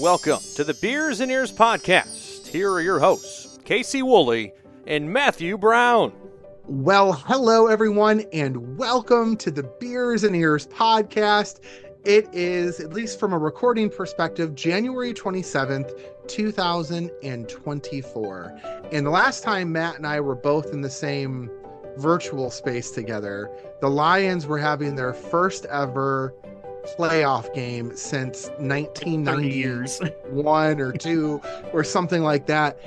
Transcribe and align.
Welcome 0.00 0.40
to 0.54 0.64
the 0.64 0.72
Beers 0.72 1.20
and 1.20 1.30
Ears 1.30 1.52
podcast. 1.52 2.46
Here 2.46 2.72
are 2.72 2.80
your 2.80 2.98
hosts, 2.98 3.58
Casey 3.66 4.02
Woolley 4.02 4.54
and 4.86 5.12
Matthew 5.12 5.58
Brown. 5.58 6.14
Well, 6.64 7.12
hello 7.12 7.66
everyone, 7.66 8.24
and 8.32 8.78
welcome 8.78 9.36
to 9.36 9.50
the 9.50 9.64
Beers 9.78 10.24
and 10.24 10.34
Ears 10.34 10.66
podcast. 10.68 11.60
It 12.06 12.30
is, 12.32 12.80
at 12.80 12.94
least 12.94 13.20
from 13.20 13.34
a 13.34 13.38
recording 13.38 13.90
perspective, 13.90 14.54
January 14.54 15.12
27th, 15.12 15.92
2024. 16.26 18.60
And 18.92 19.04
the 19.04 19.10
last 19.10 19.42
time 19.42 19.70
Matt 19.70 19.96
and 19.96 20.06
I 20.06 20.18
were 20.20 20.34
both 20.34 20.72
in 20.72 20.80
the 20.80 20.88
same 20.88 21.50
virtual 21.98 22.50
space 22.50 22.90
together, 22.90 23.50
the 23.82 23.90
Lions 23.90 24.46
were 24.46 24.56
having 24.56 24.94
their 24.94 25.12
first 25.12 25.66
ever 25.66 26.34
playoff 26.98 27.54
game 27.54 27.96
since 27.96 28.48
1991 28.58 30.80
or 30.80 30.92
two 30.92 31.40
or 31.72 31.84
something 31.84 32.22
like 32.22 32.46
that. 32.46 32.78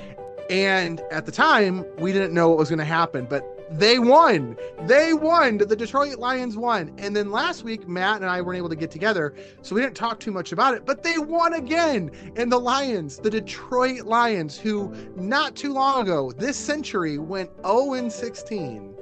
And 0.50 1.00
at 1.10 1.26
the 1.26 1.32
time, 1.32 1.84
we 1.98 2.12
didn't 2.12 2.34
know 2.34 2.50
what 2.50 2.58
was 2.58 2.68
going 2.68 2.78
to 2.78 2.84
happen, 2.84 3.24
but 3.24 3.54
they 3.70 3.98
won. 3.98 4.56
They 4.82 5.14
won. 5.14 5.58
The 5.58 5.74
Detroit 5.74 6.18
Lions 6.18 6.56
won. 6.56 6.92
And 6.98 7.16
then 7.16 7.30
last 7.30 7.64
week, 7.64 7.88
Matt 7.88 8.20
and 8.20 8.30
I 8.30 8.40
weren't 8.40 8.58
able 8.58 8.68
to 8.68 8.76
get 8.76 8.90
together, 8.90 9.34
so 9.62 9.74
we 9.74 9.80
didn't 9.80 9.96
talk 9.96 10.20
too 10.20 10.32
much 10.32 10.52
about 10.52 10.74
it, 10.74 10.84
but 10.84 11.02
they 11.02 11.18
won 11.18 11.54
again. 11.54 12.10
And 12.36 12.52
the 12.52 12.58
Lions, 12.58 13.18
the 13.18 13.30
Detroit 13.30 14.02
Lions, 14.02 14.58
who 14.58 14.94
not 15.16 15.56
too 15.56 15.72
long 15.72 16.02
ago, 16.02 16.32
this 16.32 16.56
century, 16.56 17.18
went 17.18 17.50
0 17.66 18.08
16, 18.08 18.94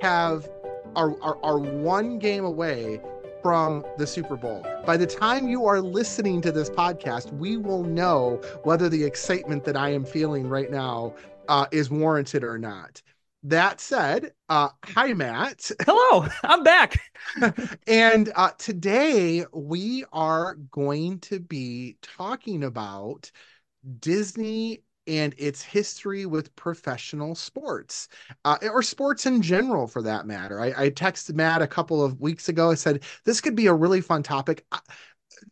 have 0.00 0.50
are, 0.96 1.14
are, 1.22 1.38
are 1.42 1.58
one 1.58 2.18
game 2.18 2.44
away 2.44 3.00
from 3.42 3.84
the 3.98 4.06
Super 4.06 4.36
Bowl. 4.36 4.66
By 4.86 4.96
the 4.96 5.06
time 5.06 5.48
you 5.48 5.66
are 5.66 5.80
listening 5.80 6.40
to 6.42 6.52
this 6.52 6.70
podcast, 6.70 7.32
we 7.32 7.56
will 7.56 7.84
know 7.84 8.40
whether 8.64 8.88
the 8.88 9.04
excitement 9.04 9.64
that 9.64 9.76
I 9.76 9.90
am 9.90 10.04
feeling 10.04 10.48
right 10.48 10.70
now 10.70 11.14
uh, 11.48 11.66
is 11.70 11.90
warranted 11.90 12.44
or 12.44 12.58
not. 12.58 13.02
That 13.42 13.80
said, 13.80 14.32
uh, 14.50 14.68
hi, 14.84 15.14
Matt. 15.14 15.70
Hello, 15.82 16.26
I'm 16.44 16.62
back. 16.62 17.00
and 17.86 18.30
uh, 18.36 18.50
today 18.58 19.46
we 19.52 20.04
are 20.12 20.56
going 20.70 21.20
to 21.20 21.40
be 21.40 21.96
talking 22.02 22.64
about 22.64 23.30
Disney 23.98 24.82
and 25.10 25.34
its 25.38 25.60
history 25.60 26.24
with 26.24 26.54
professional 26.54 27.34
sports 27.34 28.06
uh, 28.44 28.56
or 28.62 28.80
sports 28.80 29.26
in 29.26 29.42
general 29.42 29.88
for 29.88 30.02
that 30.02 30.24
matter. 30.24 30.60
I, 30.60 30.84
I, 30.84 30.90
texted 30.90 31.34
Matt 31.34 31.62
a 31.62 31.66
couple 31.66 32.02
of 32.02 32.20
weeks 32.20 32.48
ago. 32.48 32.70
I 32.70 32.74
said, 32.74 33.02
this 33.24 33.40
could 33.40 33.56
be 33.56 33.66
a 33.66 33.74
really 33.74 34.00
fun 34.00 34.22
topic. 34.22 34.64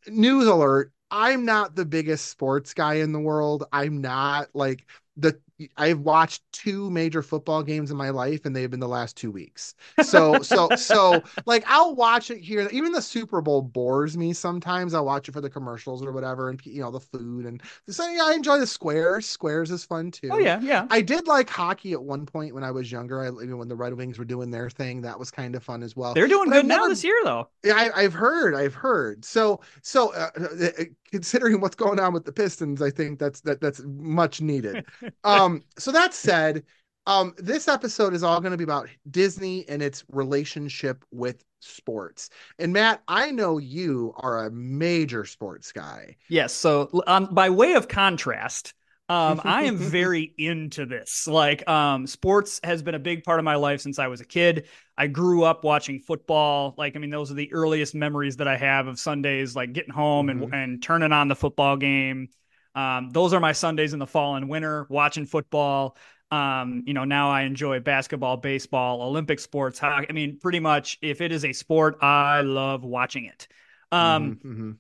News 0.06 0.46
alert. 0.46 0.92
I'm 1.10 1.44
not 1.44 1.74
the 1.74 1.84
biggest 1.84 2.26
sports 2.26 2.72
guy 2.72 2.94
in 2.94 3.10
the 3.12 3.18
world. 3.18 3.64
I'm 3.72 4.00
not 4.00 4.48
like 4.54 4.86
the 5.16 5.40
I've 5.76 6.00
watched 6.00 6.42
two 6.52 6.90
major 6.90 7.22
football 7.22 7.62
games 7.62 7.90
in 7.90 7.96
my 7.96 8.10
life, 8.10 8.44
and 8.44 8.54
they've 8.54 8.70
been 8.70 8.80
the 8.80 8.88
last 8.88 9.16
two 9.16 9.30
weeks. 9.30 9.74
So, 10.02 10.42
so, 10.42 10.68
so, 10.76 11.22
like, 11.46 11.64
I'll 11.66 11.94
watch 11.94 12.30
it 12.30 12.38
here. 12.38 12.68
Even 12.70 12.92
the 12.92 13.02
Super 13.02 13.40
Bowl 13.40 13.62
bores 13.62 14.16
me 14.16 14.32
sometimes. 14.32 14.94
I'll 14.94 15.04
watch 15.04 15.28
it 15.28 15.32
for 15.32 15.40
the 15.40 15.50
commercials 15.50 16.02
or 16.02 16.12
whatever, 16.12 16.50
and 16.50 16.60
you 16.64 16.82
know, 16.82 16.90
the 16.90 17.00
food 17.00 17.46
and 17.46 17.62
so. 17.88 18.08
Yeah, 18.08 18.24
I 18.24 18.34
enjoy 18.34 18.58
the 18.58 18.66
squares. 18.66 19.26
Squares 19.26 19.70
is 19.70 19.84
fun 19.84 20.10
too. 20.10 20.30
Oh 20.32 20.38
yeah, 20.38 20.60
yeah. 20.60 20.86
I 20.90 21.00
did 21.02 21.26
like 21.26 21.50
hockey 21.50 21.92
at 21.92 22.02
one 22.02 22.24
point 22.24 22.54
when 22.54 22.64
I 22.64 22.70
was 22.70 22.90
younger. 22.90 23.22
I 23.22 23.28
even 23.28 23.58
when 23.58 23.68
the 23.68 23.76
Red 23.76 23.94
Wings 23.94 24.18
were 24.18 24.24
doing 24.24 24.50
their 24.50 24.70
thing, 24.70 25.02
that 25.02 25.18
was 25.18 25.30
kind 25.30 25.54
of 25.54 25.62
fun 25.62 25.82
as 25.82 25.96
well. 25.96 26.14
They're 26.14 26.28
doing 26.28 26.50
but 26.50 26.56
good 26.56 26.66
now 26.66 26.86
this 26.88 27.04
year, 27.04 27.18
though. 27.24 27.48
Yeah, 27.64 27.90
I, 27.94 28.02
have 28.02 28.14
heard. 28.14 28.54
I've 28.54 28.74
heard. 28.74 29.24
So, 29.24 29.60
so 29.82 30.12
uh, 30.14 30.30
uh, 30.38 30.84
considering 31.10 31.60
what's 31.60 31.76
going 31.76 32.00
on 32.00 32.12
with 32.12 32.24
the 32.24 32.32
Pistons, 32.32 32.82
I 32.82 32.90
think 32.90 33.18
that's 33.18 33.40
that 33.42 33.60
that's 33.60 33.80
much 33.84 34.40
needed. 34.40 34.84
um, 35.24 35.47
so 35.78 35.92
that 35.92 36.14
said, 36.14 36.64
um, 37.08 37.34
this 37.38 37.68
episode 37.68 38.12
is 38.12 38.22
all 38.22 38.40
going 38.40 38.52
to 38.52 38.58
be 38.58 38.64
about 38.64 38.88
Disney 39.10 39.66
and 39.68 39.80
its 39.80 40.04
relationship 40.10 41.04
with 41.10 41.42
sports. 41.60 42.28
And 42.58 42.72
Matt, 42.72 43.02
I 43.08 43.30
know 43.30 43.56
you 43.56 44.12
are 44.16 44.44
a 44.44 44.50
major 44.50 45.24
sports 45.24 45.72
guy. 45.72 46.16
Yes. 46.28 46.52
So, 46.52 46.90
um, 47.06 47.28
by 47.32 47.48
way 47.48 47.72
of 47.72 47.88
contrast, 47.88 48.74
um, 49.08 49.40
I 49.44 49.62
am 49.62 49.78
very 49.78 50.34
into 50.36 50.84
this. 50.84 51.26
Like, 51.26 51.66
um, 51.66 52.06
sports 52.06 52.60
has 52.62 52.82
been 52.82 52.94
a 52.94 53.00
big 53.00 53.24
part 53.24 53.38
of 53.38 53.44
my 53.44 53.56
life 53.56 53.80
since 53.80 53.98
I 53.98 54.08
was 54.08 54.20
a 54.20 54.26
kid. 54.26 54.68
I 54.96 55.06
grew 55.06 55.44
up 55.44 55.64
watching 55.64 56.00
football. 56.00 56.74
Like, 56.76 56.94
I 56.94 56.98
mean, 56.98 57.10
those 57.10 57.30
are 57.30 57.34
the 57.34 57.52
earliest 57.54 57.94
memories 57.94 58.36
that 58.36 58.48
I 58.48 58.58
have 58.58 58.86
of 58.86 58.98
Sundays, 58.98 59.56
like 59.56 59.72
getting 59.72 59.94
home 59.94 60.26
mm-hmm. 60.26 60.42
and 60.42 60.54
and 60.54 60.82
turning 60.82 61.12
on 61.12 61.28
the 61.28 61.36
football 61.36 61.76
game. 61.78 62.28
Um, 62.74 63.10
those 63.10 63.32
are 63.32 63.40
my 63.40 63.52
Sundays 63.52 63.92
in 63.92 63.98
the 63.98 64.06
fall 64.06 64.36
and 64.36 64.48
winter, 64.48 64.86
watching 64.88 65.26
football. 65.26 65.96
Um, 66.30 66.82
you 66.86 66.94
know, 66.94 67.04
now 67.04 67.30
I 67.30 67.42
enjoy 67.42 67.80
basketball, 67.80 68.36
baseball, 68.36 69.02
Olympic 69.02 69.40
sports. 69.40 69.78
Hockey. 69.78 70.06
I 70.08 70.12
mean, 70.12 70.38
pretty 70.38 70.60
much 70.60 70.98
if 71.00 71.20
it 71.20 71.32
is 71.32 71.44
a 71.44 71.52
sport, 71.52 71.98
I 72.02 72.42
love 72.42 72.84
watching 72.84 73.24
it. 73.24 73.48
Um, 73.90 74.36
mm-hmm, 74.36 74.52
mm-hmm. 74.52 74.70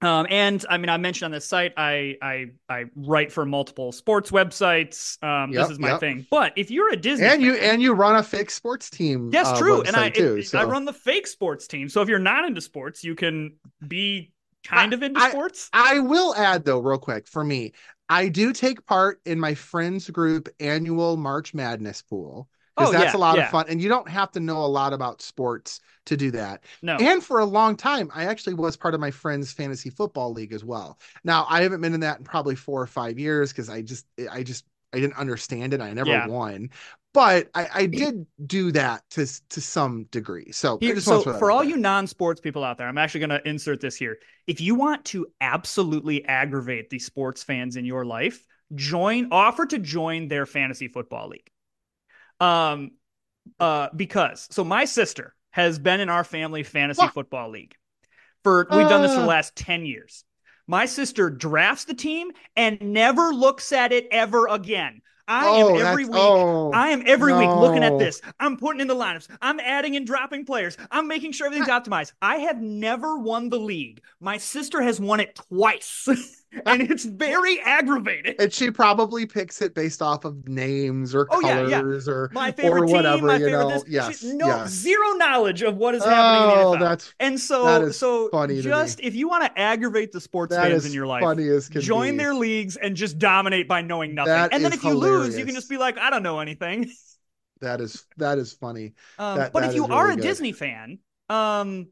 Um, 0.00 0.28
and 0.30 0.64
I 0.70 0.78
mean, 0.78 0.90
I 0.90 0.96
mentioned 0.96 1.26
on 1.26 1.30
this 1.32 1.46
site, 1.46 1.72
I 1.76 2.16
I 2.22 2.46
I 2.68 2.84
write 2.94 3.32
for 3.32 3.44
multiple 3.44 3.90
sports 3.90 4.30
websites. 4.30 5.20
Um, 5.24 5.50
yep, 5.50 5.62
this 5.62 5.72
is 5.72 5.78
my 5.80 5.92
yep. 5.92 6.00
thing. 6.00 6.26
But 6.30 6.52
if 6.54 6.70
you're 6.70 6.92
a 6.92 6.96
Disney 6.96 7.26
and 7.26 7.42
you 7.42 7.56
fan, 7.56 7.74
and 7.74 7.82
you 7.82 7.94
run 7.94 8.14
a 8.14 8.22
fake 8.22 8.50
sports 8.50 8.90
team, 8.90 9.30
yes, 9.32 9.48
uh, 9.48 9.58
true. 9.58 9.82
And 9.82 9.96
I 9.96 10.10
too, 10.10 10.36
it, 10.36 10.44
so. 10.44 10.58
I 10.58 10.64
run 10.64 10.84
the 10.84 10.92
fake 10.92 11.26
sports 11.26 11.66
team. 11.66 11.88
So 11.88 12.00
if 12.00 12.08
you're 12.08 12.20
not 12.20 12.44
into 12.44 12.60
sports, 12.60 13.02
you 13.02 13.16
can 13.16 13.56
be 13.86 14.30
kind 14.68 14.92
of 14.92 15.02
into 15.02 15.20
I, 15.20 15.30
sports. 15.30 15.70
I 15.72 15.98
will 15.98 16.34
add 16.34 16.64
though, 16.64 16.78
real 16.78 16.98
quick, 16.98 17.26
for 17.26 17.44
me, 17.44 17.72
I 18.08 18.28
do 18.28 18.52
take 18.52 18.86
part 18.86 19.20
in 19.24 19.38
my 19.38 19.54
friends 19.54 20.08
group 20.10 20.48
annual 20.60 21.16
March 21.16 21.54
Madness 21.54 22.02
pool. 22.02 22.48
Because 22.76 22.94
oh, 22.94 22.98
that's 22.98 23.12
yeah, 23.12 23.18
a 23.18 23.20
lot 23.20 23.36
yeah. 23.36 23.44
of 23.46 23.50
fun. 23.50 23.64
And 23.68 23.82
you 23.82 23.88
don't 23.88 24.08
have 24.08 24.30
to 24.32 24.40
know 24.40 24.58
a 24.58 24.66
lot 24.66 24.92
about 24.92 25.20
sports 25.20 25.80
to 26.06 26.16
do 26.16 26.30
that. 26.30 26.62
No. 26.80 26.96
And 26.96 27.24
for 27.24 27.40
a 27.40 27.44
long 27.44 27.76
time, 27.76 28.08
I 28.14 28.26
actually 28.26 28.54
was 28.54 28.76
part 28.76 28.94
of 28.94 29.00
my 29.00 29.10
friend's 29.10 29.50
fantasy 29.50 29.90
football 29.90 30.32
league 30.32 30.52
as 30.52 30.64
well. 30.64 30.96
Now 31.24 31.44
I 31.48 31.62
haven't 31.62 31.80
been 31.80 31.92
in 31.92 32.00
that 32.00 32.18
in 32.18 32.24
probably 32.24 32.54
four 32.54 32.80
or 32.80 32.86
five 32.86 33.18
years 33.18 33.52
because 33.52 33.68
I 33.68 33.82
just 33.82 34.06
I 34.30 34.44
just 34.44 34.64
I 34.92 35.00
didn't 35.00 35.18
understand 35.18 35.74
it. 35.74 35.80
I 35.80 35.92
never 35.92 36.10
yeah. 36.10 36.28
won 36.28 36.70
but 37.18 37.50
I, 37.52 37.68
I, 37.74 37.86
did 37.86 38.26
do 38.46 38.70
that 38.70 39.02
to 39.10 39.26
to 39.48 39.60
some 39.60 40.04
degree. 40.12 40.52
So, 40.52 40.78
here, 40.80 41.00
so 41.00 41.20
for 41.20 41.50
all 41.50 41.64
you 41.64 41.76
non-sports 41.76 42.40
people 42.40 42.62
out 42.62 42.78
there, 42.78 42.86
I'm 42.86 42.96
actually 42.96 43.26
going 43.26 43.30
to 43.30 43.48
insert 43.48 43.80
this 43.80 43.96
here. 43.96 44.18
If 44.46 44.60
you 44.60 44.76
want 44.76 45.04
to 45.06 45.26
absolutely 45.40 46.24
aggravate 46.26 46.90
the 46.90 47.00
sports 47.00 47.42
fans 47.42 47.74
in 47.74 47.84
your 47.84 48.04
life, 48.04 48.46
join 48.76 49.30
offer 49.32 49.66
to 49.66 49.80
join 49.80 50.28
their 50.28 50.46
fantasy 50.46 50.86
football 50.86 51.26
league. 51.26 51.50
Um, 52.38 52.92
uh, 53.58 53.88
because 53.96 54.46
so 54.52 54.62
my 54.62 54.84
sister 54.84 55.34
has 55.50 55.80
been 55.80 55.98
in 55.98 56.08
our 56.08 56.22
family 56.22 56.62
fantasy 56.62 57.02
what? 57.02 57.14
football 57.14 57.50
league 57.50 57.74
for 58.44 58.68
we've 58.70 58.86
uh... 58.86 58.88
done 58.88 59.02
this 59.02 59.10
for 59.10 59.18
the 59.18 59.24
uh. 59.24 59.26
last 59.26 59.56
ten 59.56 59.84
years. 59.84 60.22
My 60.68 60.86
sister 60.86 61.30
drafts 61.30 61.84
the 61.84 61.94
team 61.94 62.30
and 62.54 62.80
never 62.80 63.32
looks 63.32 63.72
at 63.72 63.90
it 63.90 64.06
ever 64.12 64.46
again. 64.46 65.00
I 65.28 65.46
oh, 65.46 65.76
am 65.76 65.86
every 65.86 66.06
week. 66.06 66.14
Oh, 66.16 66.72
I 66.72 66.88
am 66.88 67.02
every 67.04 67.32
no. 67.32 67.38
week 67.38 67.50
looking 67.50 67.84
at 67.84 67.98
this. 67.98 68.22
I'm 68.40 68.56
putting 68.56 68.80
in 68.80 68.88
the 68.88 68.94
lineups. 68.94 69.28
I'm 69.42 69.60
adding 69.60 69.94
and 69.94 70.06
dropping 70.06 70.46
players. 70.46 70.78
I'm 70.90 71.06
making 71.06 71.32
sure 71.32 71.46
everything's 71.46 71.68
optimized. 71.68 72.12
I 72.22 72.36
have 72.36 72.62
never 72.62 73.18
won 73.18 73.50
the 73.50 73.58
league. 73.58 74.00
My 74.20 74.38
sister 74.38 74.80
has 74.80 74.98
won 74.98 75.20
it 75.20 75.34
twice. 75.34 76.08
and 76.66 76.82
it's 76.82 77.04
very 77.04 77.60
aggravating. 77.60 78.34
And 78.38 78.52
she 78.52 78.70
probably 78.70 79.26
picks 79.26 79.60
it 79.60 79.74
based 79.74 80.00
off 80.00 80.24
of 80.24 80.48
names 80.48 81.14
or 81.14 81.26
oh, 81.30 81.40
colors 81.40 81.70
yeah, 81.70 81.82
yeah. 81.82 82.12
or 82.12 82.30
my 82.32 82.52
favorite 82.52 82.82
or 82.82 82.86
whatever. 82.86 83.28
Team, 83.28 83.40
you 83.40 83.50
know, 83.50 83.70
this. 83.70 83.84
yes, 83.86 84.20
she, 84.20 84.32
no 84.32 84.46
yes. 84.46 84.70
zero 84.70 85.12
knowledge 85.12 85.62
of 85.62 85.76
what 85.76 85.94
is 85.94 86.04
happening. 86.04 86.64
Oh, 86.64 86.76
that's 86.78 87.12
and 87.20 87.38
so 87.38 87.90
so 87.90 88.28
funny. 88.30 88.62
Just 88.62 89.00
if 89.00 89.14
you 89.14 89.28
want 89.28 89.44
to 89.44 89.58
aggravate 89.58 90.12
the 90.12 90.20
sports 90.20 90.54
that 90.54 90.70
fans 90.70 90.86
in 90.86 90.92
your 90.92 91.06
life, 91.06 91.22
join 91.68 92.12
be. 92.12 92.18
their 92.18 92.34
leagues 92.34 92.76
and 92.76 92.96
just 92.96 93.18
dominate 93.18 93.68
by 93.68 93.82
knowing 93.82 94.14
nothing. 94.14 94.32
That 94.32 94.52
and 94.52 94.64
then 94.64 94.72
if 94.72 94.80
hilarious. 94.80 95.04
you 95.04 95.24
lose, 95.24 95.38
you 95.38 95.44
can 95.44 95.54
just 95.54 95.68
be 95.68 95.76
like, 95.76 95.98
I 95.98 96.10
don't 96.10 96.22
know 96.22 96.40
anything. 96.40 96.90
That 97.60 97.80
is 97.80 98.06
that 98.18 98.38
is 98.38 98.52
funny. 98.52 98.94
Um, 99.18 99.38
that, 99.38 99.52
but 99.52 99.60
that 99.60 99.70
if 99.70 99.74
you 99.74 99.82
really 99.82 99.94
are 99.96 100.10
a 100.10 100.14
good. 100.14 100.22
Disney 100.22 100.52
fan, 100.52 101.00
um, 101.28 101.88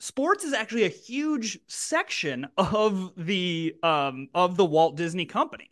sports 0.00 0.44
is 0.44 0.52
actually 0.52 0.84
a 0.84 0.88
huge 0.88 1.60
section 1.68 2.48
of 2.56 3.12
the 3.16 3.76
um 3.82 4.28
of 4.34 4.56
the 4.56 4.64
Walt 4.64 4.96
Disney 4.96 5.26
Company. 5.26 5.70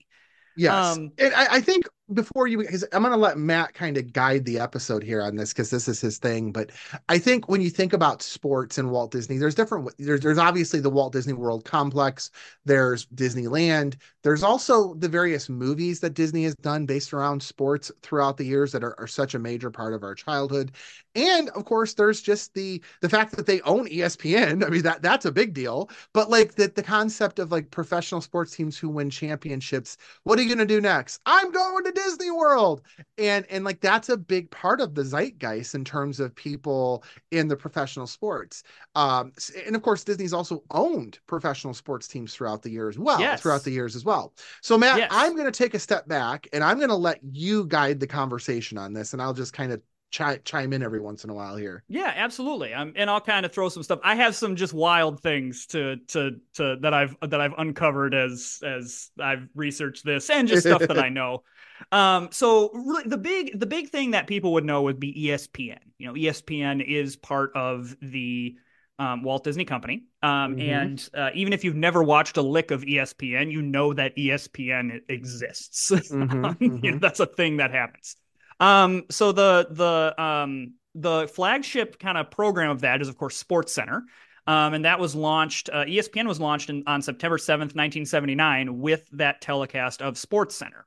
Yes, 0.57 0.97
um, 0.97 1.13
and 1.19 1.35
I, 1.35 1.57
I 1.57 1.61
think 1.61 1.87
before 2.13 2.47
you 2.47 2.59
because 2.59 2.85
I'm 2.93 3.03
going 3.03 3.13
to 3.13 3.19
let 3.19 3.39
Matt 3.39 3.75
kind 3.75 3.97
of 3.97 4.13
guide 4.13 4.45
the 4.45 4.59
episode 4.59 5.03
here 5.03 5.23
on 5.23 5.37
this 5.37 5.53
because 5.53 5.71
this 5.71 5.89
is 5.89 6.01
his 6.01 6.19
thing. 6.19 6.53
But 6.53 6.71
I 7.09 7.19
think 7.19 7.49
when 7.49 7.61
you 7.61 7.71
think 7.71 7.93
about 7.93 8.23
sports 8.23 8.79
and 8.79 8.91
Walt 8.91 9.11
Disney, 9.11 9.37
there's 9.39 9.55
different. 9.55 9.91
There's 9.99 10.21
there's 10.21 10.39
obviously 10.39 10.81
the 10.81 10.91
Walt 10.91 11.13
Disney 11.13 11.35
World 11.35 11.65
complex. 11.65 12.31
There's 12.65 13.07
Disneyland. 13.07 13.97
There's 14.23 14.43
also 14.43 14.95
the 14.95 15.09
various 15.09 15.49
movies 15.49 16.01
that 16.01 16.15
Disney 16.15 16.45
has 16.45 16.55
done 16.57 16.87
based 16.87 17.13
around 17.13 17.43
sports 17.43 17.91
throughout 18.03 18.37
the 18.37 18.45
years 18.45 18.73
that 18.73 18.85
are, 18.85 18.99
are 18.99 19.07
such 19.07 19.35
a 19.35 19.39
major 19.39 19.71
part 19.71 19.95
of 19.95 20.03
our 20.03 20.15
childhood. 20.15 20.73
And 21.15 21.49
of 21.51 21.65
course, 21.65 21.95
there's 21.95 22.23
just 22.23 22.55
the 22.55 22.83
the 23.01 23.09
fact 23.09 23.37
that 23.37 23.47
they 23.47 23.61
own 23.63 23.89
ESPN. 23.89 24.65
I 24.65 24.71
mean 24.71 24.83
that 24.83 25.03
that's 25.03 25.25
a 25.27 25.33
big 25.33 25.53
deal. 25.53 25.91
But 26.15 26.31
like 26.31 26.55
the 26.55 26.69
the 26.69 26.83
concept 26.83 27.39
of 27.39 27.53
like 27.53 27.71
professional 27.71 28.21
sports 28.21 28.55
teams 28.57 28.79
who 28.79 28.89
win 28.89 29.11
championships. 29.11 29.97
What 30.25 30.39
are 30.39 30.43
you 30.43 30.49
going 30.49 30.67
to 30.67 30.75
do 30.75 30.81
next? 30.81 31.21
I'm 31.27 31.51
going 31.51 31.85
to 31.85 31.93
Disney 32.05 32.31
World. 32.31 32.83
And 33.19 33.45
and 33.51 33.65
like 33.65 33.81
that's 33.81 34.09
a 34.09 34.17
big 34.17 34.51
part 34.51 34.81
of 34.81 34.95
the 34.95 35.03
zeitgeist 35.05 35.75
in 35.75 35.85
terms 35.85 36.21
of 36.21 36.35
people 36.35 37.05
in 37.31 37.49
the 37.49 37.57
professional 37.57 38.07
sports. 38.07 38.63
Um, 38.95 39.33
and 39.67 39.75
of 39.77 39.83
course, 39.83 40.05
Disney's 40.05 40.33
also 40.33 40.63
owned 40.71 41.19
professional 41.27 41.75
sports 41.75 42.09
teams 42.09 42.35
throughout 42.35 42.63
the 42.63 42.71
year 42.71 42.89
as 42.89 42.99
well. 42.99 43.21
Yes. 43.21 43.41
Throughout 43.43 43.65
the 43.65 43.71
years 43.73 43.97
as 43.97 44.05
well. 44.05 44.35
So 44.63 44.79
Matt, 44.79 44.99
Yes. 44.99 45.11
I'm 45.13 45.35
going 45.35 45.51
to 45.51 45.53
take 45.57 45.75
a 45.75 45.79
step 45.79 46.07
back 46.09 46.47
and 46.53 46.63
I'm 46.65 46.77
going 46.79 46.89
to 46.89 46.95
let 46.95 47.21
you 47.23 47.67
guide 47.67 48.01
the 48.01 48.07
conversation 48.07 48.79
on 48.79 48.93
this, 48.93 49.13
and 49.13 49.21
I'll 49.23 49.35
just 49.35 49.53
kind 49.53 49.73
of 49.73 49.83
chi- 50.13 50.39
chime 50.45 50.73
in 50.73 50.83
every 50.83 51.01
once 51.01 51.25
in 51.25 51.31
a 51.31 51.35
while 51.35 51.57
here. 51.57 51.85
Yeah, 51.91 52.13
absolutely. 52.15 52.75
Um, 52.75 52.93
and 52.97 53.09
I'll 53.09 53.21
kind 53.21 53.47
of 53.47 53.53
throw 53.53 53.71
some 53.71 53.83
stuff. 53.83 54.01
I 54.05 54.15
have 54.15 54.35
some 54.37 54.57
just 54.57 54.75
wild 54.75 55.23
things 55.23 55.65
to 55.69 55.97
to 56.09 56.39
to 56.55 56.77
that 56.83 56.93
I've 56.93 57.17
that 57.23 57.41
I've 57.41 57.55
uncovered 57.57 58.15
as 58.15 58.61
as 58.63 59.11
I've 59.19 59.49
researched 59.55 60.05
this 60.05 60.29
and 60.29 60.47
just 60.47 60.63
stuff 60.63 60.87
that 60.89 60.99
I 60.99 61.09
know. 61.09 61.45
Um, 61.91 62.29
so 62.31 62.71
really 62.75 63.05
the 63.09 63.17
big 63.17 63.59
the 63.59 63.65
big 63.65 63.89
thing 63.89 64.11
that 64.11 64.27
people 64.27 64.53
would 64.53 64.67
know 64.67 64.83
would 64.83 65.01
be 65.01 65.25
ESPN. 65.29 65.79
You 65.97 66.09
know, 66.09 66.17
ESPN 66.17 66.83
is 66.83 67.17
part 67.17 67.53
of 67.55 67.97
the 68.03 68.57
um, 68.99 69.23
Walt 69.23 69.45
Disney 69.45 69.65
Company. 69.65 70.05
Um, 70.23 70.57
Mhm. 70.57 70.59
and 70.59 71.09
uh, 71.15 71.31
even 71.33 71.55
if 71.55 71.65
you've 71.65 71.75
never 71.75 72.03
watched 72.03 72.37
a 72.37 72.43
lick 72.43 72.71
of 72.71 72.85
ESPN, 72.85 73.51
you 73.51 73.63
know 73.63 73.95
that 73.95 74.13
ESPN 74.19 75.01
exists. 75.09 75.91
Mhm, 76.11 76.59
You 76.83 76.93
know, 76.93 76.99
mhm. 76.99 77.01
that's 77.01 77.21
a 77.21 77.27
thing 77.27 77.57
that 77.59 77.71
happens. 77.71 78.17
Um, 78.61 79.05
so 79.11 79.33
the 79.33 79.69
the 79.71 80.21
um 80.23 80.75
the 80.95 81.29
flagship 81.29 81.99
kind 81.99 82.19
of 82.19 82.31
program 82.31 82.71
of 82.71 82.81
that 82.81 83.01
is 83.01 83.09
of 83.09 83.17
course 83.17 83.37
Sports 83.37 83.73
Center. 83.73 84.05
Um, 84.49 84.73
and 84.73 84.87
that 84.87 84.99
was 84.99 85.15
launched, 85.15 85.69
uh, 85.71 85.85
ESPN 85.85 86.27
was 86.27 86.41
launched 86.41 86.71
in, 86.71 86.83
on 86.87 87.03
September 87.03 87.37
7th, 87.37 87.77
1979, 87.77 88.79
with 88.79 89.07
that 89.13 89.43
telecast 89.43 90.01
of 90.01 90.17
Sports 90.17 90.57
Center. 90.57 90.87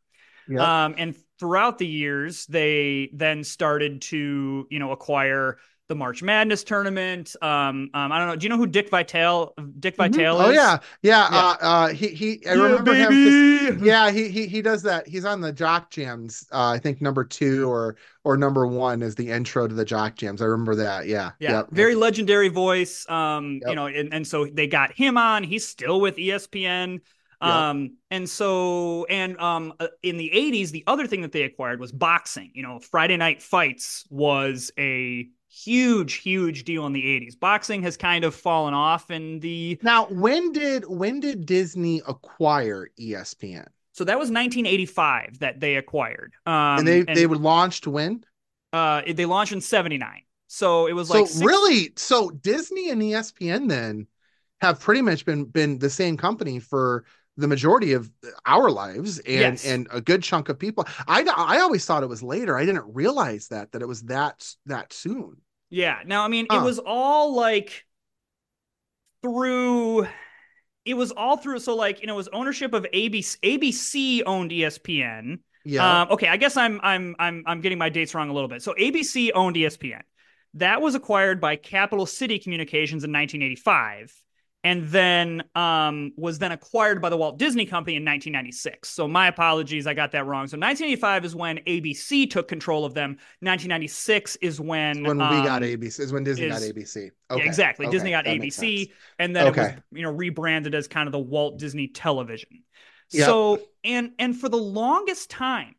Yep. 0.49 0.59
Um, 0.59 0.95
and 0.97 1.15
throughout 1.39 1.77
the 1.77 1.85
years, 1.85 2.47
they 2.47 3.11
then 3.13 3.43
started 3.43 4.01
to, 4.03 4.67
you 4.71 4.79
know, 4.79 4.91
acquire 4.91 5.59
the 5.91 5.95
March 5.95 6.23
Madness 6.23 6.63
tournament. 6.63 7.35
Um, 7.41 7.89
um, 7.93 8.11
I 8.13 8.17
don't 8.17 8.29
know. 8.29 8.35
Do 8.37 8.45
you 8.45 8.49
know 8.49 8.55
who 8.57 8.65
Dick 8.65 8.89
Vitale? 8.89 9.53
Dick 9.81 9.95
Mhm. 9.97 10.09
Vitale 10.13 10.37
Oh 10.39 10.49
yeah, 10.49 10.77
yeah. 11.01 11.27
Yeah. 11.29 11.37
Uh, 11.37 11.55
uh, 11.59 11.87
he 11.89 12.07
he. 12.07 12.41
I 12.49 12.53
Yeah, 12.53 12.61
remember 12.63 12.93
him. 12.93 13.07
'cause- 13.07 13.75
baby. 13.75 13.85
Yeah, 13.85 14.09
he 14.09 14.29
he 14.29 14.47
he 14.47 14.61
does 14.61 14.81
that. 14.83 15.05
He's 15.07 15.25
on 15.25 15.41
the 15.41 15.51
Jock 15.51 15.91
Jams. 15.91 16.47
Uh, 16.51 16.69
I 16.69 16.79
think 16.79 17.01
number 17.01 17.25
two 17.25 17.69
or 17.69 17.97
or 18.23 18.37
number 18.37 18.65
one 18.65 19.01
is 19.01 19.15
the 19.15 19.29
intro 19.29 19.67
to 19.67 19.75
the 19.75 19.83
Jock 19.85 20.15
Jams. 20.15 20.41
I 20.41 20.45
remember 20.45 20.75
that. 20.75 21.07
Yeah. 21.07 21.31
Yeah, 21.39 21.51
Yep. 21.57 21.67
very 21.71 21.95
legendary 21.95 22.47
voice. 22.49 23.05
Um, 23.09 23.59
Yep. 23.61 23.69
you 23.69 23.75
know, 23.75 23.87
and, 23.87 24.13
and 24.13 24.25
so 24.25 24.45
they 24.45 24.67
got 24.67 24.93
him 24.93 25.17
on. 25.17 25.43
He's 25.43 25.67
still 25.67 25.99
with 25.99 26.15
ESPN. 26.15 27.01
Um, 27.41 27.97
and 28.11 28.29
so 28.29 29.05
and 29.05 29.35
um 29.39 29.73
uh, 29.79 29.87
in 30.03 30.17
the 30.17 30.29
80s, 30.31 30.69
the 30.69 30.83
other 30.85 31.07
thing 31.07 31.21
that 31.23 31.31
they 31.31 31.41
acquired 31.41 31.79
was 31.79 31.91
boxing. 31.91 32.51
You 32.53 32.61
know, 32.61 32.79
Friday 32.79 33.17
Night 33.17 33.41
Fights 33.41 34.05
was 34.11 34.71
a 34.77 35.27
huge, 35.51 36.15
huge 36.15 36.63
deal 36.63 36.85
in 36.85 36.93
the 36.93 37.05
80s. 37.05 37.35
Boxing 37.35 37.83
has 37.83 37.97
kind 37.97 38.23
of 38.23 38.33
fallen 38.35 38.73
off 38.73 39.11
in 39.11 39.39
the 39.39 39.79
Now, 39.81 40.05
when 40.07 40.51
did 40.51 40.85
when 40.87 41.19
did 41.19 41.45
Disney 41.45 42.01
acquire 42.07 42.89
ESPN? 42.97 43.67
so 43.93 44.03
that 44.05 44.17
was 44.17 44.31
1985 44.31 45.39
that 45.39 45.59
they 45.59 45.75
acquired. 45.75 46.33
Um, 46.45 46.79
and 46.79 46.87
they 46.87 47.01
they 47.01 47.27
were 47.27 47.37
launched 47.37 47.87
when? 47.87 48.23
uh 48.73 49.01
they 49.07 49.25
launched 49.25 49.51
in 49.53 49.61
79. 49.61 50.21
So 50.47 50.87
it 50.87 50.93
was 50.93 51.09
So 51.09 51.19
like 51.21 51.27
six- 51.27 51.41
really, 51.45 51.93
so 51.97 52.29
Disney 52.29 52.89
and 52.89 53.01
ESPN 53.01 53.67
then 53.69 54.07
have 54.61 54.79
pretty 54.79 55.01
much 55.01 55.25
been 55.25 55.45
been 55.45 55.79
the 55.79 55.89
same 55.89 56.17
company 56.17 56.59
for 56.59 57.05
the 57.41 57.47
majority 57.47 57.93
of 57.93 58.09
our 58.45 58.69
lives 58.71 59.19
and 59.19 59.59
Yes. 59.59 59.65
and 59.65 59.87
a 59.91 59.99
good 60.01 60.23
chunk 60.23 60.49
of 60.49 60.57
people. 60.59 60.85
I 61.07 61.23
I 61.35 61.59
always 61.59 61.85
thought 61.85 62.03
it 62.03 62.09
was 62.09 62.23
later. 62.23 62.57
I 62.57 62.65
didn't 62.65 62.93
realize 62.93 63.49
that 63.49 63.71
that 63.73 63.81
it 63.81 63.87
was 63.87 64.03
that 64.03 64.47
that 64.67 64.93
soon. 64.93 65.37
Yeah. 65.69 65.99
Now, 66.05 66.23
I 66.23 66.27
mean, 66.27 66.47
Huh. 66.49 66.59
it 66.59 66.63
was 66.63 66.79
all 66.79 67.35
like 67.35 67.85
through. 69.21 70.07
It 70.85 70.95
was 70.95 71.11
all 71.11 71.37
through. 71.37 71.59
So, 71.59 71.75
like, 71.75 72.01
you 72.01 72.07
know, 72.07 72.13
it 72.13 72.17
was 72.17 72.29
ownership 72.33 72.73
of 72.73 72.85
ABC. 72.93 73.37
ABC 73.43 74.23
owned 74.25 74.51
ESPN. 74.51 75.39
Yeah. 75.63 76.01
Um, 76.01 76.07
okay, 76.11 76.27
I 76.27 76.37
guess 76.37 76.57
I'm 76.57 76.79
I'm 76.81 77.15
I'm 77.19 77.43
I'm 77.45 77.61
getting 77.61 77.77
my 77.77 77.89
dates 77.89 78.15
wrong 78.15 78.29
a 78.29 78.33
little 78.33 78.49
bit. 78.49 78.63
So 78.63 78.73
ABC 78.73 79.31
owned 79.35 79.55
ESPN. 79.55 80.01
That 80.55 80.81
was 80.81 80.95
acquired 80.95 81.39
by 81.39 81.55
Capital 81.55 82.05
City 82.05 82.39
Communications 82.39 83.03
in 83.03 83.11
1985, 83.11 84.11
and 84.63 84.87
then 84.89 85.43
um, 85.55 86.11
was 86.17 86.37
then 86.37 86.51
acquired 86.51 87.01
by 87.01 87.09
the 87.09 87.17
Walt 87.17 87.39
Disney 87.39 87.65
Company 87.65 87.95
in 87.95 88.03
1996. 88.03 88.89
So 88.89 89.07
my 89.07 89.27
apologies, 89.27 89.87
I 89.87 89.93
got 89.95 90.11
that 90.11 90.25
wrong. 90.27 90.47
So 90.47 90.55
1985 90.57 91.25
is 91.25 91.35
when 91.35 91.57
ABC 91.59 92.29
took 92.29 92.47
control 92.47 92.85
of 92.85 92.93
them. 92.93 93.11
1996 93.39 94.35
is 94.37 94.59
when 94.61 95.03
when 95.03 95.17
we 95.17 95.23
got 95.23 95.63
um, 95.63 95.69
ABC 95.69 95.99
is 95.99 96.13
when 96.13 96.23
Disney 96.23 96.49
got 96.49 96.61
is- 96.61 96.71
ABC. 96.71 97.03
yeah, 97.05 97.35
Okay, 97.35 97.45
exactly. 97.45 97.87
okay, 97.87 97.91
Disney 97.95 98.11
got 98.11 98.25
that 98.25 98.37
ABC, 98.39 98.91
and 99.17 99.35
then 99.35 99.47
it 99.47 99.55
was 99.57 99.71
you 99.93 100.03
know 100.03 100.11
rebranded 100.11 100.75
as 100.75 100.87
kind 100.87 101.07
of 101.07 101.11
the 101.11 101.19
Walt 101.19 101.57
Disney 101.57 101.87
Television. 101.87 102.63
Yep. 103.11 103.25
So 103.25 103.61
and 103.83 104.11
and 104.19 104.39
for 104.39 104.47
the 104.47 104.57
longest 104.57 105.29
time, 105.29 105.75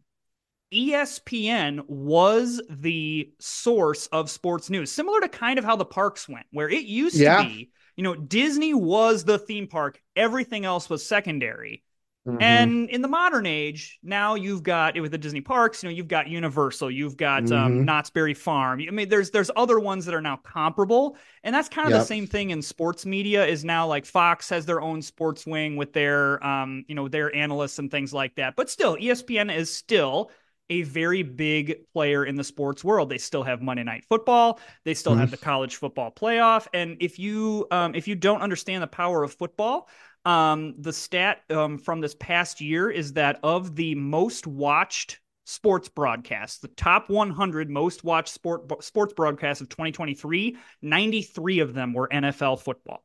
ESPN 0.73 1.83
was 1.89 2.61
the 2.71 3.31
source 3.39 4.07
of 4.09 4.31
sports 4.31 4.71
news, 4.71 4.91
similar 4.91 5.21
to 5.21 5.29
kind 5.29 5.59
of 5.59 5.65
how 5.65 5.77
the 5.77 5.85
parks 5.85 6.29
went, 6.29 6.47
where 6.53 6.69
it 6.69 6.85
used 6.85 7.17
Yeah. 7.17 7.43
to 7.43 7.49
be. 7.49 7.71
You 7.97 8.05
know, 8.05 8.15
Disney 8.15 8.75
was 8.75 9.25
the 9.25 9.39
theme 9.39 9.67
park; 9.69 10.01
everything 10.17 10.65
else 10.65 10.89
was 10.91 11.05
secondary. 11.07 11.83
Mhm. 12.27 12.41
And 12.41 12.91
in 12.91 13.03
the 13.03 13.09
modern 13.09 13.47
age, 13.47 13.99
now 14.03 14.37
you've 14.37 14.63
got 14.63 14.97
it 14.97 15.01
with 15.01 15.11
the 15.11 15.19
Disney 15.19 15.41
parks, 15.41 15.83
you 15.83 15.89
know, 15.89 15.95
you've 15.95 16.07
got 16.07 16.29
Universal, 16.29 16.93
you've 16.93 17.17
got 17.17 17.51
um, 17.51 17.81
Mhm. 17.81 17.85
Knott's 17.85 18.11
Berry 18.11 18.35
Farm. 18.35 18.81
I 18.87 18.93
mean, 18.93 19.09
there's 19.09 19.31
there's 19.33 19.51
other 19.57 19.81
ones 19.81 20.05
that 20.07 20.15
are 20.15 20.21
now 20.21 20.37
comparable, 20.37 21.17
and 21.43 21.53
that's 21.53 21.69
kind 21.69 21.89
of 21.89 21.95
the 21.95 22.01
same 22.01 22.29
thing 22.29 22.51
in 22.51 22.63
sports 22.63 23.05
media. 23.05 23.45
Is 23.45 23.65
now 23.65 23.89
like 23.89 24.07
Fox 24.07 24.49
has 24.51 24.67
their 24.67 24.81
own 24.81 25.03
sports 25.03 25.47
wing 25.47 25.75
with 25.77 25.93
their 25.93 26.45
um, 26.47 26.85
you 26.87 26.95
know, 26.95 27.09
their 27.09 27.35
analysts 27.35 27.81
and 27.81 27.91
things 27.91 28.13
like 28.13 28.37
that. 28.37 28.55
But 28.57 28.71
still, 28.71 28.97
ESPN 28.97 29.51
is 29.51 29.75
still 29.75 30.31
a 30.73 30.83
very 30.83 31.23
big 31.23 31.87
player 31.93 32.25
in 32.25 32.37
the 32.37 32.45
sports 32.45 32.83
world. 32.85 33.09
They 33.09 33.19
still 33.19 33.43
have 33.43 33.63
Monday 33.63 33.83
Night 33.85 34.05
Football. 34.09 34.61
They 34.85 34.95
still 34.95 35.15
Mhm. 35.15 35.17
have 35.17 35.31
the 35.31 35.37
college 35.37 35.77
football 35.77 36.11
playoff. 36.11 36.67
And 36.75 36.97
if 37.01 37.19
you 37.19 37.67
um, 37.71 37.95
if 37.95 38.09
you 38.09 38.15
don't 38.15 38.41
understand 38.43 38.83
the 38.83 38.87
power 38.89 39.23
of 39.23 39.35
football, 39.35 39.89
um, 40.25 40.75
the 40.79 40.93
stat 40.93 41.43
um, 41.51 41.79
from 41.79 42.01
this 42.01 42.15
past 42.15 42.61
year 42.61 42.91
is 42.91 43.13
that 43.15 43.41
of 43.43 43.77
the 43.77 43.95
most 43.95 44.47
watched 44.47 45.21
sports 45.45 45.89
broadcasts, 45.89 46.59
the 46.59 46.69
top 46.69 47.11
100 47.11 47.69
most 47.71 48.05
watched 48.05 48.33
sport 48.33 48.83
sports 48.85 49.13
broadcasts 49.13 49.61
of 49.61 49.69
2023, 49.69 50.57
93 50.81 51.59
of 51.61 51.75
them 51.75 51.93
were 51.93 52.13
NFL 52.13 52.57
football. 52.57 53.03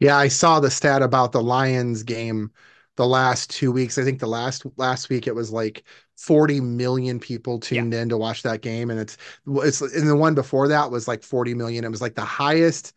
Yeah, 0.00 0.16
I 0.16 0.28
saw 0.28 0.60
the 0.60 0.70
stat 0.70 1.02
about 1.02 1.32
the 1.32 1.42
Lions 1.42 2.02
game 2.02 2.50
the 2.96 3.06
last 3.06 3.50
two 3.50 3.72
weeks. 3.72 3.98
I 3.98 4.04
think 4.04 4.20
the 4.20 4.26
last 4.26 4.64
last 4.76 5.08
week 5.08 5.26
it 5.26 5.34
was 5.34 5.50
like 5.52 5.84
40 6.16 6.60
million 6.60 7.18
people 7.20 7.58
tuned 7.60 7.94
in 7.94 8.08
to 8.10 8.18
watch 8.18 8.42
that 8.42 8.62
game. 8.62 8.90
And 8.90 9.00
it's 9.00 9.16
it's 9.46 9.80
and 9.80 10.08
the 10.08 10.16
one 10.16 10.34
before 10.34 10.68
that 10.68 10.90
was 10.90 11.08
like 11.08 11.22
40 11.22 11.54
million. 11.54 11.84
It 11.84 11.90
was 11.90 12.02
like 12.02 12.14
the 12.14 12.24
highest 12.24 12.92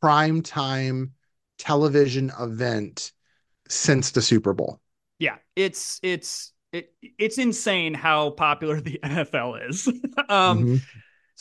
prime 0.00 0.42
time 0.42 1.12
television 1.58 2.30
event 2.40 3.12
since 3.68 4.12
the 4.12 4.22
Super 4.22 4.54
Bowl. 4.54 4.80
Yeah, 5.18 5.36
it's 5.56 6.00
it's 6.02 6.52
it, 6.72 6.92
it's 7.18 7.38
insane 7.38 7.94
how 7.94 8.30
popular 8.30 8.80
the 8.80 8.98
NFL 9.04 9.56
is. 9.56 9.88
um, 10.28 10.66
Mhm. 10.66 10.84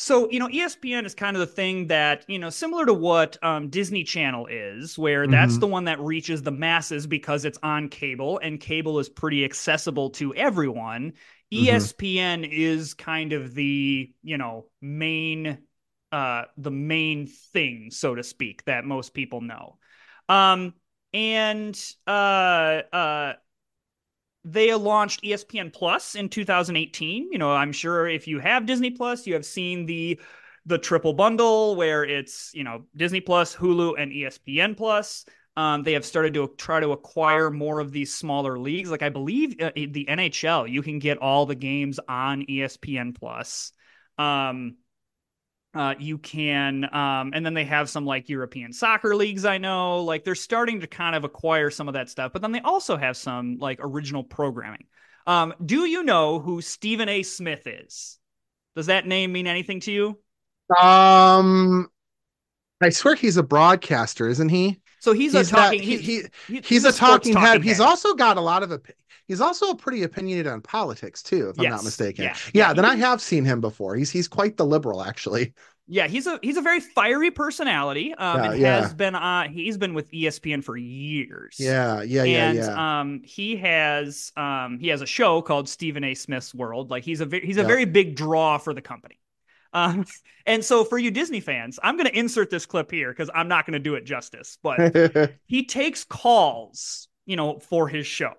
So, 0.01 0.29
you 0.31 0.39
know, 0.39 0.47
ESPN 0.49 1.05
is 1.05 1.13
kind 1.13 1.35
of 1.35 1.41
the 1.41 1.45
thing 1.45 1.87
that, 1.87 2.23
you 2.29 2.39
know, 2.39 2.49
similar 2.49 2.85
to 2.85 2.93
what 2.93 3.37
um, 3.43 3.67
Disney 3.69 4.05
Channel 4.05 4.47
is, 4.47 4.97
where 4.97 5.27
that's 5.27 5.57
Mhm. 5.57 5.59
the 5.59 5.67
one 5.67 5.83
that 5.85 5.99
reaches 5.99 6.41
the 6.41 6.51
masses 6.51 7.05
because 7.05 7.43
it's 7.43 7.59
on 7.63 7.89
cable 7.89 8.39
and 8.41 8.61
cable 8.61 8.99
is 8.99 9.09
pretty 9.09 9.43
accessible 9.43 10.11
to 10.11 10.33
everyone. 10.35 11.11
Mhm. 11.55 11.91
ESPN 11.91 12.45
is 12.45 12.93
kind 12.93 13.33
of 13.33 13.53
the, 13.53 14.09
you 14.23 14.37
know, 14.37 14.67
main 14.81 15.57
uh 16.13 16.43
the 16.57 16.71
main 16.71 17.27
thing, 17.27 17.89
so 17.91 18.15
to 18.15 18.23
speak, 18.23 18.63
that 18.65 18.85
most 18.85 19.13
people 19.13 19.41
know. 19.41 19.77
Um 20.29 20.75
and 21.13 21.77
uh 22.07 22.81
uh 22.93 23.33
they 24.51 24.73
launched 24.73 25.23
ESPN 25.23 25.73
Plus 25.73 26.15
in 26.15 26.29
2018. 26.29 27.29
You 27.31 27.37
know, 27.37 27.51
I'm 27.51 27.71
sure 27.71 28.07
if 28.07 28.27
you 28.27 28.39
have 28.39 28.65
Disney 28.65 28.91
Plus, 28.91 29.27
you 29.27 29.33
have 29.33 29.45
seen 29.45 29.85
the 29.85 30.19
the 30.65 30.77
triple 30.77 31.13
bundle 31.13 31.75
where 31.75 32.03
it's 32.03 32.51
you 32.53 32.63
know 32.63 32.83
Disney 32.95 33.21
Plus, 33.21 33.55
Hulu, 33.55 33.95
and 33.97 34.11
ESPN 34.11 34.75
Plus. 34.75 35.25
Um, 35.57 35.83
they 35.83 35.93
have 35.93 36.05
started 36.05 36.33
to 36.35 36.53
try 36.57 36.79
to 36.79 36.91
acquire 36.91 37.49
more 37.49 37.79
of 37.79 37.91
these 37.91 38.13
smaller 38.13 38.57
leagues. 38.57 38.89
Like 38.89 39.03
I 39.03 39.09
believe 39.09 39.55
uh, 39.59 39.71
the 39.75 40.05
NHL, 40.09 40.69
you 40.69 40.81
can 40.81 40.99
get 40.99 41.17
all 41.17 41.45
the 41.45 41.55
games 41.55 41.99
on 42.07 42.45
ESPN 42.45 43.13
Plus. 43.17 43.73
Um, 44.17 44.77
uh, 45.73 45.95
you 45.99 46.17
can, 46.17 46.83
um, 46.93 47.31
and 47.33 47.45
then 47.45 47.53
they 47.53 47.65
have 47.65 47.89
some 47.89 48.05
like 48.05 48.29
European 48.29 48.73
soccer 48.73 49.15
leagues. 49.15 49.45
I 49.45 49.57
know, 49.59 50.03
like 50.03 50.23
they're 50.23 50.35
starting 50.35 50.79
to 50.79 50.87
kind 50.87 51.15
of 51.15 51.23
acquire 51.23 51.69
some 51.69 51.87
of 51.87 51.93
that 51.93 52.09
stuff, 52.09 52.33
but 52.33 52.41
then 52.41 52.51
they 52.51 52.61
also 52.61 52.97
have 52.97 53.15
some 53.15 53.57
like 53.59 53.79
original 53.81 54.23
programming. 54.23 54.85
Um, 55.27 55.53
do 55.63 55.85
you 55.85 56.03
know 56.03 56.39
who 56.39 56.61
Stephen 56.61 57.07
A. 57.07 57.21
Smith 57.21 57.67
is? 57.67 58.17
Does 58.75 58.87
that 58.87 59.05
name 59.05 59.31
mean 59.31 59.45
anything 59.45 59.79
to 59.81 59.91
you? 59.91 60.17
Um, 60.81 61.89
I 62.81 62.89
swear 62.89 63.15
he's 63.15 63.37
a 63.37 63.43
broadcaster, 63.43 64.27
isn't 64.27 64.49
he? 64.49 64.81
So 64.99 65.13
he's, 65.13 65.33
He's 65.33 65.47
a 65.49 65.51
talking. 65.55 65.79
that- 65.79 65.85
he- 65.85 65.97
he's, 65.97 66.29
he- 66.47 66.61
he's, 66.63 66.85
a 66.85 66.91
sports 66.93 67.27
talking 67.29 67.35
head. 67.37 67.63
He's 67.63 67.79
also 67.79 68.13
got 68.13 68.37
a 68.37 68.41
lot 68.41 68.63
of. 68.63 68.81
He's 69.27 69.41
also 69.41 69.73
pretty 69.75 70.03
opinionated 70.03 70.51
on 70.51 70.61
politics 70.61 71.21
too, 71.21 71.49
if 71.49 71.59
I'm 71.59 71.69
not 71.69 71.83
mistaken. 71.83 72.25
Yeah. 72.25 72.35
Yeah. 72.53 72.67
Yeah, 72.69 72.73
then 72.73 72.85
he- 72.85 72.91
I 72.91 72.95
have 72.95 73.21
seen 73.21 73.45
him 73.45 73.61
before. 73.61 73.95
He's 73.95 74.09
he's 74.11 74.27
quite 74.27 74.57
the 74.57 74.65
liberal, 74.65 75.03
actually. 75.03 75.53
Yeah, 75.91 76.07
he's 76.07 76.27
a 76.27 76.39
he's 76.43 76.57
a 76.57 76.61
very 76.61 76.79
fiery 76.79 77.31
personality. 77.31 78.13
Um, 78.13 78.37
Yeah, 78.43 78.51
and 78.51 78.59
yeah. 78.61 78.81
has 78.81 78.93
been 78.93 79.15
on. 79.15 79.49
He's 79.51 79.77
been 79.77 79.93
with 79.95 80.11
ESPN 80.11 80.63
for 80.63 80.77
years. 80.77 81.55
Yeah, 81.59 82.01
yeah, 82.03 82.23
yeah, 82.23 82.49
and 82.49 82.57
yeah. 82.57 82.99
um, 82.99 83.21
he 83.23 83.55
has 83.57 84.31
um, 84.37 84.77
he 84.79 84.87
has 84.89 85.01
a 85.01 85.07
show 85.07 85.41
called 85.41 85.67
Stephen 85.69 86.03
A. 86.03 86.13
Smith's 86.13 86.53
World. 86.53 86.91
Like 86.91 87.03
he's 87.03 87.21
a 87.21 87.25
ve- 87.25 87.39
he's 87.45 87.57
a 87.57 87.61
Yeah. 87.61 87.67
very 87.67 87.85
big 87.85 88.15
draw 88.15 88.57
for 88.57 88.73
the 88.73 88.81
company. 88.81 89.18
Um, 89.73 90.05
and 90.45 90.63
so 90.63 90.83
for 90.83 90.97
you 90.97 91.11
Disney 91.11 91.39
fans, 91.39 91.79
I'm 91.81 91.95
going 91.95 92.07
to 92.07 92.17
insert 92.17 92.49
this 92.49 92.65
clip 92.65 92.91
here 92.91 93.11
because 93.11 93.29
I'm 93.33 93.47
not 93.47 93.65
going 93.65 93.73
to 93.73 93.79
do 93.79 93.95
it 93.95 94.05
justice. 94.05 94.57
But 94.61 95.31
he 95.45 95.65
takes 95.65 96.03
calls, 96.03 97.07
you 97.25 97.35
know, 97.35 97.59
for 97.59 97.87
his 97.87 98.07
show. 98.07 98.33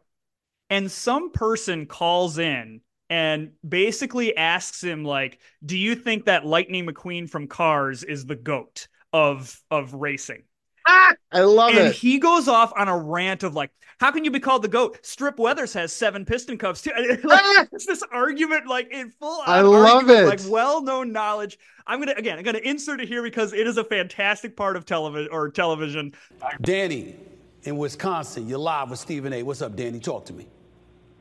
And 0.69 0.91
some 0.91 1.33
person 1.33 1.87
calls 1.87 2.39
in 2.39 2.81
and 3.09 3.51
basically 3.69 4.37
asks 4.37 4.83
him 4.83 5.05
like, 5.05 5.41
"Do 5.65 5.77
you 5.77 5.97
think 5.97 6.27
that 6.27 6.47
Lightning 6.47 6.87
McQueen 6.87 7.29
from 7.29 7.49
Cars 7.49 8.05
is 8.05 8.25
the 8.25 8.37
goat 8.37 8.87
of 9.13 9.61
of 9.71 9.95
racing?" 9.95 10.45
I 11.33 11.41
love 11.43 11.71
and 11.71 11.79
it. 11.79 11.87
And 11.87 11.95
he 11.95 12.19
goes 12.19 12.49
off 12.49 12.73
on 12.77 12.89
a 12.89 12.97
rant 12.99 13.43
of 13.43 13.55
like, 13.55 13.71
"How 13.99 14.11
can 14.11 14.25
you 14.25 14.31
be 14.31 14.41
called 14.41 14.63
the 14.63 14.69
goat? 14.69 14.99
Strip 15.03 15.39
Weathers 15.39 15.73
has 15.75 15.93
seven 15.93 16.25
piston 16.25 16.59
cups 16.59 16.83
too." 16.83 16.91
Like, 17.25 17.41
Ah! 17.45 17.67
it's 17.73 17.87
this 17.87 18.03
argument 18.13 18.67
like 18.67 18.89
in 18.93 19.11
full 19.11 19.43
I 19.47 19.61
love 19.61 20.09
argument, 20.09 20.21
it. 20.21 20.27
like 20.27 20.41
well-known 20.53 21.13
knowledge 21.13 21.59
i'm 21.87 21.99
gonna 21.99 22.15
again 22.17 22.39
i'm 22.39 22.45
gonna 22.45 22.59
insert 22.59 23.01
it 23.01 23.09
here 23.09 23.23
because 23.23 23.53
it 23.53 23.67
is 23.67 23.77
a 23.79 23.85
fantastic 23.85 24.57
part 24.57 24.77
of 24.77 24.85
television 24.85 25.29
or 25.33 25.49
television 25.51 26.13
Danny 26.61 27.17
in 27.65 27.77
Wisconsin, 27.77 28.49
you're 28.49 28.59
live 28.59 28.91
with 28.91 28.99
Stephen 28.99 29.33
A. 29.33 29.43
What's 29.43 29.61
up, 29.63 29.77
Danny? 29.77 29.99
Talk 30.01 30.25
to 30.27 30.33
me. 30.33 30.47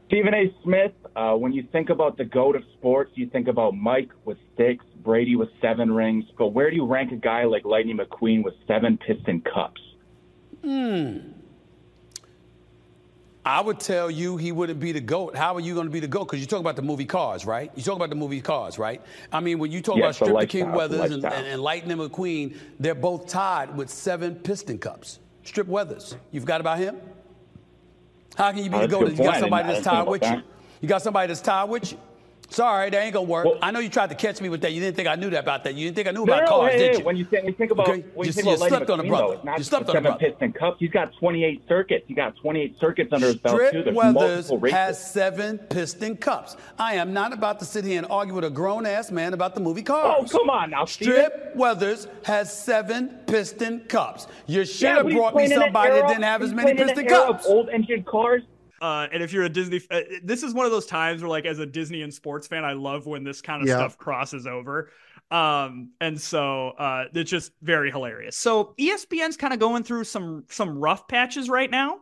Stephen 0.07 0.33
A. 0.33 0.53
Smith, 0.63 0.93
uh, 1.19 1.35
when 1.35 1.51
you 1.51 1.63
think 1.73 1.89
about 1.89 2.15
the 2.17 2.23
GOAT 2.23 2.55
of 2.55 2.63
sports, 2.77 3.11
you 3.15 3.27
think 3.27 3.49
about 3.49 3.75
Mike 3.75 4.09
with 4.23 4.37
six, 4.55 4.85
Brady 5.03 5.35
with 5.35 5.49
seven 5.61 5.91
rings. 5.91 6.23
But 6.37 6.49
where 6.49 6.69
do 6.69 6.77
you 6.77 6.85
rank 6.85 7.11
a 7.11 7.17
guy 7.17 7.43
like 7.43 7.65
Lightning 7.65 7.97
McQueen 7.97 8.41
with 8.41 8.53
seven 8.65 8.97
Piston 8.97 9.41
Cups? 9.41 9.81
Hmm. 10.63 11.17
I 13.45 13.59
would 13.59 13.79
tell 13.81 14.09
you 14.09 14.37
he 14.37 14.53
wouldn't 14.53 14.79
be 14.79 14.93
the 14.93 15.01
GOAT. 15.01 15.35
How 15.35 15.55
are 15.55 15.59
you 15.59 15.73
going 15.73 15.87
to 15.87 15.91
be 15.91 15.99
the 15.99 16.07
GOAT? 16.07 16.25
Because 16.25 16.39
you 16.39 16.45
talk 16.45 16.59
about 16.61 16.77
the 16.77 16.81
movie 16.83 17.05
Cars, 17.05 17.45
right? 17.45 17.69
You 17.75 17.83
talk 17.83 17.95
about 17.97 18.09
the 18.09 18.15
movie 18.15 18.39
Cars, 18.39 18.79
right? 18.79 19.01
I 19.31 19.41
mean, 19.41 19.59
when 19.59 19.71
you 19.71 19.81
talk 19.81 19.97
Yes, 19.97 20.21
about 20.21 20.27
the 20.27 20.47
Stripper 20.47 20.51
King 20.51 20.71
Weathers 20.71 21.11
and, 21.11 21.25
and, 21.25 21.47
and 21.47 21.61
Lightning 21.61 21.97
McQueen, 21.97 22.55
they're 22.79 22.95
both 22.95 23.27
tied 23.27 23.75
with 23.75 23.89
seven 23.89 24.35
piston 24.35 24.77
cups. 24.77 25.19
Strip 25.43 25.67
Weathers, 25.67 26.15
you 26.31 26.39
forgot 26.39 26.61
about 26.61 26.77
him? 26.77 26.97
How 28.37 28.51
can 28.51 28.63
you 28.63 28.69
be 28.69 28.77
Oh, 28.77 28.81
the 28.81 28.87
GOAT? 28.87 29.05
good 29.07 29.17
You 29.17 29.23
got 29.25 29.39
somebody 29.39 29.67
that's 29.67 29.83
tied 29.83 30.07
with 30.07 30.23
you? 30.23 30.43
You 30.81 30.87
got 30.87 31.01
somebody 31.01 31.27
that's 31.27 31.41
tied 31.41 31.65
with 31.69 31.91
you? 31.91 31.97
Sorry, 32.51 32.89
that 32.89 32.99
ain't 33.03 33.13
gonna 33.13 33.27
work. 33.27 33.45
Well- 33.45 33.59
I 33.61 33.69
know 33.69 33.77
you 33.77 33.89
tried 33.89 34.09
to 34.09 34.15
catch 34.15 34.41
me 34.41 34.49
with 34.49 34.61
that. 34.61 34.73
You 34.73 34.79
didn't 34.81 34.95
think 34.95 35.07
I 35.07 35.13
knew 35.13 35.29
that 35.29 35.41
about 35.41 35.63
that. 35.65 35.75
You 35.75 35.85
didn't 35.85 35.97
think 35.97 36.07
I 36.07 36.11
knew 36.11 36.25
No, 36.25 36.33
about 36.33 36.47
cars, 36.49 36.71
hey, 36.71 36.79
did 36.79 36.97
you? 36.97 37.05
when 37.05 37.15
you 37.15 37.25
think, 37.25 37.43
when 37.43 37.51
you 37.53 37.57
think 37.57 37.69
about 37.71 37.87
Okay, 37.89 37.99
when 38.15 38.25
you 38.25 38.29
you- 38.29 38.33
think 38.33 38.47
you 38.47 38.53
about 38.55 38.67
slept 38.69 38.89
on 38.89 38.99
a 38.99 39.03
brother. 39.03 39.39
though, 39.45 39.55
You 39.55 39.63
slept 39.63 39.87
on 39.89 39.97
a 39.97 40.01
brother. 40.01 40.17
Piston 40.19 40.53
Cups. 40.53 40.77
He's 40.79 40.89
got 40.89 41.13
28 41.19 41.61
circuits. 41.67 42.05
He 42.07 42.15
got 42.15 42.35
28 42.37 42.79
circuits 42.79 43.13
under 43.13 43.27
his 43.27 43.35
belt 43.35 43.55
too. 43.59 43.67
Strip 43.67 43.85
There's 43.85 43.95
Weathers 43.95 44.51
has 44.71 45.11
seven 45.11 45.59
piston 45.59 46.17
cups. 46.17 46.57
I 46.79 46.95
am 46.95 47.13
not 47.13 47.33
about 47.33 47.59
to 47.59 47.65
sit 47.65 47.85
here 47.85 47.99
and 47.99 48.07
argue 48.09 48.33
with 48.33 48.45
a 48.45 48.49
grown 48.49 48.87
ass 48.87 49.11
man 49.11 49.35
about 49.35 49.53
the 49.53 49.61
movie 49.61 49.81
oh, 49.81 49.83
Cars. 49.83 50.33
oh, 50.33 50.37
come 50.39 50.49
on 50.49 50.71
now, 50.71 50.85
Stephen. 50.85 51.13
Strip 51.13 51.55
Weathers 51.55 52.07
has 52.25 52.51
seven 52.51 53.09
piston 53.27 53.81
cups. 53.81 54.25
You 54.47 54.65
should 54.65 54.81
Yeah, 54.81 54.95
have 54.95 55.07
brought 55.09 55.35
me 55.35 55.41
playing 55.41 55.51
in 55.51 55.57
an 55.59 55.63
somebody 55.65 55.91
that 56.01 56.07
didn't 56.07 56.23
have 56.23 56.41
as 56.41 56.51
many 56.51 56.73
playing 56.73 56.77
in 56.79 56.89
an 56.89 56.95
piston 56.95 57.07
cups. 57.09 57.45
Old 57.45 57.69
engine 57.69 58.01
cars. 58.05 58.41
Uh, 58.81 59.07
and 59.11 59.21
if 59.23 59.33
you're 59.33 59.43
a 59.43 59.49
Disney, 59.49 59.81
uh, 59.91 60.01
this 60.23 60.43
is 60.43 60.53
one 60.53 60.65
of 60.65 60.71
those 60.71 60.85
times 60.85 61.21
where, 61.21 61.29
like, 61.29 61.45
as 61.45 61.59
a 61.59 61.65
Disney 61.65 62.01
and 62.01 62.13
sports 62.13 62.47
fan, 62.47 62.63
I 62.65 62.73
love 62.73 63.05
when 63.05 63.23
this 63.23 63.41
kind 63.41 63.61
of 63.61 63.69
Yeah. 63.69 63.69
stuff 63.69 63.97
crosses 63.97 64.47
over. 64.47 64.89
Um, 65.31 65.91
and 66.01 66.19
so 66.19 66.69
uh, 66.69 67.05
it's 67.13 67.29
just 67.29 67.51
very 67.61 67.91
hilarious. 67.91 68.35
So 68.35 68.73
ESPN's 68.77 69.37
kind 69.37 69.53
of 69.53 69.59
going 69.59 69.83
through 69.83 70.05
some 70.05 70.45
some 70.49 70.77
rough 70.77 71.07
patches 71.07 71.49
right 71.49 71.69
now. 71.69 71.99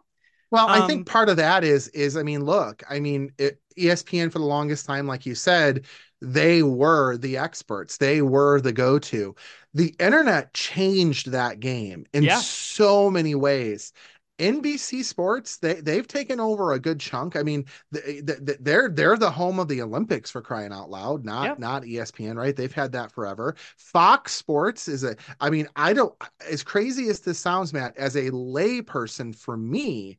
Well, 0.49 0.69
I 0.69 0.81
Um, 0.81 0.81
think 0.81 1.05
part 1.05 1.29
of 1.29 1.37
that 1.37 1.63
is 1.63 1.89
is 1.89 2.15
I 2.17 2.23
mean, 2.23 2.43
look, 2.45 2.83
I 2.89 2.99
mean, 2.99 3.31
it, 3.37 3.59
ESPN 3.75 4.29
for 4.29 4.39
the 4.39 4.45
longest 4.45 4.85
time, 4.85 5.05
like 5.07 5.25
you 5.25 5.35
said, 5.35 5.85
they 6.21 6.63
were 6.63 7.17
the 7.17 7.37
experts. 7.37 7.97
They 7.97 8.21
were 8.21 8.61
the 8.61 8.71
go-to. 8.71 9.35
The 9.73 9.93
internet 9.99 10.53
changed 10.53 11.31
that 11.31 11.59
game 11.59 12.05
in 12.13 12.29
Yeah. 12.29 12.45
so 12.69 13.11
many 13.11 13.35
ways. 13.35 13.91
NBC 14.39 15.03
Sports, 15.03 15.57
they 15.57 15.75
they've 15.75 16.07
taken 16.07 16.39
over 16.39 16.73
a 16.73 16.79
good 16.79 16.99
chunk. 16.99 17.35
I 17.35 17.43
mean, 17.43 17.65
th- 17.93 18.25
th- 18.25 18.45
th- 18.45 18.57
they're 18.61 18.89
they're 18.89 19.17
the 19.17 19.31
home 19.31 19.59
of 19.59 19.67
the 19.67 19.81
Olympics 19.81 20.29
for 20.31 20.41
crying 20.41 20.71
out 20.71 20.89
loud, 20.89 21.25
not 21.25 21.43
Yeah. 21.43 21.55
not 21.57 21.83
ESPN, 21.85 22.37
right? 22.37 22.55
They've 22.55 22.71
had 22.71 22.91
that 22.93 23.11
forever. 23.11 23.55
Fox 23.77 24.33
Sports 24.33 24.87
is 24.87 25.03
a 25.03 25.15
I 25.39 25.49
mean, 25.49 25.67
I 25.75 25.93
don't 25.93 26.13
as 26.47 26.63
crazy 26.63 27.09
as 27.09 27.19
this 27.21 27.39
sounds, 27.39 27.73
Matt, 27.73 27.97
as 27.97 28.15
a 28.15 28.29
layperson 28.31 29.35
for 29.35 29.57
me, 29.57 30.17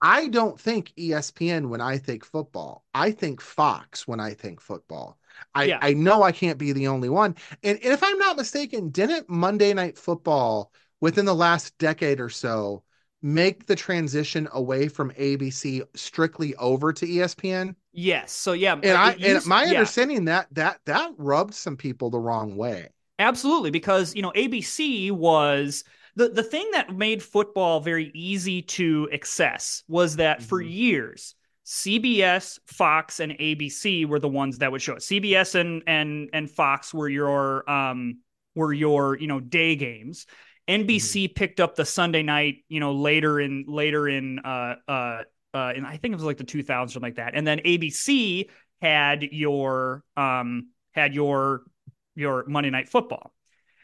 I 0.00 0.28
don't 0.28 0.58
think 0.60 0.92
ESPN 0.96 1.68
when 1.68 1.80
I 1.80 1.98
think 1.98 2.24
football. 2.24 2.84
I 2.94 3.10
think 3.10 3.40
Fox 3.40 4.06
when 4.06 4.20
I 4.20 4.34
think 4.34 4.60
football. 4.60 5.18
I, 5.54 5.64
Yeah. 5.64 5.78
I 5.82 5.92
know 5.94 6.22
I 6.22 6.32
can't 6.32 6.58
be 6.58 6.72
the 6.72 6.88
only 6.88 7.08
one. 7.08 7.36
And 7.62 7.78
if 7.82 8.02
I'm 8.02 8.18
not 8.18 8.36
mistaken, 8.36 8.90
didn't 8.90 9.28
Monday 9.28 9.72
Night 9.74 9.98
Football 9.98 10.72
within 11.00 11.24
the 11.24 11.34
last 11.34 11.76
decade 11.78 12.20
or 12.20 12.28
so 12.28 12.82
make 13.22 13.66
the 13.66 13.74
transition 13.76 14.48
away 14.52 14.88
from 14.88 15.10
ABC 15.12 15.82
strictly 15.94 16.54
over 16.56 16.92
to 16.92 17.06
ESPN? 17.06 17.74
Yes. 17.92 18.32
So 18.32 18.52
yeah, 18.52 18.74
And 18.74 18.96
I 18.96 19.10
it 19.10 19.14
and 19.14 19.24
used- 19.34 19.46
my 19.46 19.64
yeah. 19.64 19.70
understanding 19.70 20.26
that 20.26 20.46
that 20.52 20.80
that 20.86 21.12
rubbed 21.18 21.54
some 21.54 21.76
people 21.76 22.10
the 22.10 22.20
wrong 22.20 22.56
way. 22.56 22.88
Absolutely, 23.18 23.70
because 23.72 24.14
you 24.14 24.22
know 24.22 24.32
ABC 24.36 25.10
was 25.10 25.82
the 26.14 26.28
the 26.28 26.42
thing 26.42 26.68
that 26.72 26.94
made 26.96 27.22
football 27.22 27.80
very 27.80 28.10
easy 28.14 28.62
to 28.62 29.08
access 29.12 29.82
was 29.88 30.16
that 30.16 30.42
for 30.42 30.62
Mhm. 30.62 30.70
years 30.72 31.34
CBS, 31.64 32.58
Fox, 32.66 33.20
and 33.20 33.32
ABC 33.32 34.06
were 34.06 34.18
the 34.18 34.28
ones 34.28 34.58
that 34.58 34.72
would 34.72 34.80
show 34.80 34.94
it. 34.94 35.02
CBS 35.02 35.54
and 35.54 35.82
and 35.86 36.30
and 36.32 36.50
Fox 36.50 36.94
were 36.94 37.08
your 37.08 37.68
um 37.70 38.20
were 38.54 38.72
your 38.72 39.16
you 39.18 39.26
know 39.26 39.38
day 39.40 39.76
games. 39.76 40.26
NBC 40.68 41.28
picked 41.28 41.60
up 41.60 41.76
the 41.76 41.84
Sunday 41.84 42.22
night, 42.22 42.64
you 42.68 42.80
know, 42.80 42.92
later 42.92 43.40
in 43.40 43.64
later 43.66 44.08
in 44.08 44.38
uh 44.40 44.76
uh 44.86 45.22
uh 45.54 45.72
and 45.74 45.86
I 45.86 45.96
think 45.96 46.12
it 46.12 46.16
was 46.16 46.24
like 46.24 46.36
the 46.38 46.44
2000s 46.44 46.94
something 46.94 47.08
like 47.08 47.16
that. 47.16 47.34
And 47.34 47.46
then 47.46 47.60
ABC 47.64 48.50
had 48.82 49.22
your 49.22 50.04
um 50.16 50.68
had 50.92 51.14
your 51.14 51.62
your 52.14 52.44
Monday 52.46 52.70
night 52.70 52.88
football. 52.88 53.32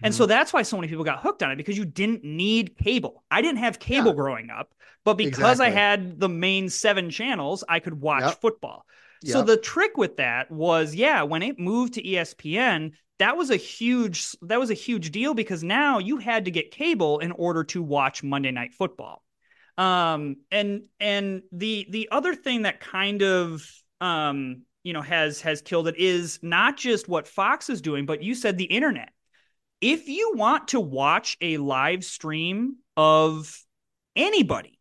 And 0.02 0.14
Mm-hmm. 0.14 0.14
so 0.14 0.26
that's 0.26 0.52
why 0.52 0.62
so 0.62 0.76
many 0.76 0.88
people 0.88 1.04
got 1.04 1.22
hooked 1.22 1.42
on 1.42 1.50
it 1.50 1.56
because 1.56 1.78
you 1.78 1.84
didn't 1.84 2.24
need 2.24 2.76
cable. 2.76 3.24
I 3.30 3.40
didn't 3.42 3.58
have 3.58 3.78
cable 3.78 4.12
Yeah. 4.12 4.14
growing 4.14 4.50
up, 4.50 4.74
but 5.04 5.14
because 5.14 5.60
I 5.60 5.70
had 5.70 6.20
the 6.20 6.28
main 6.28 6.68
seven 6.68 7.10
channels, 7.10 7.64
I 7.68 7.80
could 7.80 8.00
watch 8.00 8.34
Yep. 8.34 8.40
football. 8.40 8.84
So 9.22 9.40
the 9.40 9.56
trick 9.56 9.96
with 9.96 10.18
that 10.18 10.50
was, 10.50 10.94
yeah, 10.94 11.22
when 11.22 11.42
it 11.42 11.58
moved 11.58 11.94
to 11.94 12.06
ESPN, 12.06 12.92
that 13.18 13.36
was 13.36 13.50
a 13.50 13.56
huge 13.56 14.32
that 14.42 14.58
was 14.58 14.70
a 14.70 14.74
huge 14.74 15.10
deal 15.10 15.34
because 15.34 15.62
now 15.62 15.98
you 15.98 16.18
had 16.18 16.46
to 16.46 16.50
get 16.50 16.70
cable 16.70 17.20
in 17.20 17.32
order 17.32 17.64
to 17.64 17.82
watch 17.82 18.22
Monday 18.22 18.50
Night 18.50 18.74
Football. 18.74 19.22
Um, 19.78 20.36
and 20.50 20.84
and 21.00 21.42
the 21.52 21.86
the 21.90 22.08
other 22.12 22.34
thing 22.34 22.62
that 22.62 22.80
kind 22.80 23.22
of 23.22 23.68
um, 24.00 24.62
you 24.82 24.92
know 24.92 25.02
has 25.02 25.40
has 25.42 25.62
killed 25.62 25.88
it 25.88 25.96
is 25.98 26.38
not 26.42 26.76
just 26.76 27.08
what 27.08 27.28
Fox 27.28 27.70
is 27.70 27.80
doing, 27.80 28.06
but 28.06 28.22
you 28.22 28.34
said 28.34 28.58
the 28.58 28.64
internet. 28.64 29.10
If 29.80 30.08
you 30.08 30.32
want 30.36 30.68
to 30.68 30.80
watch 30.80 31.36
a 31.40 31.58
live 31.58 32.04
stream 32.04 32.76
of 32.96 33.60
anybody, 34.16 34.78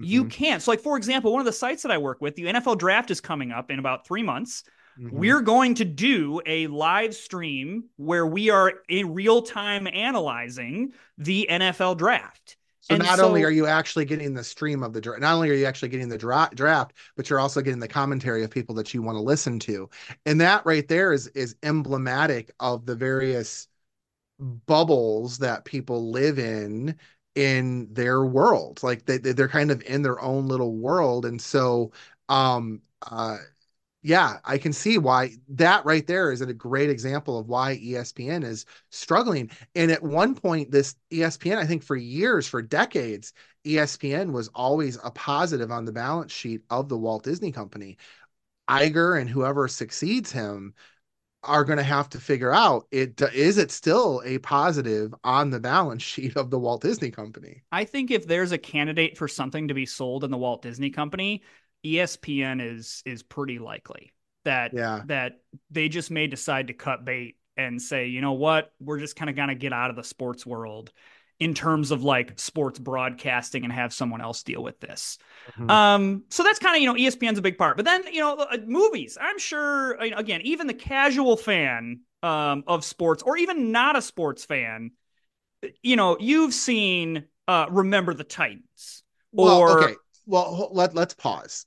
You 0.00 0.26
Mhm. 0.26 0.30
can't. 0.30 0.62
So, 0.62 0.70
like 0.70 0.80
for 0.80 0.96
example, 0.96 1.32
one 1.32 1.40
of 1.40 1.46
the 1.46 1.52
sites 1.52 1.82
that 1.82 1.92
I 1.92 1.98
work 1.98 2.20
with, 2.20 2.36
the 2.36 2.44
NFL 2.48 2.76
Draft 2.76 3.10
is 3.10 3.20
coming 3.20 3.50
up 3.52 3.70
in 3.70 3.78
about 3.80 4.06
three 4.06 4.22
months. 4.22 4.62
Mhm. 4.98 5.10
We're 5.12 5.40
going 5.40 5.74
to 5.76 5.84
do 5.84 6.40
a 6.46 6.66
live 6.66 7.14
stream 7.14 7.84
where 7.96 8.26
we 8.26 8.50
are 8.50 8.72
in 8.88 9.14
real 9.14 9.42
time 9.42 9.86
analyzing 9.86 10.92
the 11.16 11.48
NFL 11.48 11.94
Draft. 11.94 12.56
So 12.80 12.94
And 12.94 13.02
not 13.02 13.20
only 13.20 13.44
are 13.44 13.50
you 13.50 13.66
actually 13.66 14.04
getting 14.06 14.32
the 14.34 14.44
stream 14.44 14.82
of 14.82 14.92
the 14.92 15.00
draft, 15.00 15.20
not 15.20 15.34
only 15.34 15.50
are 15.50 15.54
you 15.54 15.66
actually 15.66 15.90
getting 15.90 16.08
the 16.08 16.16
dra- 16.18 16.50
draft, 16.54 16.94
but 17.16 17.28
you're 17.28 17.40
also 17.40 17.60
getting 17.60 17.80
the 17.80 17.88
commentary 17.88 18.42
of 18.44 18.50
people 18.50 18.74
that 18.76 18.94
you 18.94 19.02
want 19.02 19.16
to 19.16 19.22
listen 19.22 19.58
to, 19.60 19.90
and 20.24 20.40
that 20.40 20.64
right 20.64 20.86
there 20.88 21.12
is 21.12 21.26
is 21.28 21.56
emblematic 21.62 22.50
of 22.60 22.86
the 22.86 22.94
various 22.94 23.68
bubbles 24.66 25.38
that 25.38 25.64
people 25.64 26.10
live 26.10 26.38
in 26.38 26.96
in 27.34 27.92
their 27.92 28.24
world. 28.24 28.82
Like 28.82 29.04
they- 29.06 29.18
they're 29.18 29.48
kind 29.48 29.70
of 29.70 29.82
in 29.82 30.02
their 30.02 30.20
own 30.20 30.48
little 30.48 30.76
world, 30.76 31.24
and 31.26 31.40
so 31.40 31.92
um 32.28 32.82
uh 33.10 33.38
yeah, 34.02 34.38
I 34.44 34.58
can 34.58 34.72
see 34.72 34.96
why 34.96 35.32
that 35.48 35.84
right 35.84 36.06
there 36.06 36.30
is 36.30 36.40
a 36.40 36.52
great 36.52 36.88
example 36.88 37.38
of 37.38 37.48
why 37.48 37.76
ESPN 37.78 38.44
is 38.44 38.64
struggling. 38.90 39.50
And 39.74 39.90
at 39.90 40.02
one 40.02 40.34
point, 40.34 40.70
this 40.70 40.94
ESPN, 41.10 41.56
I 41.56 41.66
think 41.66 41.82
for 41.82 41.96
years, 41.96 42.46
for 42.46 42.62
decades, 42.62 43.32
ESPN 43.66 44.30
was 44.30 44.48
always 44.54 44.98
a 45.02 45.10
positive 45.10 45.72
on 45.72 45.84
the 45.84 45.92
balance 45.92 46.32
sheet 46.32 46.62
of 46.70 46.88
the 46.88 46.96
Walt 46.96 47.24
Disney 47.24 47.50
Company. 47.50 47.98
Iger 48.68 49.20
and 49.20 49.28
whoever 49.28 49.66
succeeds 49.66 50.30
him 50.30 50.74
are 51.42 51.64
going 51.64 51.78
to 51.78 51.84
have 51.84 52.08
to 52.10 52.20
figure 52.20 52.52
out 52.52 52.86
it 52.90 53.20
is 53.32 53.58
it 53.58 53.70
still 53.70 54.20
a 54.24 54.38
positive 54.38 55.14
on 55.24 55.50
the 55.50 55.60
balance 55.60 56.02
sheet 56.02 56.36
of 56.36 56.50
the 56.50 56.58
Walt 56.58 56.82
Disney 56.82 57.10
Company. 57.10 57.62
I 57.72 57.84
think 57.84 58.10
if 58.10 58.26
there's 58.26 58.52
a 58.52 58.58
candidate 58.58 59.16
for 59.16 59.28
something 59.28 59.68
to 59.68 59.74
be 59.74 59.86
sold 59.86 60.24
in 60.24 60.30
the 60.30 60.36
Walt 60.36 60.62
Disney 60.62 60.90
Company, 60.90 61.42
ESPN 61.84 62.60
is 62.60 63.02
is 63.06 63.22
pretty 63.22 63.58
likely 63.58 64.12
that 64.44 64.72
Yeah. 64.72 65.04
that 65.04 65.40
they 65.70 65.88
just 65.88 66.10
may 66.10 66.26
decide 66.26 66.68
to 66.68 66.74
cut 66.74 67.04
bait 67.04 67.36
and 67.56 67.80
say, 67.80 68.06
you 68.06 68.20
know 68.20 68.32
what, 68.32 68.72
we're 68.80 68.98
just 68.98 69.16
kind 69.16 69.30
of 69.30 69.36
gonna 69.36 69.54
get 69.54 69.72
out 69.72 69.90
of 69.90 69.96
the 69.96 70.04
sports 70.04 70.46
world 70.46 70.92
in 71.40 71.54
terms 71.54 71.90
of 71.92 72.02
like 72.02 72.38
sports 72.38 72.78
broadcasting 72.78 73.64
and 73.64 73.72
have 73.72 73.92
someone 73.92 74.20
else 74.20 74.42
deal 74.42 74.62
with 74.62 74.80
this. 74.80 75.18
Mhm. 75.56 75.68
Um, 75.68 76.24
so 76.30 76.42
that's 76.42 76.58
kind 76.58 76.74
of 76.76 76.82
you 76.82 76.88
know 76.88 76.96
ESPN's 76.96 77.38
a 77.38 77.42
big 77.42 77.58
part, 77.58 77.76
but 77.76 77.84
then 77.84 78.02
you 78.12 78.20
know 78.20 78.34
uh, 78.36 78.56
movies. 78.66 79.18
I'm 79.20 79.38
sure 79.38 80.02
you 80.02 80.10
know, 80.10 80.16
again, 80.18 80.40
even 80.42 80.66
the 80.66 80.74
casual 80.74 81.36
fan 81.36 82.00
um, 82.22 82.64
of 82.66 82.84
sports, 82.84 83.22
or 83.22 83.36
even 83.36 83.70
not 83.70 83.96
a 83.96 84.02
sports 84.02 84.44
fan, 84.44 84.92
you 85.82 85.96
know, 85.96 86.16
you've 86.20 86.54
seen 86.54 87.24
uh, 87.46 87.66
Remember 87.70 88.14
the 88.14 88.24
Titans, 88.24 89.02
Well, 89.32 89.64
or 89.66 89.68
okay. 89.68 90.00
Well, 90.26 90.68
let 90.72 90.94
let's 90.94 91.14
pause. 91.14 91.64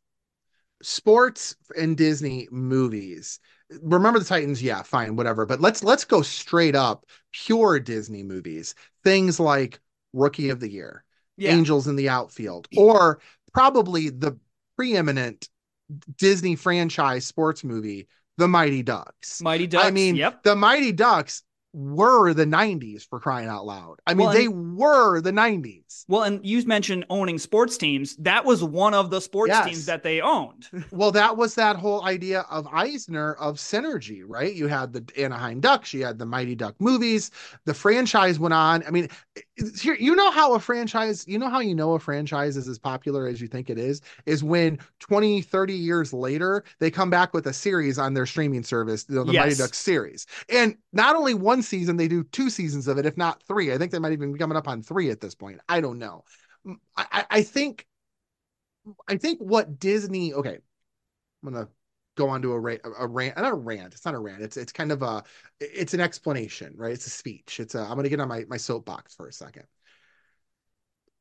Sports 0.81 1.55
and 1.77 1.97
Disney 1.97 2.47
movies. 2.51 3.39
Remember 3.81 4.19
the 4.19 4.25
Titans? 4.25 4.61
Yeah, 4.61 4.83
fine, 4.83 5.15
whatever. 5.15 5.45
But 5.45 5.61
let's 5.61 5.83
let's 5.83 6.03
go 6.03 6.21
straight 6.21 6.75
up 6.75 7.05
pure 7.31 7.79
Disney 7.79 8.23
movies. 8.23 8.75
Things 9.03 9.39
like 9.39 9.79
Rookie 10.13 10.49
of 10.49 10.59
the 10.59 10.69
Year, 10.69 11.03
yeah, 11.37 11.51
Angels 11.51 11.87
in 11.87 11.95
the 11.95 12.09
Outfield, 12.09 12.67
or 12.75 13.19
probably 13.53 14.09
the 14.09 14.37
preeminent 14.75 15.47
Disney 16.17 16.55
franchise 16.55 17.25
sports 17.25 17.63
movie, 17.63 18.07
The 18.37 18.47
Mighty 18.47 18.83
Ducks. 18.83 19.41
Mighty 19.41 19.67
Ducks. 19.67 19.85
I 19.85 19.91
mean, 19.91 20.15
yep. 20.15 20.43
the 20.43 20.55
Mighty 20.55 20.91
Ducks 20.91 21.43
were 21.73 22.33
the 22.33 22.45
90s 22.45 23.07
for 23.07 23.19
crying 23.19 23.47
out 23.47 23.65
loud. 23.65 23.99
I 24.05 24.13
mean, 24.13 24.27
Well, 24.27 24.35
they 24.35 24.47
were 24.47 25.21
the 25.21 25.31
90s. 25.31 25.80
Well, 26.07 26.23
and 26.23 26.45
you 26.45 26.63
mentioned 26.65 27.05
owning 27.09 27.39
sports 27.39 27.77
teams. 27.77 28.15
That 28.17 28.45
was 28.45 28.63
one 28.63 28.93
of 28.93 29.09
the 29.09 29.19
sports 29.21 29.49
Yes. 29.49 29.65
teams 29.65 29.85
that 29.85 30.03
they 30.03 30.21
owned. 30.21 30.67
Well, 30.91 31.11
that 31.13 31.37
was 31.37 31.55
that 31.55 31.75
whole 31.77 32.03
idea 32.05 32.41
of 32.49 32.67
Eisner 32.71 33.33
of 33.33 33.55
synergy, 33.57 34.23
right? 34.25 34.53
You 34.53 34.67
had 34.67 34.93
the 34.93 35.05
Anaheim 35.17 35.59
Ducks, 35.61 35.93
you 35.93 36.05
had 36.05 36.17
the 36.19 36.25
Mighty 36.25 36.55
Duck 36.55 36.75
movies, 36.79 37.31
the 37.65 37.73
franchise 37.73 38.39
went 38.39 38.53
on. 38.53 38.83
I 38.85 38.91
mean, 38.91 39.07
here 39.79 39.95
you 39.95 40.15
know 40.15 40.31
how 40.31 40.53
a 40.55 40.59
franchise, 40.59 41.25
you 41.27 41.37
know 41.39 41.49
how 41.49 41.59
you 41.59 41.75
know 41.75 41.93
a 41.93 41.99
franchise 41.99 42.57
is 42.57 42.67
as 42.67 42.79
popular 42.79 43.27
as 43.27 43.41
you 43.41 43.47
think 43.47 43.69
it 43.69 43.77
is, 43.77 44.01
is 44.25 44.43
when 44.43 44.79
20, 44.99 45.41
30 45.41 45.73
years 45.73 46.13
later, 46.13 46.63
they 46.79 46.91
come 46.91 47.09
back 47.09 47.33
with 47.33 47.47
a 47.47 47.53
series 47.53 47.97
on 47.97 48.13
their 48.13 48.25
streaming 48.25 48.63
service, 48.63 49.05
you 49.09 49.15
know, 49.15 49.23
the 49.23 49.33
Mighty 49.33 49.51
Yes. 49.51 49.57
Ducks 49.57 49.77
series. 49.77 50.25
And 50.49 50.75
not 50.93 51.15
only 51.15 51.33
one 51.33 51.61
season, 51.61 51.97
they 51.97 52.07
do 52.07 52.23
two 52.25 52.49
seasons 52.49 52.87
of 52.87 52.97
it, 52.97 53.05
if 53.05 53.17
not 53.17 53.41
three. 53.43 53.71
I 53.73 53.77
think 53.77 53.91
they 53.91 53.99
might 53.99 54.11
even 54.13 54.31
be 54.33 54.39
coming 54.39 54.57
up 54.57 54.67
on 54.67 54.81
three 54.81 55.09
at 55.09 55.21
this 55.21 55.35
point. 55.35 55.59
I 55.69 55.80
don't 55.81 55.99
know. 55.99 56.23
I, 56.97 57.05
I- 57.11 57.25
I 57.29 57.41
think 57.43 57.87
I 59.07 59.17
think 59.17 59.39
what 59.39 59.79
Disney 59.79 60.33
okay, 60.33 60.57
I'm 61.43 61.53
gonna 61.53 61.69
go 62.17 62.29
on 62.29 62.41
to 62.43 62.53
a 62.53 62.59
rant, 62.59 62.81
a 62.85 63.07
rant, 63.07 63.37
not 63.37 63.51
a 63.51 63.55
rant. 63.55 63.93
It's 63.93 64.05
not 64.05 64.15
a 64.15 64.19
rant. 64.19 64.41
It's 64.43 64.57
it's 64.57 64.71
kind 64.73 64.91
of 64.91 65.01
a 65.03 65.23
it's 65.59 65.93
an 65.93 65.99
explanation, 66.01 66.73
right? 66.77 66.93
It's 66.93 67.07
a 67.07 67.11
speech. 67.11 67.59
It's 67.59 67.75
a 67.75 67.81
I'm 67.81 67.95
gonna 67.95 68.09
get 68.09 68.19
on 68.19 68.27
my 68.29 68.45
my 68.49 68.57
soapbox 68.57 69.15
for 69.15 69.27
a 69.27 69.33
second. 69.33 69.65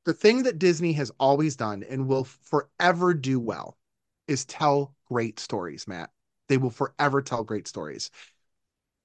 The 0.04 0.14
thing 0.14 0.42
that 0.44 0.58
Disney 0.58 0.92
has 0.94 1.10
always 1.20 1.56
done 1.56 1.82
and 1.82 2.06
will 2.06 2.24
forever 2.24 3.14
do 3.14 3.38
well 3.38 3.76
is 4.28 4.44
tell 4.44 4.94
great 5.06 5.38
stories, 5.38 5.86
Matt. 5.86 6.10
They 6.48 6.56
will 6.56 6.70
forever 6.70 7.22
tell 7.22 7.44
great 7.44 7.68
stories. 7.68 8.10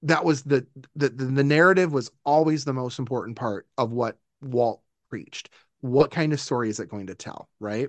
That 0.03 0.25
was 0.25 0.43
the 0.43 0.67
the 0.95 1.10
the 1.10 1.43
narrative 1.43 1.91
was 1.91 2.12
always 2.25 2.65
the 2.65 2.73
most 2.73 2.99
important 2.99 3.38
part 3.38 3.67
of 3.77 3.91
what 3.91 4.19
Walt 4.41 4.82
preached. 5.15 5.49
What 5.80 6.12
kind 6.12 6.34
of 6.34 6.41
story 6.41 6.69
is 6.69 6.82
it 6.82 6.89
going 6.89 7.08
to 7.08 7.15
tell, 7.15 7.47
right? 7.62 7.88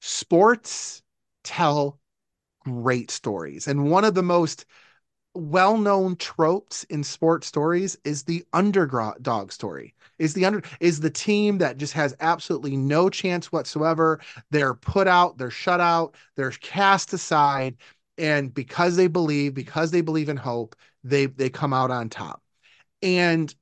Sports 0.00 1.02
tell 1.42 1.98
great 2.60 3.10
stories. 3.10 3.66
And 3.66 3.90
one 3.90 4.04
of 4.04 4.14
the 4.14 4.22
most 4.22 4.66
well-known 5.34 6.14
tropes 6.14 6.84
in 6.84 7.02
sports 7.02 7.48
stories 7.48 7.98
is 8.04 8.22
the 8.22 8.44
underdog 8.52 9.50
story. 9.50 9.96
Is 10.20 10.34
the 10.34 10.44
under 10.44 10.62
is 10.78 11.00
the 11.00 11.10
team 11.10 11.58
that 11.58 11.76
just 11.76 11.92
has 11.94 12.14
absolutely 12.20 12.76
no 12.76 13.10
chance 13.10 13.50
whatsoever. 13.50 14.20
They're 14.52 14.74
put 14.74 15.08
out, 15.08 15.38
they're 15.38 15.50
shut 15.50 15.80
out, 15.80 16.14
they're 16.36 16.52
cast 16.52 17.12
aside 17.12 17.78
and 18.16 18.54
because 18.54 18.94
they 18.94 19.08
believe, 19.08 19.54
because 19.54 19.90
they 19.90 20.02
believe 20.02 20.28
in 20.28 20.36
hope, 20.36 20.76
they 21.02 21.26
they 21.26 21.50
come 21.50 21.72
out 21.72 21.90
on 21.90 22.10
top. 22.10 22.40
And 23.02 23.52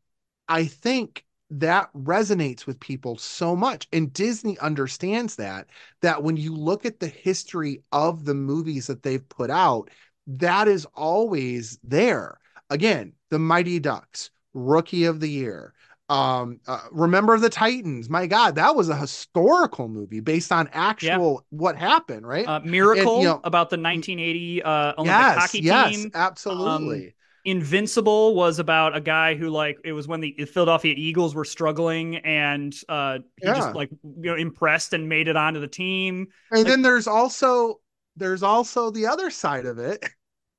I 0.46 0.66
think 0.66 1.24
that 1.60 1.90
resonates 1.94 2.66
with 2.66 2.80
people 2.80 3.18
so 3.18 3.54
much 3.54 3.86
and 3.92 4.12
disney 4.12 4.58
understands 4.60 5.36
that 5.36 5.66
that 6.00 6.22
when 6.22 6.36
you 6.36 6.54
look 6.54 6.86
at 6.86 7.00
the 7.00 7.08
history 7.08 7.82
of 7.92 8.24
the 8.24 8.34
movies 8.34 8.86
that 8.86 9.02
they've 9.02 9.28
put 9.28 9.50
out 9.50 9.90
that 10.26 10.68
is 10.68 10.86
always 10.94 11.78
there. 11.82 12.38
Again 12.70 13.12
the 13.30 13.38
mighty 13.38 13.78
ducks 13.78 14.30
rookie 14.54 15.04
of 15.04 15.20
the 15.20 15.28
year 15.28 15.74
um 16.08 16.60
uh, 16.66 16.80
remember 16.90 17.38
the 17.38 17.50
titans. 17.50 18.08
My 18.08 18.26
god 18.26 18.54
that 18.56 18.74
was 18.74 18.88
a 18.88 18.96
historical 18.96 19.88
movie 19.88 20.20
based 20.20 20.52
on 20.52 20.68
actual 20.72 21.44
what 21.50 21.76
happened 21.76 22.26
right? 22.26 22.46
Uh, 22.46 22.60
Miracle 22.64 22.98
And, 23.00 23.12
you 23.20 23.26
know, 23.28 23.44
about 23.44 23.70
the 23.70 23.76
1980 23.76 24.62
uh, 24.62 24.94
Olympic 24.98 25.28
yes 25.28 25.34
hockey 25.34 25.60
yes 25.60 25.62
team. 25.62 26.10
absolutely 26.14 27.14
Invincible 27.44 28.35
was 28.35 28.59
about 28.59 28.96
a 28.96 29.00
guy 29.00 29.35
who 29.35 29.50
like 29.50 29.78
it 29.85 29.92
was 29.92 30.07
when 30.07 30.20
the 30.20 30.33
Philadelphia 30.52 30.94
Eagles 30.96 31.35
were 31.35 31.44
struggling 31.44 32.16
and 32.18 32.74
uh 32.88 33.18
he 33.37 33.46
Yeah. 33.48 33.55
just 33.55 33.74
like 33.74 33.90
you 34.02 34.31
know 34.31 34.37
impressed 34.37 34.92
and 34.92 35.09
made 35.09 35.26
it 35.28 35.37
onto 35.37 35.59
the 35.61 35.66
team. 35.68 36.28
And 36.50 36.61
Like- 36.61 36.66
then 36.68 36.83
there's 36.83 37.07
also 37.09 37.81
there's 38.16 38.42
also 38.42 38.90
the 38.90 39.07
other 39.07 39.31
side 39.31 39.66
of 39.66 39.78
it. 39.78 40.05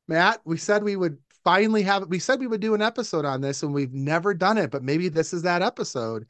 Matt, 0.07 0.41
we 0.43 0.57
said 0.57 0.83
we 0.83 0.95
would 0.97 1.17
finally 1.45 1.83
have 1.83 2.07
we 2.09 2.19
said 2.19 2.39
we 2.39 2.47
would 2.47 2.61
do 2.61 2.73
an 2.73 2.81
episode 2.81 3.23
on 3.25 3.39
this 3.41 3.63
and 3.63 3.73
we've 3.73 3.93
never 3.93 4.33
done 4.33 4.57
it, 4.57 4.69
but 4.71 4.83
maybe 4.83 5.07
this 5.09 5.33
is 5.33 5.43
that 5.43 5.61
episode. 5.61 6.25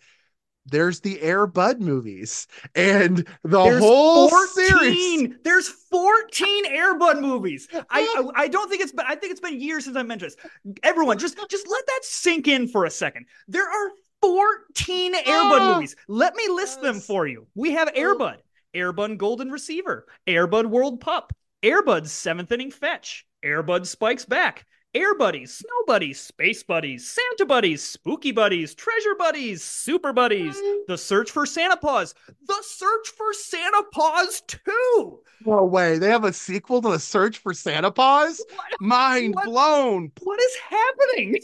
There's 0.65 1.01
the 1.01 1.21
Air 1.21 1.45
Bud 1.45 1.81
movies 1.81 2.47
and 2.75 3.17
the 3.43 3.63
There's 3.63 3.81
whole 3.81 4.29
14 4.29 4.47
series. 4.65 5.29
There's 5.43 5.67
14 5.67 6.65
Air 6.67 6.97
Bud 6.97 7.21
movies. 7.21 7.67
I, 7.73 7.83
I 7.89 8.43
I 8.43 8.47
don't 8.47 8.69
think 8.69 8.81
it's 8.81 8.91
been 8.93 9.05
I 9.07 9.15
think 9.15 9.31
it's 9.31 9.41
been 9.41 9.59
years 9.59 9.85
since 9.85 9.97
I 9.97 10.03
mentioned 10.03 10.31
this. 10.31 10.73
Everyone, 10.83 11.17
just 11.17 11.37
just 11.49 11.67
let 11.69 11.85
that 11.87 11.99
sink 12.03 12.47
in 12.47 12.67
for 12.67 12.85
a 12.85 12.89
second. 12.91 13.25
There 13.47 13.67
are 13.69 13.91
14 14.21 15.15
Airbud 15.15 15.25
Ah. 15.27 15.73
movies. 15.75 15.95
Let 16.07 16.35
me 16.35 16.47
list 16.47 16.81
them 16.81 16.99
for 17.01 17.27
you. 17.27 17.47
We 17.55 17.71
have 17.71 17.89
Air 17.93 18.15
Bud, 18.17 18.37
Air 18.73 18.93
Bud 18.93 19.17
Golden 19.17 19.51
Receiver, 19.51 20.07
Air 20.25 20.47
Bud 20.47 20.65
World 20.67 21.01
Pup, 21.01 21.33
Airbud 21.61 22.07
Seventh 22.07 22.51
Inning 22.53 22.71
Fetch, 22.71 23.25
Air 23.43 23.63
Bud 23.63 23.85
Spikes 23.85 24.23
Back, 24.25 24.65
Air 24.95 25.15
Buddies, 25.15 25.55
Snow 25.55 25.83
Buddies, 25.87 26.19
Space 26.19 26.61
Buddies, 26.61 27.09
Santa 27.09 27.45
Buddies, 27.47 27.81
Spooky 27.81 28.31
Buddies, 28.31 28.75
Treasure 28.75 29.15
Buddies, 29.17 29.63
Super 29.63 30.13
Buddies, 30.13 30.55
The 30.87 30.97
Search 30.97 31.31
for 31.31 31.45
Santa 31.47 31.77
Paws, 31.77 32.13
The 32.47 32.61
Search 32.61 33.09
for 33.17 33.33
Santa 33.33 33.83
Paws 33.91 34.41
2. 34.41 35.19
No 35.45 35.63
way. 35.65 35.97
They 35.97 36.09
have 36.09 36.25
a 36.25 36.31
sequel 36.33 36.81
to 36.83 36.91
the 36.91 36.99
Search 36.99 37.39
for 37.39 37.53
Santa 37.53 37.91
Paws? 37.91 38.43
What, 38.55 38.81
Mind 38.81 39.33
What? 39.35 39.45
blown. 39.45 40.11
what 40.21 40.39
is 40.39 40.55
happening? 40.69 41.39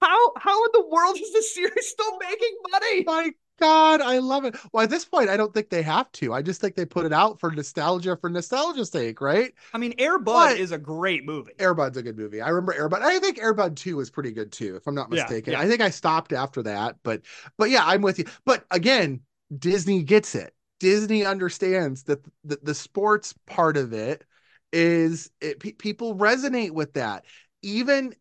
How 0.00 0.32
how 0.38 0.64
in 0.64 0.70
the 0.72 0.86
world 0.90 1.16
is 1.20 1.30
this 1.32 1.54
series 1.54 1.86
still 1.88 2.18
making 2.18 2.56
money? 2.72 3.04
My 3.04 3.30
God, 3.60 4.00
I 4.00 4.18
love 4.18 4.44
it. 4.44 4.56
Well, 4.72 4.84
at 4.84 4.90
this 4.90 5.04
point, 5.04 5.28
I 5.28 5.36
don't 5.36 5.52
think 5.52 5.68
they 5.70 5.82
have 5.82 6.10
to. 6.12 6.32
I 6.32 6.42
just 6.42 6.60
think 6.60 6.74
they 6.76 6.86
put 6.86 7.04
it 7.06 7.12
out 7.12 7.38
for 7.40 7.50
nostalgia, 7.50 8.16
for 8.16 8.30
nostalgia's 8.30 8.90
sake, 8.90 9.20
right? 9.20 9.52
I 9.74 9.78
mean, 9.78 9.94
Air 9.98 10.18
Bud 10.18 10.50
But- 10.52 10.58
is 10.60 10.72
a 10.72 10.78
great 10.78 11.24
movie. 11.24 11.52
Airbud's 11.58 11.96
a 11.96 12.02
good 12.02 12.16
movie. 12.16 12.40
I 12.40 12.48
remember 12.48 12.72
Airbud. 12.72 13.02
I 13.02 13.18
think 13.18 13.38
Airbud 13.38 13.76
2 13.76 13.96
was 13.96 14.10
pretty 14.10 14.32
good 14.32 14.50
too, 14.52 14.76
if 14.76 14.86
I'm 14.86 14.94
not 14.94 15.10
mistaken. 15.10 15.52
yeah. 15.52 15.60
I 15.60 15.68
think 15.68 15.80
I 15.80 15.90
stopped 15.90 16.32
after 16.32 16.62
that, 16.64 16.96
but 17.02 17.22
but 17.58 17.70
yeah, 17.70 17.82
I'm 17.84 18.02
with 18.02 18.18
you. 18.18 18.24
But 18.44 18.64
again, 18.70 19.20
Disney 19.58 20.02
gets 20.02 20.34
it. 20.34 20.54
Disney 20.78 21.26
understands 21.26 22.04
that 22.04 22.24
the, 22.44 22.58
the 22.62 22.74
sports 22.74 23.34
part 23.46 23.76
of 23.76 23.92
it 23.92 24.24
is 24.72 25.30
it, 25.40 25.60
pe- 25.60 25.72
people 25.72 26.16
resonate 26.16 26.70
with 26.70 26.94
that. 26.94 27.24
Even 27.62 28.14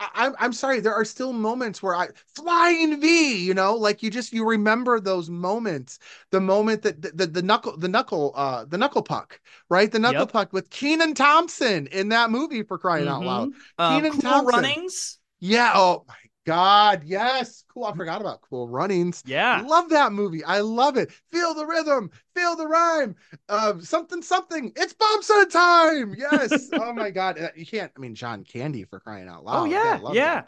I'm 0.00 0.34
I'm 0.38 0.52
sorry, 0.52 0.80
there 0.80 0.94
are 0.94 1.04
still 1.04 1.32
moments 1.32 1.82
where 1.82 1.94
I 1.96 2.08
flying 2.34 3.00
V, 3.00 3.44
you 3.44 3.52
know, 3.54 3.74
like 3.74 4.02
you 4.02 4.10
just 4.10 4.32
you 4.32 4.44
remember 4.44 5.00
those 5.00 5.28
moments. 5.28 5.98
The 6.30 6.40
moment 6.40 6.82
that 6.82 7.02
the, 7.02 7.10
the, 7.12 7.26
the 7.26 7.42
knuckle 7.42 7.76
the 7.76 7.88
knuckle 7.88 8.32
uh 8.36 8.64
the 8.64 8.78
knuckle 8.78 9.02
puck, 9.02 9.40
right? 9.68 9.90
The 9.90 9.98
knuckle 9.98 10.26
Yep. 10.26 10.28
puck 10.28 10.52
with 10.52 10.70
Kenan 10.70 11.14
Thompson 11.14 11.88
in 11.88 12.10
that 12.10 12.30
movie 12.30 12.62
for 12.62 12.78
crying 12.78 13.08
out 13.08 13.24
loud. 13.24 13.48
Mhm. 13.48 13.78
Um, 13.78 14.06
Kenan 14.06 14.18
cool 14.20 14.44
Thompson. 14.44 14.44
Runnings. 14.44 15.18
Yeah. 15.40 15.72
Oh 15.74 16.04
my 16.08 16.16
God. 16.48 17.04
Yes. 17.04 17.62
Cool. 17.68 17.84
I 17.84 17.94
forgot 17.94 18.22
about 18.22 18.40
Cool 18.40 18.68
Runnings. 18.68 19.22
Yeah. 19.26 19.62
Love 19.66 19.90
that 19.90 20.12
movie. 20.12 20.42
I 20.44 20.60
love 20.60 20.96
it. 20.96 21.12
Feel 21.30 21.52
the 21.52 21.66
rhythm. 21.66 22.10
Feel 22.34 22.56
the 22.56 22.66
rhyme. 22.66 23.14
Um, 23.50 23.82
something, 23.82 24.22
something. 24.22 24.72
It's 24.74 24.94
Bobson 24.94 25.50
time. 25.50 26.14
Yes. 26.16 26.70
oh 26.72 26.94
my 26.94 27.10
God. 27.10 27.38
Uh, 27.38 27.48
You 27.54 27.66
can't. 27.66 27.92
I 27.94 28.00
mean, 28.00 28.14
John 28.14 28.44
Candy 28.44 28.84
for 28.84 28.98
crying 28.98 29.28
out 29.28 29.44
loud. 29.44 29.60
Oh, 29.60 29.64
yeah, 29.66 30.00
yeah. 30.12 30.42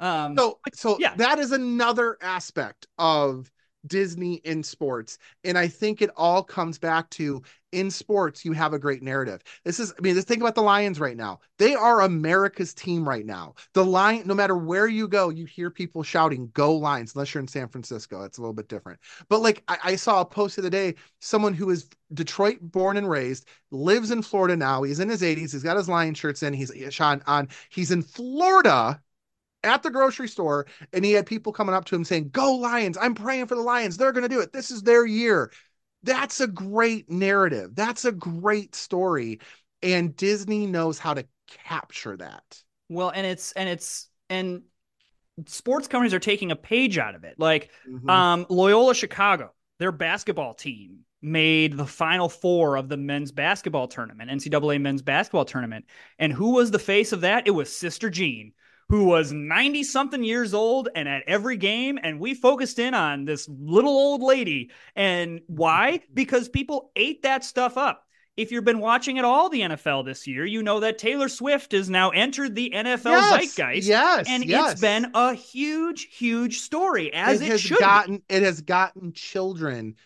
Um, 0.00 0.34
So, 0.38 0.60
so 0.72 0.96
yeah. 0.98 1.14
that 1.16 1.38
is 1.38 1.52
another 1.52 2.16
aspect 2.22 2.86
of 2.96 3.50
Disney 3.86 4.34
in 4.44 4.62
sports, 4.62 5.18
and 5.44 5.56
I 5.56 5.68
think 5.68 6.02
it 6.02 6.10
all 6.16 6.42
comes 6.42 6.78
back 6.78 7.08
to 7.10 7.42
in 7.72 7.90
sports 7.90 8.44
you 8.44 8.52
have 8.52 8.72
a 8.72 8.78
great 8.78 9.02
narrative. 9.02 9.42
This 9.64 9.78
is, 9.78 9.92
I 9.92 10.00
mean, 10.00 10.14
just 10.14 10.26
think 10.26 10.40
about 10.40 10.54
the 10.54 10.62
Lions 10.62 11.00
right 11.00 11.16
now. 11.16 11.40
They 11.58 11.74
are 11.74 12.00
America's 12.00 12.72
team 12.72 13.06
right 13.06 13.26
now. 13.26 13.54
The 13.74 13.84
Lion, 13.84 14.26
no 14.26 14.34
matter 14.34 14.56
where 14.56 14.86
you 14.86 15.06
go, 15.06 15.28
you 15.28 15.44
hear 15.44 15.70
people 15.70 16.02
shouting 16.02 16.50
"Go 16.54 16.74
Lions!" 16.76 17.14
Unless 17.14 17.34
you're 17.34 17.42
in 17.42 17.48
San 17.48 17.68
Francisco, 17.68 18.22
it's 18.24 18.38
a 18.38 18.40
little 18.40 18.54
bit 18.54 18.68
different. 18.68 19.00
But 19.28 19.40
like 19.40 19.62
I, 19.68 19.78
I 19.84 19.96
saw 19.96 20.20
a 20.20 20.24
post 20.24 20.56
the 20.56 20.62
other 20.62 20.70
day, 20.70 20.94
someone 21.20 21.54
who 21.54 21.70
is 21.70 21.88
Detroit 22.14 22.58
born 22.60 22.96
and 22.96 23.08
raised, 23.08 23.46
lives 23.70 24.10
in 24.10 24.22
Florida 24.22 24.56
now. 24.56 24.82
He's 24.82 25.00
in 25.00 25.08
his 25.08 25.22
80s. 25.22 25.52
He's 25.52 25.62
got 25.62 25.76
his 25.76 25.88
Lion 25.88 26.14
shirts 26.14 26.42
in. 26.42 26.54
He's 26.54 26.72
Sean 26.90 27.22
on. 27.26 27.48
He's 27.70 27.90
in 27.90 28.02
Florida 28.02 29.00
at 29.64 29.82
the 29.82 29.90
grocery 29.90 30.28
store 30.28 30.66
and 30.92 31.04
he 31.04 31.12
had 31.12 31.26
people 31.26 31.52
coming 31.52 31.74
up 31.74 31.84
to 31.86 31.94
him 31.96 32.04
saying, 32.04 32.30
Go 32.30 32.54
Lions. 32.56 32.96
I'm 33.00 33.14
praying 33.14 33.46
for 33.46 33.54
the 33.54 33.62
Lions. 33.62 33.96
They're 33.96 34.12
going 34.12 34.22
to 34.22 34.28
do 34.28 34.40
it. 34.40 34.52
This 34.52 34.70
is 34.70 34.82
their 34.82 35.04
year. 35.06 35.50
That's 36.04 36.40
a 36.40 36.46
great 36.46 37.10
narrative. 37.10 37.74
That's 37.74 38.04
a 38.04 38.12
great 38.12 38.74
story. 38.74 39.40
And 39.82 40.14
Disney 40.16 40.66
knows 40.66 40.98
how 40.98 41.14
to 41.14 41.26
capture 41.64 42.16
that. 42.16 42.62
well, 42.88 43.10
and 43.10 43.26
it's 43.26 43.52
and 43.52 43.68
it's 43.68 44.08
and 44.30 44.62
sports 45.46 45.88
companies 45.88 46.14
are 46.14 46.18
taking 46.18 46.50
a 46.50 46.56
page 46.56 46.98
out 46.98 47.14
of 47.14 47.24
it. 47.24 47.36
Like 47.38 47.70
Mhm. 47.88 48.10
um, 48.10 48.46
Loyola 48.48 48.94
Chicago, 48.94 49.52
their 49.78 49.92
basketball 49.92 50.54
team 50.54 51.00
made 51.20 51.76
the 51.76 51.86
final 51.86 52.28
four 52.28 52.76
of 52.76 52.88
the 52.88 52.96
men's 52.96 53.32
basketball 53.32 53.88
tournament, 53.88 54.30
NCAA 54.30 54.78
men's 54.80 55.02
basketball 55.02 55.44
tournament. 55.44 55.84
And 56.18 56.32
who 56.32 56.50
was 56.54 56.70
the 56.70 56.78
face 56.78 57.12
of 57.12 57.22
that? 57.22 57.46
It 57.46 57.50
was 57.50 57.74
Sister 57.74 58.08
Jean, 58.10 58.52
who 58.88 59.04
was 59.04 59.32
90 59.32 59.82
something 59.84 60.24
years 60.24 60.54
old 60.54 60.88
and 60.94 61.08
at 61.08 61.22
every 61.26 61.56
game. 61.56 61.98
And 62.02 62.18
we 62.18 62.34
focused 62.34 62.78
in 62.78 62.94
on 62.94 63.24
this 63.24 63.48
little 63.48 63.92
old 63.92 64.22
lady. 64.22 64.70
And 64.96 65.40
why? 65.46 66.02
Because 66.12 66.48
people 66.48 66.90
ate 66.96 67.22
that 67.22 67.44
stuff 67.44 67.76
up. 67.76 68.04
If 68.36 68.52
you've 68.52 68.64
been 68.64 68.78
watching 68.78 69.18
at 69.18 69.24
all 69.24 69.48
the 69.48 69.62
NFL 69.62 70.04
this 70.04 70.28
year, 70.28 70.46
you 70.46 70.62
know 70.62 70.78
that 70.78 70.96
Taylor 70.96 71.28
Swift 71.28 71.72
has 71.72 71.90
now 71.90 72.10
entered 72.10 72.54
the 72.54 72.70
NFL 72.72 73.04
yes, 73.06 73.56
zeitgeist. 73.56 73.88
yes, 73.88 74.26
And 74.28 74.44
yes. 74.44 74.72
it's 74.72 74.80
been 74.80 75.10
a 75.12 75.34
huge, 75.34 76.04
huge 76.16 76.60
story, 76.60 77.12
as 77.12 77.40
it, 77.40 77.48
has 77.48 77.60
should 77.60 77.80
gotten 77.80 78.22
it 78.28 78.44
has 78.44 78.60
gotten 78.60 79.12
children 79.12 79.96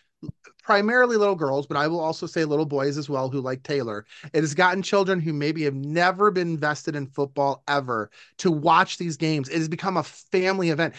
primarily 0.63 1.17
little 1.17 1.35
girls 1.35 1.67
but 1.67 1.77
i 1.77 1.87
will 1.87 1.99
also 1.99 2.25
say 2.25 2.45
little 2.45 2.65
boys 2.65 2.97
as 2.97 3.09
well 3.09 3.29
who 3.29 3.41
like 3.41 3.63
taylor. 3.63 4.05
It 4.33 4.41
has 4.41 4.53
gotten 4.53 4.81
children 4.81 5.19
who 5.19 5.33
maybe 5.33 5.63
have 5.63 5.73
never 5.75 6.31
been 6.31 6.49
invested 6.49 6.95
in 6.95 7.07
football 7.07 7.63
ever 7.67 8.09
to 8.37 8.51
watch 8.51 8.97
these 8.97 9.17
games. 9.17 9.49
It 9.49 9.57
has 9.57 9.69
become 9.69 9.97
a 9.97 10.03
family 10.03 10.69
event. 10.69 10.95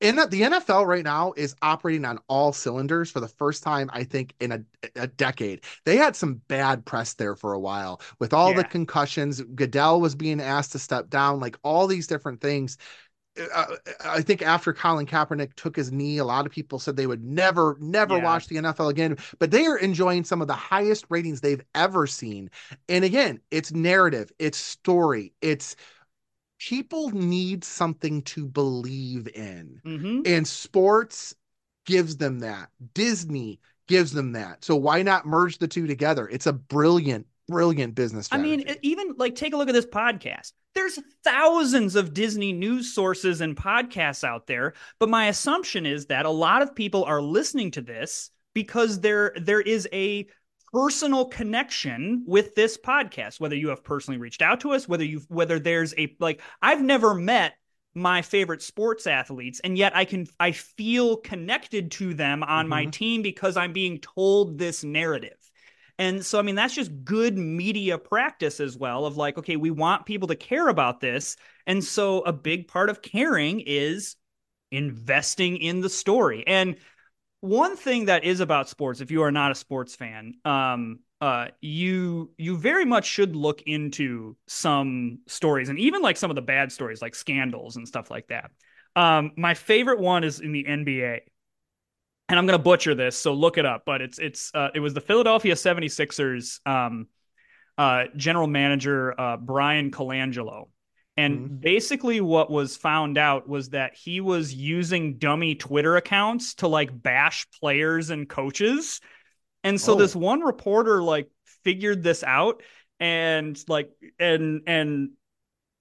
In 0.00 0.14
the 0.14 0.42
NFL 0.42 0.86
right 0.86 1.02
now 1.02 1.32
is 1.36 1.56
operating 1.60 2.04
on 2.04 2.20
all 2.28 2.52
cylinders 2.52 3.10
for 3.10 3.18
the 3.18 3.26
first 3.26 3.64
time, 3.64 3.90
I 3.92 4.04
think, 4.04 4.32
in 4.38 4.52
a, 4.52 4.62
a 4.94 5.08
decade. 5.08 5.64
They 5.84 5.96
had 5.96 6.14
some 6.14 6.40
bad 6.46 6.84
press 6.84 7.14
there 7.14 7.34
for 7.34 7.52
a 7.52 7.58
while 7.58 8.00
with 8.20 8.32
all 8.32 8.54
the 8.54 8.62
concussions. 8.62 9.40
Goodell 9.40 10.00
was 10.00 10.14
being 10.14 10.40
asked 10.40 10.70
to 10.72 10.78
step 10.78 11.10
down, 11.10 11.40
like 11.40 11.58
all 11.64 11.88
these 11.88 12.06
different 12.06 12.40
things 12.40 12.78
uh, 13.54 13.76
I 14.04 14.20
think 14.22 14.42
after 14.42 14.72
Colin 14.72 15.06
Kaepernick 15.06 15.54
took 15.54 15.76
his 15.76 15.92
knee, 15.92 16.18
a 16.18 16.24
lot 16.24 16.46
of 16.46 16.52
people 16.52 16.78
said 16.78 16.96
they 16.96 17.06
would 17.06 17.24
never, 17.24 17.76
never 17.80 18.16
Yeah. 18.16 18.24
watch 18.24 18.46
the 18.48 18.56
NFL 18.56 18.88
again. 18.88 19.16
But 19.38 19.50
they 19.50 19.66
are 19.66 19.78
enjoying 19.78 20.24
some 20.24 20.40
of 20.42 20.48
the 20.48 20.54
highest 20.54 21.06
ratings 21.08 21.40
they've 21.40 21.62
ever 21.74 22.06
seen. 22.06 22.50
And 22.88 23.04
again, 23.04 23.40
it's 23.50 23.72
narrative, 23.72 24.32
it's 24.38 24.58
story, 24.58 25.32
it's 25.40 25.76
people 26.58 27.10
need 27.10 27.64
something 27.64 28.22
to 28.22 28.46
believe 28.46 29.28
in. 29.28 29.80
Mhm. 29.84 30.26
And 30.26 30.46
sports 30.46 31.34
gives 31.86 32.16
them 32.16 32.40
that. 32.40 32.70
Disney 32.94 33.60
gives 33.86 34.12
them 34.12 34.32
that. 34.32 34.64
So 34.64 34.76
why 34.76 35.02
not 35.02 35.26
merge 35.26 35.58
the 35.58 35.68
two 35.68 35.86
together? 35.86 36.28
It's 36.28 36.46
a 36.46 36.52
brilliant, 36.52 37.26
brilliant 37.48 37.94
business 37.94 38.28
I 38.30 38.38
mean, 38.38 38.64
even 38.82 39.14
like 39.16 39.34
take 39.34 39.54
a 39.54 39.56
look 39.56 39.68
at 39.68 39.74
this 39.74 39.86
podcast. 39.86 40.52
There's 40.74 40.98
thousands 41.24 41.96
of 41.96 42.14
Disney 42.14 42.52
news 42.52 42.94
sources 42.94 43.40
and 43.40 43.56
podcasts 43.56 44.22
out 44.22 44.46
there, 44.46 44.74
but 44.98 45.08
my 45.08 45.26
assumption 45.26 45.86
is 45.86 46.06
that 46.06 46.26
a 46.26 46.30
lot 46.30 46.62
of 46.62 46.74
people 46.74 47.04
are 47.04 47.20
listening 47.20 47.70
to 47.72 47.80
this 47.80 48.30
because 48.54 49.00
there 49.00 49.32
there 49.40 49.60
is 49.60 49.88
a 49.92 50.26
personal 50.72 51.24
connection 51.24 52.22
with 52.26 52.54
this 52.54 52.76
podcast 52.76 53.40
whether 53.40 53.56
you 53.56 53.68
have 53.68 53.82
personally 53.82 54.18
reached 54.18 54.42
out 54.42 54.60
to 54.60 54.72
us 54.72 54.86
whether 54.86 55.04
you 55.04 55.22
whether 55.28 55.58
there's 55.58 55.94
a 55.96 56.14
like 56.20 56.42
I've 56.60 56.82
never 56.82 57.14
met 57.14 57.54
my 57.94 58.20
favorite 58.20 58.60
sports 58.60 59.06
athletes 59.06 59.60
and 59.60 59.78
yet 59.78 59.96
I 59.96 60.04
can 60.04 60.26
I 60.38 60.52
feel 60.52 61.16
connected 61.16 61.90
to 61.92 62.12
them 62.12 62.42
on 62.42 62.68
my 62.68 62.84
Mhm. 62.84 62.92
team 62.92 63.22
because 63.22 63.56
I'm 63.56 63.72
being 63.72 63.98
told 63.98 64.58
this 64.58 64.84
narrative. 64.84 65.37
And 65.98 66.24
so, 66.24 66.38
I 66.38 66.42
mean, 66.42 66.54
that's 66.54 66.74
just 66.74 67.04
good 67.04 67.36
media 67.36 67.98
practice 67.98 68.60
as 68.60 68.76
well 68.76 69.04
of 69.04 69.16
like, 69.16 69.38
okay, 69.38 69.56
we 69.56 69.70
want 69.70 70.06
people 70.06 70.28
to 70.28 70.36
care 70.36 70.68
about 70.68 71.00
this. 71.00 71.36
And 71.66 71.82
so, 71.82 72.20
a 72.20 72.32
big 72.32 72.68
part 72.68 72.88
of 72.88 73.02
caring 73.02 73.60
is 73.60 74.16
investing 74.70 75.56
in 75.56 75.80
the 75.80 75.88
story. 75.88 76.44
And 76.46 76.76
one 77.40 77.76
thing 77.76 78.06
that 78.06 78.24
is 78.24 78.40
about 78.40 78.68
sports, 78.68 79.00
if 79.00 79.10
you 79.10 79.22
are 79.22 79.32
not 79.32 79.52
a 79.52 79.54
sports 79.54 79.94
fan, 79.94 80.34
um, 80.44 81.00
uh, 81.20 81.48
you 81.60 82.30
you 82.38 82.56
very 82.56 82.84
much 82.84 83.06
should 83.06 83.34
look 83.34 83.62
into 83.62 84.36
some 84.46 85.18
stories 85.26 85.68
and 85.68 85.78
even 85.78 86.00
like 86.00 86.16
some 86.16 86.30
of 86.30 86.36
the 86.36 86.42
bad 86.42 86.70
stories, 86.70 87.02
like 87.02 87.14
scandals 87.14 87.76
and 87.76 87.86
stuff 87.86 88.10
like 88.10 88.28
that. 88.28 88.50
Um, 88.94 89.32
my 89.36 89.54
favorite 89.54 89.98
one 90.00 90.24
is 90.24 90.40
in 90.40 90.52
the 90.52 90.66
NBA 90.66 91.20
and 92.28 92.38
I'm 92.38 92.46
going 92.46 92.58
to 92.58 92.62
butcher 92.62 92.94
this, 92.94 93.16
so 93.16 93.32
look 93.34 93.58
it 93.58 93.64
up. 93.66 93.82
But 93.86 94.02
it's 94.02 94.18
it's 94.18 94.50
uh, 94.54 94.68
it 94.74 94.80
was 94.80 94.94
the 94.94 95.00
Philadelphia 95.00 95.54
76ers 95.54 96.60
um, 96.66 97.06
uh, 97.76 98.04
general 98.16 98.46
manager 98.46 99.18
uh, 99.18 99.36
Bryan 99.36 99.90
Colangelo, 99.90 100.68
and 101.16 101.48
Mhm. 101.50 101.60
basically 101.60 102.20
what 102.20 102.50
was 102.50 102.76
found 102.76 103.18
out 103.18 103.48
was 103.48 103.70
that 103.70 103.94
he 103.96 104.20
was 104.20 104.52
using 104.52 105.18
dummy 105.18 105.54
Twitter 105.54 105.96
accounts 105.96 106.54
to 106.56 106.68
like 106.68 106.90
bash 107.02 107.46
players 107.60 108.10
and 108.10 108.28
coaches, 108.28 109.00
and 109.64 109.80
so 109.80 109.92
Oh. 109.94 109.96
this 109.96 110.14
one 110.16 110.40
reporter 110.40 111.02
like 111.02 111.28
figured 111.64 112.02
this 112.02 112.22
out 112.24 112.62
and 113.00 113.62
like 113.68 113.90
and 114.18 114.62
and 114.66 115.10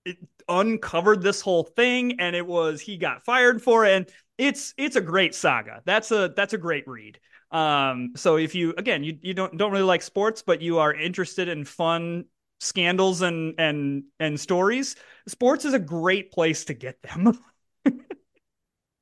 it 0.05 0.17
uncovered 0.49 1.21
this 1.21 1.41
whole 1.41 1.63
thing 1.63 2.19
and 2.19 2.35
it 2.35 2.45
was 2.45 2.79
he 2.79 2.97
got 2.97 3.25
fired 3.25 3.61
for 3.61 3.85
it 3.85 3.91
and 3.95 4.09
it's 4.37 4.73
it's 4.77 4.95
a 4.95 5.01
great 5.01 5.33
saga 5.33 5.81
that's 5.85 6.11
a 6.11 6.33
that's 6.35 6.53
a 6.53 6.57
great 6.57 6.87
read 6.87 7.19
um 7.51 8.11
so 8.15 8.37
if 8.37 8.53
you 8.53 8.73
again 8.77 9.03
you, 9.03 9.17
you 9.21 9.33
don't 9.33 9.57
don't 9.57 9.71
really 9.71 9.83
like 9.83 10.01
sports 10.01 10.41
but 10.41 10.61
you 10.61 10.79
are 10.79 10.93
interested 10.93 11.47
in 11.47 11.63
fun 11.63 12.25
scandals 12.59 13.21
and 13.21 13.55
and 13.57 14.03
and 14.19 14.39
stories 14.39 14.95
sports 15.27 15.65
is 15.65 15.73
a 15.73 15.79
great 15.79 16.31
place 16.31 16.65
to 16.65 16.73
get 16.73 17.01
them 17.03 17.37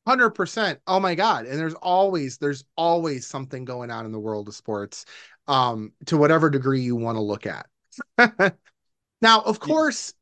Hundred 0.08 0.32
percent. 0.32 0.80
Oh 0.86 1.00
my 1.00 1.15
god! 1.15 1.48
And 1.48 1.58
there's 1.58 1.74
always 1.74 2.38
there's 2.38 2.63
always 2.78 3.26
something 3.26 3.65
going 3.65 3.89
on 3.89 4.06
in 4.06 4.12
the 4.12 4.19
world 4.19 4.48
of 4.48 4.54
sports, 4.54 5.06
um, 5.48 5.93
to 6.06 6.15
whatever 6.15 6.52
degree 6.52 6.82
you 6.82 6.95
want 6.95 7.15
to 7.15 7.21
look 7.21 7.48
at. 7.48 7.65
now, 9.24 9.41
of 9.41 9.60
course, 9.60 10.13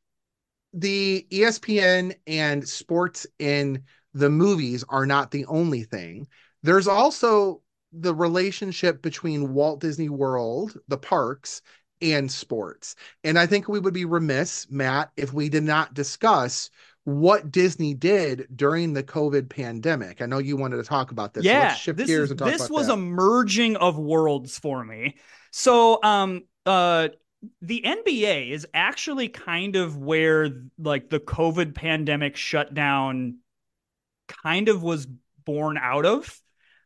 the 0.72 1.26
ESPN 1.30 2.14
and 2.26 2.66
sports 2.66 3.26
in 3.38 3.82
the 4.14 4.30
movies 4.30 4.84
are 4.88 5.06
not 5.06 5.30
the 5.30 5.44
only 5.46 5.82
thing. 5.82 6.26
There's 6.62 6.88
also 6.88 7.60
the 7.92 8.14
relationship 8.14 9.02
between 9.02 9.52
Walt 9.52 9.80
Disney 9.80 10.08
World, 10.08 10.78
the 10.88 10.98
parks, 10.98 11.62
and 12.00 12.30
sports. 12.30 12.96
And 13.22 13.38
I 13.38 13.46
think 13.46 13.68
we 13.68 13.80
would 13.80 13.94
be 13.94 14.04
remiss, 14.04 14.66
Matt, 14.70 15.10
if 15.16 15.32
we 15.32 15.48
did 15.48 15.62
not 15.62 15.94
discuss 15.94 16.70
what 17.04 17.50
Disney 17.50 17.94
did 17.94 18.48
during 18.54 18.94
the 18.94 19.02
COVID 19.02 19.48
pandemic. 19.50 20.22
I 20.22 20.26
know 20.26 20.38
you 20.38 20.56
wanted 20.56 20.78
to 20.78 20.84
talk 20.84 21.10
about 21.10 21.34
this. 21.34 21.44
Yeah, 21.44 21.72
so 21.72 21.76
shift 21.76 21.98
this, 21.98 22.06
gears 22.06 22.24
is, 22.24 22.30
and 22.30 22.38
talk 22.38 22.50
this 22.50 22.70
was 22.70 22.86
that. 22.86 22.94
a 22.94 22.96
merging 22.96 23.76
of 23.76 23.98
worlds 23.98 24.58
for 24.58 24.82
me. 24.82 25.16
So, 25.50 26.02
um, 26.02 26.44
uh, 26.64 27.08
the 27.60 27.82
NBA 27.86 28.50
is 28.50 28.66
actually 28.72 29.28
kind 29.28 29.76
of 29.76 29.98
where 29.98 30.50
like 30.78 31.10
the 31.10 31.20
COVID 31.20 31.74
pandemic 31.74 32.36
shutdown 32.36 33.36
kind 34.28 34.68
of 34.68 34.82
was 34.82 35.06
born 35.44 35.78
out 35.78 36.06
of. 36.06 36.40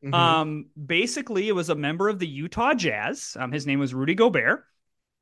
Mhm. 0.04 0.14
Um, 0.14 0.66
basically, 0.86 1.48
it 1.48 1.52
was 1.52 1.70
a 1.70 1.74
member 1.74 2.08
of 2.08 2.18
the 2.18 2.26
Utah 2.26 2.74
Jazz. 2.74 3.36
Um, 3.38 3.52
his 3.52 3.66
name 3.66 3.80
was 3.80 3.94
Rudy 3.94 4.14
Gobert. 4.14 4.64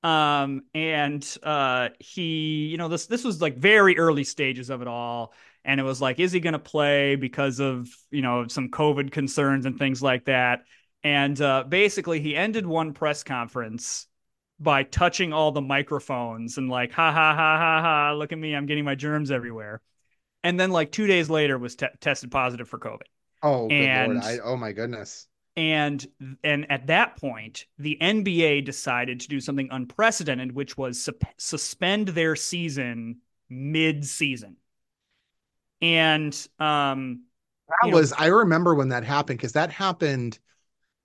Um, 0.03 0.63
and 0.75 1.27
uh, 1.43 1.89
he, 1.99 2.67
you 2.67 2.77
know, 2.77 2.89
this 2.89 3.07
this 3.07 3.25
was 3.25 3.41
like 3.41 3.57
very 3.57 3.99
early 3.99 4.25
stages 4.25 4.71
of 4.71 4.83
it 4.83 4.89
all, 4.89 5.35
and 5.65 5.81
it 5.81 5.83
was 5.83 6.01
like, 6.01 6.21
is 6.21 6.33
he 6.33 6.41
going 6.41 6.53
to 6.53 6.59
play 6.59 7.17
because 7.17 7.59
of 7.61 7.89
you 8.11 8.23
know 8.23 8.47
some 8.47 8.71
COVID 8.71 9.11
concerns 9.11 9.67
and 9.67 9.79
things 9.79 10.03
like 10.03 10.27
that? 10.27 10.65
And 11.03 11.41
uh, 11.41 11.65
basically, 11.69 12.21
he 12.21 12.37
ended 12.37 12.67
one 12.67 12.93
press 12.93 13.23
conference 13.25 14.07
by 14.59 14.83
touching 14.85 15.33
all 15.33 15.53
the 15.53 15.61
microphones 15.61 16.57
and 16.59 16.69
like, 16.69 16.93
ha 16.93 17.13
ha 17.13 17.35
ha 17.35 17.59
ha 17.59 17.83
ha, 17.83 18.13
look 18.13 18.33
at 18.33 18.39
me, 18.39 18.55
I'm 18.55 18.67
getting 18.67 18.85
my 18.85 18.95
germs 18.95 19.31
everywhere. 19.31 19.83
And 20.47 20.61
then 20.61 20.71
like 20.71 20.93
two 20.93 21.07
days 21.09 21.29
later 21.29 21.59
was 21.59 21.75
te- 21.77 21.87
tested 22.01 22.31
positive 22.31 22.69
for 22.69 22.79
COVID. 22.79 23.03
oh, 23.43 23.69
good 23.69 23.75
and-! 23.75 24.23
I, 24.23 24.39
oh 24.45 24.57
my 24.57 24.73
goodness. 24.73 25.27
and 25.57 26.07
and 26.45 26.71
at 26.71 26.87
that 26.89 27.17
point 27.17 27.65
the 27.79 27.97
nba 28.01 28.65
decided 28.65 29.21
to 29.21 29.29
do 29.29 29.41
something 29.41 29.69
unprecedented 29.71 30.53
which 30.53 30.77
was 30.77 31.03
sup- 31.03 31.25
suspend 31.39 32.09
their 32.09 32.37
season 32.37 33.21
mid-season 33.49 34.57
and 35.83 36.33
um 36.59 37.23
That 37.69 37.87
you 37.87 37.91
know- 37.91 37.97
was 37.99 38.13
I 38.13 38.27
remember 38.27 38.75
when 38.75 38.91
that 38.91 39.05
happened 39.05 39.39
because 39.39 39.53
that 39.53 39.71
happened. 39.71 40.39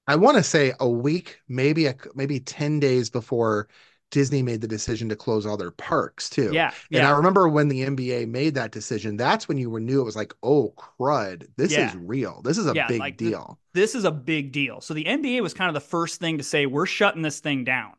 I 0.07 0.15
want 0.15 0.37
to 0.37 0.43
say 0.43 0.73
a 0.79 0.89
week, 0.89 1.39
maybe 1.47 1.85
a 1.85 1.95
maybe 2.15 2.39
ten 2.39 2.79
days 2.79 3.09
before 3.09 3.67
Disney 4.11 4.43
made 4.43 4.61
the 4.61 4.67
decision 4.67 5.09
to 5.09 5.15
close 5.15 5.45
all 5.45 5.57
their 5.57 5.71
parks 5.71 6.29
too. 6.29 6.61
yeah 6.61 6.73
And 6.93 7.05
I 7.05 7.11
remember 7.11 7.47
when 7.49 7.67
the 7.69 7.81
NBA 7.83 8.25
made 8.25 8.55
that 8.55 8.71
decision, 8.71 9.17
that's 9.17 9.47
when 9.47 9.57
you 9.57 9.69
were 9.69 9.79
knew 9.79 10.01
it 10.01 10.05
was 10.05 10.15
like, 10.15 10.33
oh 10.43 10.73
crud, 10.77 11.47
this 11.57 11.77
Yeah. 11.77 11.79
is 11.79 11.95
real. 11.95 12.41
This 12.43 12.57
is 12.57 12.67
a 12.67 12.75
Yeah, 12.75 12.75
big 12.75 12.99
like 12.99 13.17
deal. 13.17 13.59
this 13.73 13.95
is 13.95 14.03
a 14.05 14.11
big 14.11 14.51
deal 14.51 14.81
so 14.81 14.93
the 14.93 15.05
nba 15.05 15.41
was 15.41 15.53
kind 15.53 15.69
of 15.69 15.73
the 15.73 15.79
first 15.89 16.19
thing 16.19 16.37
to 16.37 16.43
say 16.43 16.65
we're 16.65 16.85
shutting 16.85 17.21
this 17.21 17.39
thing 17.39 17.63
down 17.63 17.93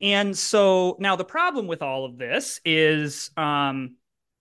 and 0.00 0.36
so 0.36 0.96
now 0.98 1.16
the 1.16 1.24
problem 1.24 1.66
with 1.66 1.82
all 1.82 2.04
of 2.04 2.18
this 2.18 2.60
is 2.64 3.30
um 3.36 3.96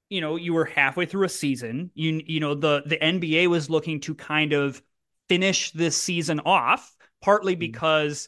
you 0.10 0.22
know 0.22 0.36
you 0.36 0.54
were 0.54 0.66
halfway 0.66 1.06
through 1.06 1.26
a 1.26 1.30
season 1.30 1.92
you 1.94 2.22
you 2.26 2.40
know 2.40 2.56
the 2.56 2.84
the 2.86 2.98
nba 2.98 3.48
was 3.48 3.70
looking 3.70 4.00
to 4.00 4.16
kind 4.16 4.54
of 4.54 4.82
finish 5.30 5.72
this 5.72 5.96
season 5.96 6.40
off 6.42 6.96
partly 7.22 7.56
because 7.56 8.28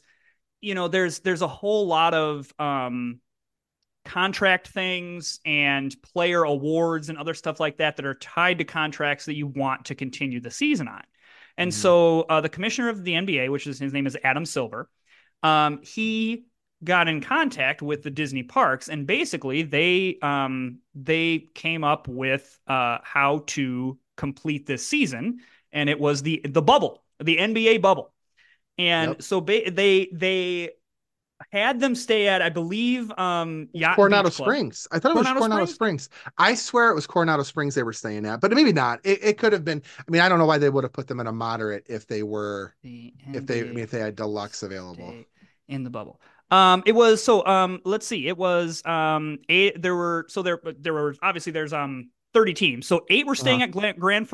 you 0.63 0.75
know 0.75 0.87
there's 0.87 1.19
there's 1.19 1.41
a 1.41 1.47
whole 1.47 1.87
lot 1.87 2.13
of 2.13 2.51
um 2.59 3.19
contract 4.05 4.67
things 4.67 5.39
and 5.45 5.95
player 6.01 6.43
awards 6.43 7.09
and 7.09 7.17
other 7.17 7.33
stuff 7.33 7.59
like 7.59 7.77
that 7.77 7.95
that 7.95 8.05
are 8.05 8.15
tied 8.15 8.57
to 8.57 8.65
contracts 8.65 9.25
that 9.25 9.35
you 9.35 9.47
want 9.47 9.85
to 9.85 9.95
continue 9.95 10.41
the 10.41 10.51
season 10.51 10.87
on. 10.89 11.03
And 11.57 11.71
Mhm. 11.71 11.73
so 11.73 12.21
uh, 12.23 12.41
the 12.41 12.49
commissioner 12.49 12.89
of 12.89 13.03
the 13.03 13.13
nba 13.13 13.49
which 13.49 13.67
is 13.67 13.79
his 13.79 13.93
name 13.93 14.07
is 14.07 14.17
adam 14.23 14.45
silver 14.45 14.89
um, 15.41 15.81
he 15.83 16.45
got 16.83 17.07
in 17.07 17.21
contact 17.21 17.81
with 17.81 18.03
the 18.03 18.09
disney 18.09 18.43
parks 18.43 18.89
and 18.89 19.07
basically 19.07 19.63
they 19.63 20.17
um, 20.21 20.79
they 20.95 21.47
came 21.55 21.83
up 21.83 22.07
with 22.07 22.59
uh, 22.67 22.97
how 23.03 23.43
to 23.47 23.97
complete 24.17 24.65
this 24.65 24.85
season. 24.87 25.39
And 25.71 25.89
it 25.89 25.99
was 25.99 26.21
the 26.21 26.41
the 26.47 26.61
bubble 26.61 27.03
the 27.19 27.37
nba 27.37 27.81
bubble 27.81 28.12
and 28.77 29.09
Yep. 29.11 29.21
so 29.21 29.41
ba- 29.41 29.71
they 29.71 30.09
they 30.13 30.71
had 31.51 31.79
them 31.79 31.93
stay 31.93 32.27
at 32.27 32.41
i 32.41 32.49
believe 32.49 33.11
um 33.17 33.67
Yacht 33.73 33.95
Coronado 33.95 34.29
Springs. 34.29 34.87
I 34.91 34.99
thought 34.99 35.11
it 35.11 35.15
was 35.17 35.25
Coronado 35.25 35.39
Coronado 35.39 35.65
Springs? 35.65 36.03
Springs? 36.03 36.09
I 36.37 36.55
swear 36.55 36.89
it 36.89 36.95
was 36.95 37.05
Coronado 37.05 37.43
Springs 37.43 37.75
they 37.75 37.83
were 37.83 37.91
staying 37.93 38.25
at, 38.25 38.39
but 38.39 38.51
maybe 38.51 38.71
not. 38.71 38.99
It, 39.03 39.19
it 39.23 39.37
could 39.37 39.51
have 39.51 39.65
been. 39.65 39.81
I 39.99 40.09
mean, 40.09 40.21
I 40.21 40.29
don't 40.29 40.39
know 40.39 40.45
why 40.45 40.57
they 40.57 40.69
would 40.69 40.83
have 40.83 40.93
put 40.93 41.07
them 41.07 41.19
in 41.19 41.27
a 41.27 41.31
moderate 41.33 41.85
if 41.89 42.07
they 42.07 42.23
were 42.23 42.73
The 42.81 43.13
if 43.33 43.45
they 43.45 43.61
I 43.61 43.63
mean 43.65 43.79
if 43.79 43.91
they 43.91 43.99
had 43.99 44.15
deluxe 44.15 44.63
available. 44.63 45.13
in 45.67 45.83
the 45.83 45.89
bubble. 45.89 46.21
Um, 46.49 46.83
it 46.85 46.93
was 46.93 47.21
so 47.23 47.45
um, 47.45 47.81
let's 47.83 48.07
see, 48.07 48.27
it 48.27 48.37
was 48.37 48.85
um, 48.85 49.39
eight. 49.49 49.81
There 49.81 49.95
were 49.95 50.25
so 50.29 50.43
there 50.43 50.59
there 50.79 50.93
were 50.93 51.15
obviously 51.21 51.51
there's 51.51 51.73
um 51.73 52.09
30 52.33 52.53
teams. 52.53 52.87
So 52.87 53.05
eight 53.09 53.25
were 53.27 53.35
staying 53.35 53.61
at 53.63 53.71
Glen, 53.71 53.95
Grand 53.99 54.29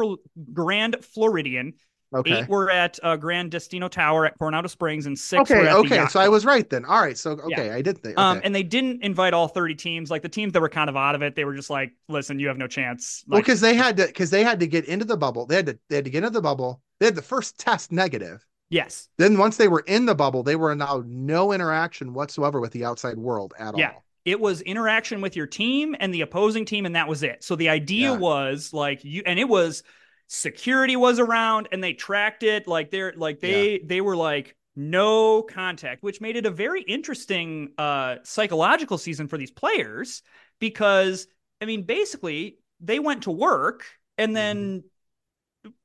Grand 0.54 0.98
Floridian. 1.04 1.74
Okay. 2.14 2.40
Eight 2.40 2.50
were 2.50 2.72
at 2.72 3.00
uh, 3.04 3.16
Gran 3.18 3.50
Destino 3.50 3.88
Tower 3.88 4.26
at 4.26 4.38
Coronado 4.40 4.68
Springs, 4.68 5.06
and 5.06 5.18
six 5.18 5.50
were 5.50 5.58
Okay, 5.58 5.68
at 5.68 5.74
the 5.74 5.78
okay. 5.80 6.08
So 6.08 6.20
I 6.20 6.28
was 6.28 6.44
right 6.46 6.68
then. 6.68 6.84
All 6.86 7.00
right. 7.02 7.18
So 7.18 7.32
okay, 7.32 7.70
I 7.70 7.82
did 7.84 8.00
think. 8.00 8.18
Okay. 8.18 8.24
Um, 8.24 8.42
and 8.44 8.54
they 8.56 8.64
didn't 8.64 9.04
invite 9.04 9.34
all 9.36 9.48
30 9.48 9.76
teams. 9.76 10.10
Like 10.10 10.24
the 10.24 10.30
teams 10.30 10.54
that 10.54 10.62
were 10.62 10.70
kind 10.70 10.90
of 10.90 10.98
out 10.98 11.14
of 11.14 11.22
it, 11.22 11.36
they 11.36 11.46
were 11.46 11.54
just 11.56 11.70
like, 11.70 11.92
"Listen, 12.08 12.40
you 12.40 12.48
have 12.48 12.58
no 12.58 12.66
chance." 12.68 13.24
well, 13.28 13.40
because 13.40 13.62
they 13.62 13.76
had 13.76 13.98
to 13.98 14.08
because 14.08 14.32
they 14.32 14.44
had 14.44 14.60
to 14.62 14.68
get 14.68 14.86
into 14.86 15.06
the 15.06 15.18
bubble. 15.18 15.46
They 15.46 15.56
had 15.58 15.68
to 15.68 15.80
they 15.90 15.98
had 15.98 16.06
to 16.06 16.12
get 16.12 16.24
into 16.24 16.32
the 16.32 16.42
bubble. 16.42 16.82
They 17.00 17.06
had 17.06 17.16
the 17.16 17.22
first 17.22 17.60
test 17.60 17.92
negative. 17.92 18.44
yes, 18.72 19.08
Then 19.18 19.38
once 19.38 19.58
they 19.58 19.68
were 19.68 19.84
in 19.88 20.06
the 20.06 20.16
bubble, 20.16 20.44
they 20.44 20.56
were 20.56 20.72
allowed 20.72 21.08
no 21.08 21.52
interaction 21.54 22.14
whatsoever 22.14 22.60
with 22.60 22.72
the 22.72 22.86
outside 22.86 23.18
world 23.18 23.54
at 23.60 23.78
Yeah. 23.78 23.92
all. 23.94 24.04
it 24.26 24.40
was 24.40 24.62
interaction 24.62 25.22
with 25.22 25.36
your 25.36 25.48
team 25.48 25.96
and 26.00 26.14
the 26.14 26.22
opposing 26.22 26.66
team 26.66 26.86
and 26.86 26.96
that 26.96 27.08
was 27.08 27.24
it 27.24 27.42
so 27.44 27.56
the 27.56 27.70
idea 27.70 28.12
Yeah. 28.12 28.18
was 28.18 28.74
like 28.74 29.04
you 29.04 29.24
and 29.26 29.40
it 29.40 29.48
was 29.48 29.82
security 30.32 30.96
was 30.96 31.18
around 31.20 31.68
and 31.72 31.84
they 31.84 31.92
tracked 31.92 32.44
it 32.44 32.68
like 32.68 32.92
they're 32.92 33.14
like 33.18 33.40
they 33.40 33.80
they 33.80 34.00
were 34.00 34.16
like 34.16 34.56
no 34.76 35.42
contact 35.42 36.04
which 36.04 36.22
made 36.22 36.36
it 36.36 36.46
a 36.46 36.52
very 36.52 36.84
interesting 36.84 37.74
uh 37.80 38.18
psychological 38.24 39.00
season 39.00 39.28
for 39.28 39.40
these 39.40 39.50
players 39.50 40.22
because 40.60 41.28
i 41.62 41.66
mean 41.66 41.82
basically 41.82 42.60
they 42.80 43.00
went 43.00 43.24
to 43.24 43.32
work 43.32 43.86
and 44.20 44.36
then 44.36 44.84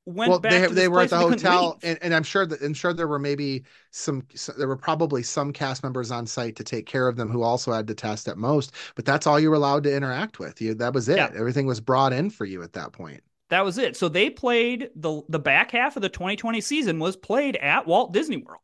went 0.07 0.29
Mm-hmm. 0.29 0.31
well, 0.31 0.39
back 0.39 0.51
they 0.51 0.69
to 0.69 0.75
they 0.75 0.89
were 0.89 1.01
at 1.01 1.11
the 1.11 1.17
and 1.17 1.21
they 1.21 1.25
couldn't 1.25 1.47
hotel, 1.47 1.79
and, 1.83 1.99
and 2.03 2.15
I'm 2.15 2.23
sure 2.23 2.47
that 2.47 2.63
I'm 2.63 2.75
sure 2.75 2.93
there 2.93 3.09
were 3.09 3.19
maybe 3.19 3.65
some 3.91 4.27
so 4.35 4.53
there 4.53 4.69
were 4.69 4.77
probably 4.77 5.23
some 5.23 5.53
cast 5.53 5.83
members 5.83 6.11
on 6.11 6.27
site 6.27 6.57
to 6.57 6.65
take 6.65 6.87
care 6.87 7.09
of 7.09 7.17
them 7.17 7.29
who 7.31 7.43
also 7.43 7.73
had 7.73 7.87
to 7.89 7.95
test 7.95 8.29
at 8.29 8.37
most. 8.39 8.73
But 8.95 9.05
that's 9.05 9.27
all 9.27 9.41
you 9.41 9.51
were 9.51 9.57
allowed 9.57 9.85
to 9.85 9.95
interact 9.95 10.39
with. 10.39 10.61
You 10.61 10.75
that 10.75 10.95
was 10.95 11.09
it. 11.09 11.17
Yeah. 11.17 11.31
Everything 11.35 11.67
was 11.67 11.81
brought 11.81 12.13
in 12.13 12.31
for 12.31 12.45
you 12.45 12.63
at 12.63 12.73
that 12.75 12.93
point. 12.93 13.23
That 13.51 13.65
was 13.65 13.79
it. 13.79 13.97
So 13.97 14.09
they 14.09 14.31
played 14.31 14.91
the 14.97 15.23
the 15.29 15.39
back 15.39 15.71
half 15.71 15.97
of 15.97 16.03
the 16.03 16.09
2020 16.09 16.61
season 16.61 16.99
was 16.99 17.17
played 17.17 17.57
at 17.57 17.87
Walt 17.87 18.13
Disney 18.13 18.39
World. 18.39 18.61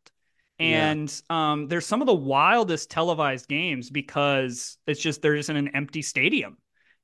Yeah. 0.58 0.90
And 0.90 1.22
um, 1.30 1.68
there's 1.68 1.86
some 1.86 2.02
of 2.02 2.06
the 2.06 2.14
wildest 2.14 2.90
televised 2.90 3.48
games 3.48 3.90
because 3.90 4.76
it's 4.86 5.00
just 5.00 5.22
they're 5.22 5.36
just 5.36 5.48
in 5.48 5.56
an 5.56 5.68
empty 5.74 6.02
stadium 6.02 6.58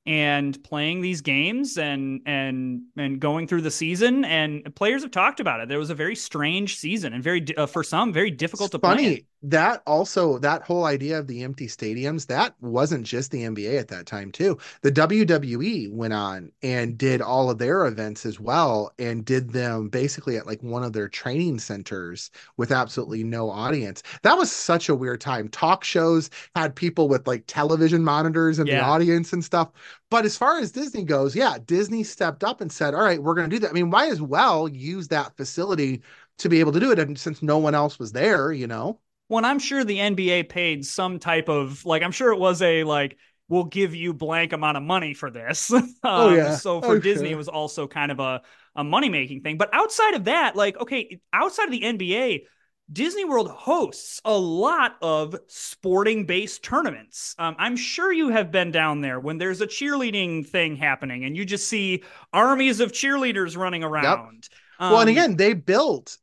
and 0.07 0.63
playing 0.63 1.01
these 1.01 1.21
games 1.21 1.77
and 1.77 2.21
and 2.25 2.83
and 2.95 3.19
going 3.19 3.45
through 3.45 3.61
the 3.61 3.69
season 3.71 4.23
and 4.23 4.73
players 4.73 5.01
have 5.01 5.11
talked 5.11 5.39
about 5.39 5.59
it. 5.59 5.67
There 5.67 5.79
was 5.79 5.89
a 5.89 5.95
very 5.95 6.15
strange 6.15 6.77
season 6.77 7.13
and 7.13 7.21
very 7.23 7.45
uh, 7.57 7.65
for 7.65 7.83
some 7.83 8.13
very 8.13 8.31
difficult 8.31 8.67
It's 8.67 8.71
to 8.71 8.79
play. 8.79 9.25
That 9.43 9.83
also 9.85 10.39
that 10.39 10.63
whole 10.63 10.85
idea 10.85 11.19
of 11.19 11.27
the 11.27 11.43
empty 11.43 11.67
stadiums 11.67 12.25
that 12.27 12.55
wasn't 12.59 13.05
just 13.05 13.31
the 13.31 13.43
NBA 13.43 13.79
at 13.79 13.87
that 13.89 14.05
time 14.05 14.31
too. 14.31 14.57
The 14.81 14.91
WWE 14.91 15.91
went 15.91 16.13
on 16.13 16.51
and 16.63 16.97
did 16.97 17.21
all 17.21 17.49
of 17.49 17.57
their 17.59 17.85
events 17.85 18.25
as 18.25 18.39
well 18.39 18.91
and 18.97 19.23
did 19.23 19.51
them 19.51 19.89
basically 19.89 20.37
at 20.37 20.47
like 20.47 20.61
one 20.63 20.83
of 20.83 20.93
their 20.93 21.07
training 21.07 21.59
centers 21.59 22.31
with 22.57 22.71
absolutely 22.71 23.23
no 23.23 23.49
audience. 23.49 24.01
That 24.23 24.37
was 24.37 24.51
such 24.51 24.89
a 24.89 24.95
weird 24.95 25.21
time. 25.21 25.49
Talk 25.49 25.83
shows 25.83 26.29
had 26.55 26.75
people 26.75 27.07
with 27.07 27.27
like 27.27 27.43
television 27.47 28.03
monitors 28.03 28.59
in 28.59 28.65
the 28.65 28.79
audience 28.81 29.33
and 29.33 29.43
stuff. 29.43 29.71
But 30.09 30.25
as 30.25 30.37
far 30.37 30.57
as 30.59 30.71
Disney 30.71 31.03
goes, 31.03 31.35
yeah, 31.35 31.57
Disney 31.65 32.03
stepped 32.03 32.43
up 32.43 32.61
and 32.61 32.71
said, 32.71 32.93
"All 32.93 33.01
right, 33.01 33.21
we're 33.21 33.33
going 33.35 33.49
to 33.49 33.55
do 33.55 33.59
that." 33.59 33.69
I 33.69 33.73
mean, 33.73 33.89
might 33.89 34.11
as 34.11 34.21
well 34.21 34.67
use 34.67 35.07
that 35.09 35.35
facility 35.37 36.01
to 36.37 36.49
be 36.49 36.59
able 36.59 36.71
to 36.71 36.79
do 36.79 36.91
it 36.91 36.99
and 36.99 37.17
since 37.19 37.41
no 37.41 37.57
one 37.57 37.75
else 37.75 37.99
was 37.99 38.11
there, 38.11 38.51
you 38.51 38.67
know. 38.67 38.99
And 39.29 39.45
I'm 39.45 39.59
sure 39.59 39.83
the 39.83 39.99
NBA 39.99 40.43
paid 40.43 40.85
some 40.85 41.19
type 41.19 41.49
of 41.49 41.85
like 41.85 42.03
I'm 42.03 42.11
sure 42.11 42.31
it 42.31 42.39
was 42.39 42.61
a 42.61 42.83
like 42.83 43.17
we'll 43.49 43.65
give 43.65 43.95
you 43.95 44.13
blank 44.13 44.51
amount 44.53 44.77
of 44.77 44.83
money 44.83 45.13
for 45.13 45.29
this. 45.31 45.71
um, 46.03 46.03
Oh, 46.17 46.29
yeah. 46.29 46.59
So 46.59 46.81
for 46.81 46.95
Oh, 46.95 46.97
Disney, 46.97 47.31
sure. 47.31 47.31
it 47.31 47.37
was 47.37 47.47
also 47.49 47.87
kind 47.87 48.11
of 48.11 48.19
a 48.19 48.41
a 48.75 48.83
money 48.83 49.09
making 49.09 49.41
thing. 49.41 49.57
But 49.57 49.69
outside 49.73 50.13
of 50.13 50.25
that, 50.25 50.55
like 50.55 50.77
okay, 50.79 51.19
outside 51.33 51.65
of 51.65 51.71
the 51.71 51.83
NBA, 51.83 52.45
Disney 52.91 53.25
World 53.25 53.49
hosts 53.49 54.21
a 54.23 54.37
lot 54.37 54.95
of 55.01 55.35
sporting 55.47 56.25
based 56.25 56.63
tournaments. 56.63 57.35
Um, 57.37 57.55
I'm 57.59 57.75
sure 57.75 58.11
you 58.13 58.29
have 58.29 58.51
been 58.51 58.71
down 58.71 59.01
there 59.01 59.19
when 59.19 59.37
there's 59.37 59.61
a 59.61 59.67
cheerleading 59.67 60.47
thing 60.47 60.75
happening 60.77 61.25
and 61.25 61.35
you 61.35 61.43
just 61.45 61.67
see 61.67 62.03
armies 62.31 62.79
of 62.79 62.91
cheerleaders 62.93 63.57
running 63.57 63.83
around. 63.83 64.47
well, 64.87 65.01
and 65.01 65.09
Um, 65.09 65.09
again, 65.09 65.35
they 65.35 65.53
built 65.53 66.17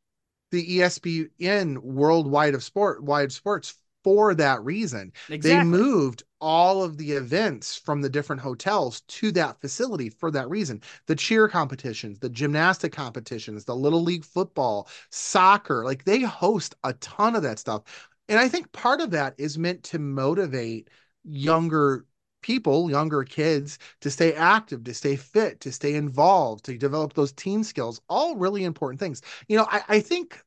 the 0.55 0.77
ESPN 0.79 1.77
worldwide 1.79 2.55
of 2.55 2.63
sport 2.63 3.03
wide 3.03 3.31
sports 3.31 3.75
for 4.03 4.35
that 4.35 4.63
reason. 4.63 5.11
They 5.41 5.59
moved 5.59 6.23
all 6.39 6.83
of 6.83 6.97
the 6.97 7.11
events 7.13 7.75
from 7.75 8.01
the 8.01 8.09
different 8.09 8.41
hotels 8.41 9.01
to 9.01 9.31
that 9.31 9.59
facility 9.61 10.09
for 10.09 10.29
that 10.31 10.49
reason. 10.49 10.81
The 11.07 11.15
cheer 11.15 11.47
competitions, 11.47 12.19
the 12.19 12.29
gymnastic 12.29 12.91
competitions, 12.93 13.65
the 13.65 13.75
little 13.75 14.03
league 14.03 14.25
football, 14.25 14.87
soccer, 15.09 15.83
like 15.83 16.03
they 16.05 16.21
host 16.21 16.75
a 16.83 16.93
ton 16.93 17.35
of 17.35 17.43
that 17.43 17.59
stuff. 17.59 17.83
And 18.29 18.39
I 18.39 18.47
think 18.47 18.71
part 18.71 19.01
of 19.01 19.11
that 19.11 19.35
is 19.37 19.57
meant 19.57 19.83
to 19.85 19.99
motivate 19.99 20.89
younger 21.23 22.05
people, 22.41 22.91
younger 22.91 23.23
kids 23.23 23.79
to 24.01 24.11
stay 24.11 24.33
active, 24.33 24.83
to 24.83 24.93
stay 24.93 25.15
fit, 25.15 25.59
to 25.61 25.71
stay 25.71 25.95
involved, 25.95 26.63
to 26.65 26.77
develop 26.77 27.13
those 27.13 27.31
team 27.31 27.63
skills, 27.63 27.99
all 28.07 28.35
really 28.35 28.63
important 28.63 28.99
things. 28.99 29.21
You 29.47 29.57
know, 29.57 29.67
I, 29.69 29.81
I 29.87 29.99
think 29.99 30.43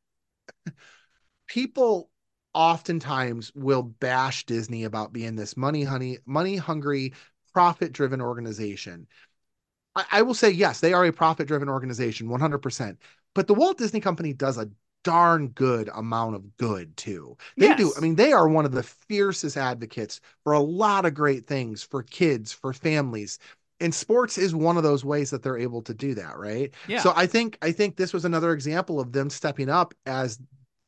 people 1.46 2.10
oftentimes 2.54 3.52
will 3.54 3.82
bash 3.82 4.46
Disney 4.46 4.84
about 4.84 5.12
being 5.12 5.36
this 5.36 5.56
money 5.56 5.84
honey, 5.84 6.18
money 6.26 6.56
hungry, 6.56 7.14
profit 7.52 7.92
driven 7.92 8.20
organization. 8.20 9.06
I, 9.94 10.04
I 10.12 10.22
will 10.22 10.34
say, 10.34 10.50
yes, 10.50 10.80
they 10.80 10.92
are 10.92 11.04
a 11.04 11.12
profit 11.12 11.48
driven 11.48 11.68
organization, 11.68 12.28
100%. 12.28 12.98
But 13.34 13.46
the 13.46 13.54
Walt 13.54 13.78
Disney 13.78 14.00
Company 14.00 14.32
does 14.32 14.58
a 14.58 14.70
darn 15.04 15.48
good 15.48 15.88
amount 15.94 16.34
of 16.34 16.56
good 16.56 16.96
too. 16.96 17.36
They 17.56 17.74
do. 17.74 17.92
I 17.96 18.00
mean, 18.00 18.16
they 18.16 18.32
are 18.32 18.48
one 18.48 18.64
of 18.64 18.72
the 18.72 18.82
fiercest 18.82 19.56
advocates 19.56 20.20
for 20.44 20.52
a 20.52 20.60
lot 20.60 21.06
of 21.06 21.14
great 21.14 21.46
things 21.46 21.82
for 21.82 22.02
kids, 22.02 22.52
for 22.52 22.72
families. 22.72 23.38
And 23.80 23.94
sports 23.94 24.38
is 24.38 24.54
one 24.54 24.76
of 24.76 24.82
those 24.82 25.04
ways 25.04 25.30
that 25.30 25.42
they're 25.42 25.58
able 25.58 25.82
to 25.82 25.94
do 25.94 26.14
that, 26.14 26.36
right? 26.36 26.74
Yeah. 26.86 27.02
So 27.02 27.12
I 27.14 27.26
think 27.26 27.58
I 27.62 27.70
think 27.72 27.96
this 27.96 28.12
was 28.12 28.24
another 28.24 28.52
example 28.52 28.98
of 29.00 29.12
them 29.12 29.30
stepping 29.30 29.68
up 29.68 29.94
as 30.06 30.40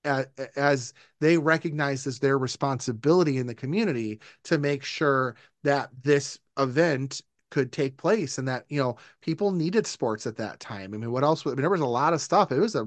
as, 0.04 0.26
as 0.56 0.94
they 1.20 1.36
recognize 1.38 2.06
as 2.06 2.18
their 2.18 2.38
responsibility 2.38 3.36
in 3.36 3.46
the 3.46 3.54
community 3.54 4.20
to 4.44 4.58
make 4.58 4.82
sure 4.82 5.36
that 5.62 5.90
this 6.02 6.38
event 6.58 7.20
could 7.50 7.72
take 7.72 7.96
place 7.96 8.38
and 8.38 8.46
that 8.48 8.64
you 8.68 8.80
know 8.80 8.96
people 9.20 9.50
needed 9.52 9.86
sports 9.86 10.26
at 10.26 10.36
that 10.36 10.58
time. 10.60 10.94
I 10.94 10.96
mean, 10.96 11.10
what 11.12 11.24
else? 11.24 11.46
I 11.46 11.50
mean, 11.50 11.56
there 11.58 11.70
was 11.70 11.80
a 11.80 11.86
lot 11.86 12.12
of 12.14 12.20
stuff. 12.20 12.50
It 12.52 12.58
was 12.60 12.74
a 12.74 12.84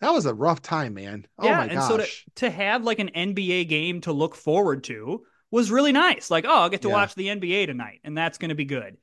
that 0.00 0.10
was 0.10 0.26
a 0.26 0.34
rough 0.34 0.60
time, 0.62 0.94
man. 0.94 1.26
Oh 1.38 1.44
yeah, 1.46 1.54
my 1.54 1.68
and 1.68 1.72
gosh. 1.72 1.82
so 1.82 1.96
to, 1.96 2.08
to 2.36 2.50
have 2.50 2.84
like 2.84 2.98
an 2.98 3.10
NBA 3.14 3.64
game 3.64 4.00
to 4.02 4.12
look 4.12 4.34
forward 4.34 4.84
to 4.84 5.24
was 5.50 5.70
really 5.70 5.92
nice. 5.92 6.30
Like, 6.30 6.44
oh, 6.44 6.48
I'll 6.62 6.68
get 6.68 6.82
to 6.82 6.88
Yeah. 6.88 6.90
watch 6.90 7.14
the 7.14 7.30
NBA 7.30 7.66
tonight, 7.66 8.00
and 8.04 8.16
that's 8.16 8.38
going 8.38 8.50
to 8.50 8.54
be 8.54 8.64
good. 8.64 8.96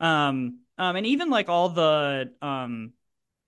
Um, 0.00 0.60
um, 0.78 0.96
and 0.96 1.06
even 1.06 1.30
like 1.30 1.48
all 1.48 1.68
the 1.70 2.32
um, 2.42 2.92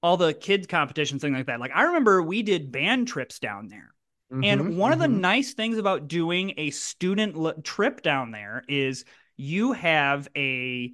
all 0.02 0.16
the 0.16 0.34
kids 0.34 0.66
competitions, 0.66 1.22
thing 1.22 1.32
like 1.34 1.46
that. 1.46 1.60
Like, 1.60 1.72
I 1.74 1.84
remember 1.84 2.22
we 2.22 2.42
did 2.42 2.72
band 2.72 3.08
trips 3.08 3.38
down 3.38 3.68
there. 3.68 3.94
Mhm, 4.30 4.42
And 4.42 4.76
one 4.78 4.92
of 4.92 4.98
the 4.98 5.08
mhm. 5.08 5.20
nice 5.20 5.54
things 5.54 5.78
about 5.78 6.08
doing 6.08 6.54
a 6.58 6.70
student 6.70 7.36
l- 7.36 7.54
trip 7.62 8.02
down 8.02 8.32
there 8.32 8.64
is 8.68 9.04
you 9.36 9.72
have 9.72 10.28
a 10.36 10.92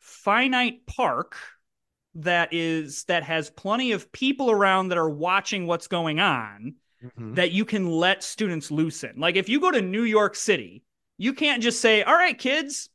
finite 0.00 0.86
park 0.86 1.36
that 2.14 2.52
is 2.52 3.04
that 3.04 3.22
has 3.24 3.50
plenty 3.50 3.92
of 3.92 4.10
people 4.12 4.50
around 4.50 4.88
that 4.88 4.98
are 4.98 5.10
watching 5.10 5.66
what's 5.66 5.88
going 5.88 6.20
on 6.20 6.74
Mhm. 7.00 7.36
that 7.36 7.52
you 7.52 7.64
can 7.64 7.88
let 7.88 8.22
students 8.24 8.70
loosen. 8.70 9.14
Like 9.18 9.36
if 9.36 9.48
you 9.48 9.60
go 9.60 9.70
to 9.70 9.82
New 9.82 10.02
York 10.04 10.36
City, 10.36 10.84
you 11.18 11.34
can't 11.34 11.62
just 11.62 11.80
say, 11.80 12.02
"All 12.02 12.14
right, 12.14 12.38
kids, 12.38 12.90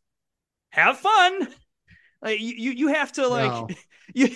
have 0.71 0.97
fun." 0.97 1.47
Like 2.21 2.39
you, 2.39 2.71
you, 2.71 2.87
have 2.89 3.11
to 3.13 3.27
like 3.27 3.51
No. 3.51 3.67
you 4.13 4.29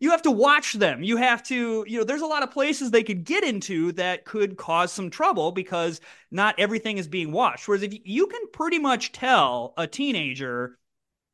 you 0.00 0.10
have 0.10 0.22
to 0.22 0.30
watch 0.30 0.72
them. 0.72 1.02
You 1.02 1.18
have 1.18 1.42
to, 1.44 1.84
you 1.86 1.98
know, 1.98 2.04
there's 2.04 2.22
a 2.22 2.26
lot 2.26 2.42
of 2.42 2.50
places 2.50 2.90
they 2.90 3.02
could 3.02 3.24
get 3.24 3.44
into 3.44 3.92
that 3.92 4.24
could 4.24 4.56
cause 4.56 4.92
some 4.92 5.10
trouble 5.10 5.52
because 5.52 6.00
not 6.30 6.58
everything 6.58 6.96
is 6.96 7.06
being 7.06 7.32
watched. 7.32 7.68
Whereas 7.68 7.82
if 7.82 7.92
you 8.04 8.26
can 8.26 8.40
pretty 8.52 8.78
much 8.78 9.12
tell 9.12 9.74
a 9.76 9.86
teenager, 9.86 10.78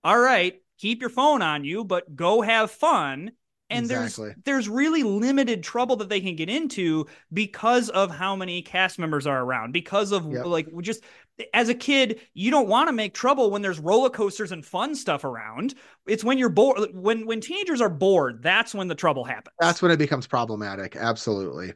all 0.02 0.18
right, 0.18 0.60
keep 0.78 1.00
your 1.00 1.10
phone 1.10 1.42
on 1.42 1.64
you, 1.64 1.84
but 1.84 2.16
go 2.16 2.42
have 2.42 2.72
fun. 2.72 3.32
And 3.68 3.90
Exactly. 3.90 4.34
there's 4.44 4.44
there's 4.44 4.68
really 4.68 5.02
limited 5.02 5.62
trouble 5.62 5.96
that 5.96 6.08
they 6.08 6.20
can 6.20 6.36
get 6.36 6.48
into 6.48 7.06
because 7.32 7.88
of 7.90 8.10
how 8.10 8.36
many 8.36 8.62
cast 8.62 8.98
members 8.98 9.26
are 9.26 9.42
around. 9.42 9.72
Because 9.72 10.12
of 10.12 10.24
Yep. 10.32 10.46
like 10.46 10.68
just 10.82 11.02
as 11.52 11.68
a 11.68 11.74
kid, 11.74 12.20
you 12.32 12.50
don't 12.50 12.68
want 12.68 12.88
to 12.88 12.92
make 12.92 13.12
trouble 13.12 13.50
when 13.50 13.62
there's 13.62 13.80
roller 13.80 14.10
coasters 14.10 14.52
and 14.52 14.64
fun 14.64 14.94
stuff 14.94 15.24
around. 15.24 15.74
It's 16.06 16.24
when 16.24 16.38
you're 16.38 16.48
bored. 16.48 16.94
When 16.94 17.26
when 17.26 17.40
teenagers 17.40 17.80
are 17.80 17.88
bored, 17.90 18.42
that's 18.42 18.74
when 18.74 18.88
the 18.88 18.94
trouble 18.94 19.24
happens. 19.24 19.52
That's 19.58 19.82
when 19.82 19.90
it 19.90 19.96
becomes 19.98 20.26
problematic. 20.26 20.96
Absolutely. 20.96 21.74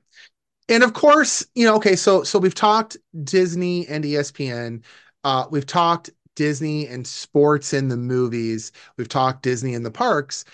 And 0.69 0.83
of 0.85 0.93
course, 0.95 1.47
you 1.55 1.65
know, 1.67 1.77
okay, 1.77 1.97
so 1.97 2.23
so 2.25 2.39
we've 2.39 2.55
talked 2.55 2.97
Disney 3.25 3.87
and 3.89 4.05
ESPN. 4.05 4.83
Uh, 5.25 5.47
we've 5.51 5.67
talked 5.67 6.11
Disney 6.37 6.87
and 6.89 7.07
sports 7.07 7.73
in 7.75 7.89
the 7.89 7.97
movies. 7.97 8.73
We've 8.97 9.09
talked 9.09 9.43
Disney 9.43 9.75
in 9.75 9.83
the 9.83 9.91
parks. 9.91 10.45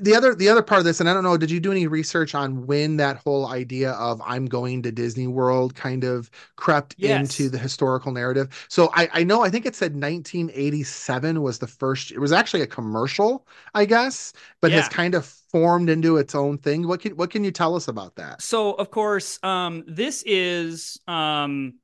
The 0.00 0.14
other 0.16 0.34
the 0.34 0.48
other 0.48 0.62
part 0.62 0.80
of 0.80 0.84
this, 0.84 1.00
and 1.00 1.08
I 1.08 1.14
don't 1.14 1.22
know, 1.24 1.36
did 1.36 1.50
you 1.50 1.60
do 1.60 1.70
any 1.70 1.86
research 1.86 2.34
on 2.34 2.66
when 2.66 2.96
that 2.98 3.18
whole 3.18 3.46
idea 3.46 3.92
of 3.92 4.20
I'm 4.24 4.46
going 4.46 4.82
to 4.82 4.92
Disney 4.92 5.26
World 5.26 5.74
kind 5.74 6.04
of 6.04 6.30
crept 6.56 6.96
Yes. 6.96 7.48
into 7.48 7.48
the 7.48 7.58
historical 7.58 8.12
narrative? 8.12 8.66
So 8.68 8.90
I, 8.94 9.08
I 9.12 9.24
know 9.24 9.42
I 9.42 9.50
think 9.50 9.66
it 9.66 9.76
said 9.76 9.94
1987 9.96 11.42
was 11.42 11.58
the 11.58 11.66
first. 11.66 12.10
It 12.10 12.18
was 12.18 12.32
actually 12.32 12.62
a 12.62 12.66
commercial, 12.66 13.46
I 13.74 13.84
guess, 13.84 14.32
but 14.60 14.72
has 14.72 14.88
Yeah. 14.88 14.88
kind 14.88 15.14
of 15.14 15.24
formed 15.26 15.88
into 15.90 16.16
its 16.16 16.34
own 16.34 16.58
thing. 16.58 16.86
What 16.88 17.00
can 17.00 17.16
what 17.16 17.30
can 17.30 17.44
you 17.44 17.50
tell 17.52 17.76
us 17.76 17.88
about 17.88 18.16
that? 18.16 18.40
so 18.40 18.72
of 18.74 18.90
course 18.90 19.38
um 19.42 19.84
this 19.86 20.22
is 20.26 20.98
um 21.06 21.74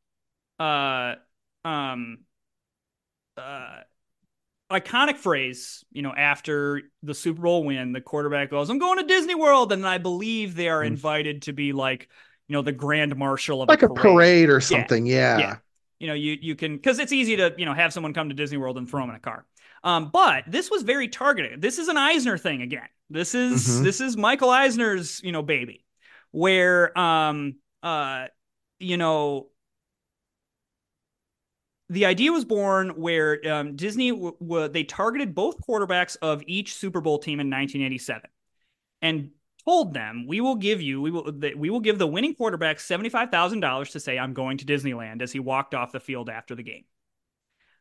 uh 0.61 1.17
um 1.65 2.21
uh 3.37 3.81
iconic 4.71 5.17
phrase 5.17 5.85
you 5.93 6.03
know 6.03 6.13
after 6.17 6.83
the 7.03 7.15
super 7.15 7.43
bowl 7.43 7.65
win 7.65 7.93
the 7.93 8.01
quarterback 8.01 8.51
goes 8.51 8.71
i'm 8.71 8.79
going 8.79 8.99
to 8.99 9.05
disney 9.05 9.35
world 9.35 9.73
and 9.73 9.87
i 9.87 9.99
believe 9.99 10.55
they 10.55 10.69
are 10.69 10.83
Mm. 10.83 10.87
invited 10.89 11.43
to 11.43 11.53
be 11.53 11.73
like 11.73 12.09
you 12.49 12.55
know 12.55 12.63
the 12.63 12.73
grand 12.73 13.17
marshal 13.17 13.63
of 13.63 13.69
Like 13.69 13.83
a 13.83 13.89
parade 13.89 14.49
or 14.49 14.61
something. 14.61 15.07
Yeah. 15.07 15.39
Yeah. 15.39 15.57
you 15.99 16.07
know 16.07 16.15
you 16.15 16.37
you 16.41 16.55
can 16.55 16.77
because 16.77 16.99
it's 16.99 17.13
easy 17.13 17.37
to 17.37 17.53
you 17.59 17.65
know 17.67 17.75
have 17.75 17.93
someone 17.93 18.15
come 18.15 18.29
to 18.29 18.35
disney 18.35 18.59
world 18.59 18.79
and 18.79 18.89
throw 18.89 19.01
them 19.01 19.11
in 19.11 19.17
a 19.17 19.21
car 19.21 19.45
um 19.85 20.11
but 20.13 20.45
this 20.47 20.71
was 20.71 20.83
very 20.83 21.09
targeted 21.09 21.61
this 21.61 21.79
is 21.79 21.89
an 21.89 21.97
eisner 21.97 22.39
thing 22.39 22.63
again 22.63 22.89
this 23.11 23.35
is 23.35 23.67
Mhm. 23.67 23.85
this 23.85 24.01
is 24.01 24.17
michael 24.17 24.51
eisner's 24.51 25.21
you 25.23 25.33
know 25.33 25.43
baby 25.43 25.85
where 26.31 26.97
um 26.99 27.57
uh 27.83 28.27
you 28.79 28.97
know 28.97 29.49
the 31.91 32.07
idea 32.07 32.31
was 32.31 32.45
born 32.45 32.91
where 32.91 33.41
um, 33.53 33.75
Disney 33.75 34.11
w- 34.11 34.37
w- 34.41 34.69
they 34.69 34.85
targeted 34.85 35.35
both 35.35 35.61
quarterbacks 35.67 36.17
of 36.23 36.41
each 36.47 36.75
Super 36.75 37.01
Bowl 37.01 37.19
team 37.19 37.41
in 37.41 37.49
1987, 37.51 38.31
and 39.03 39.31
told 39.65 39.93
them, 39.93 40.27
"We 40.29 40.41
will 40.41 40.55
give 40.55 40.81
you 40.81 41.03
we 41.03 41.11
will 41.11 41.33
that 41.33 41.59
we 41.59 41.69
will 41.69 41.81
give 41.81 41.99
the 41.99 42.07
winning 42.07 42.37
quarterback 42.37 42.79
seventy 42.79 43.09
five 43.09 43.31
thousand 43.31 43.61
dollars 43.61 43.91
to 43.91 44.01
say 44.01 44.19
I'm 44.19 44.35
going 44.35 44.59
to 44.59 44.65
Disneyland." 44.65 45.21
As 45.21 45.33
he 45.33 45.41
walked 45.41 45.75
off 45.75 45.91
the 45.91 46.01
field 46.01 46.31
after 46.31 46.55
the 46.55 46.63
game. 46.63 46.85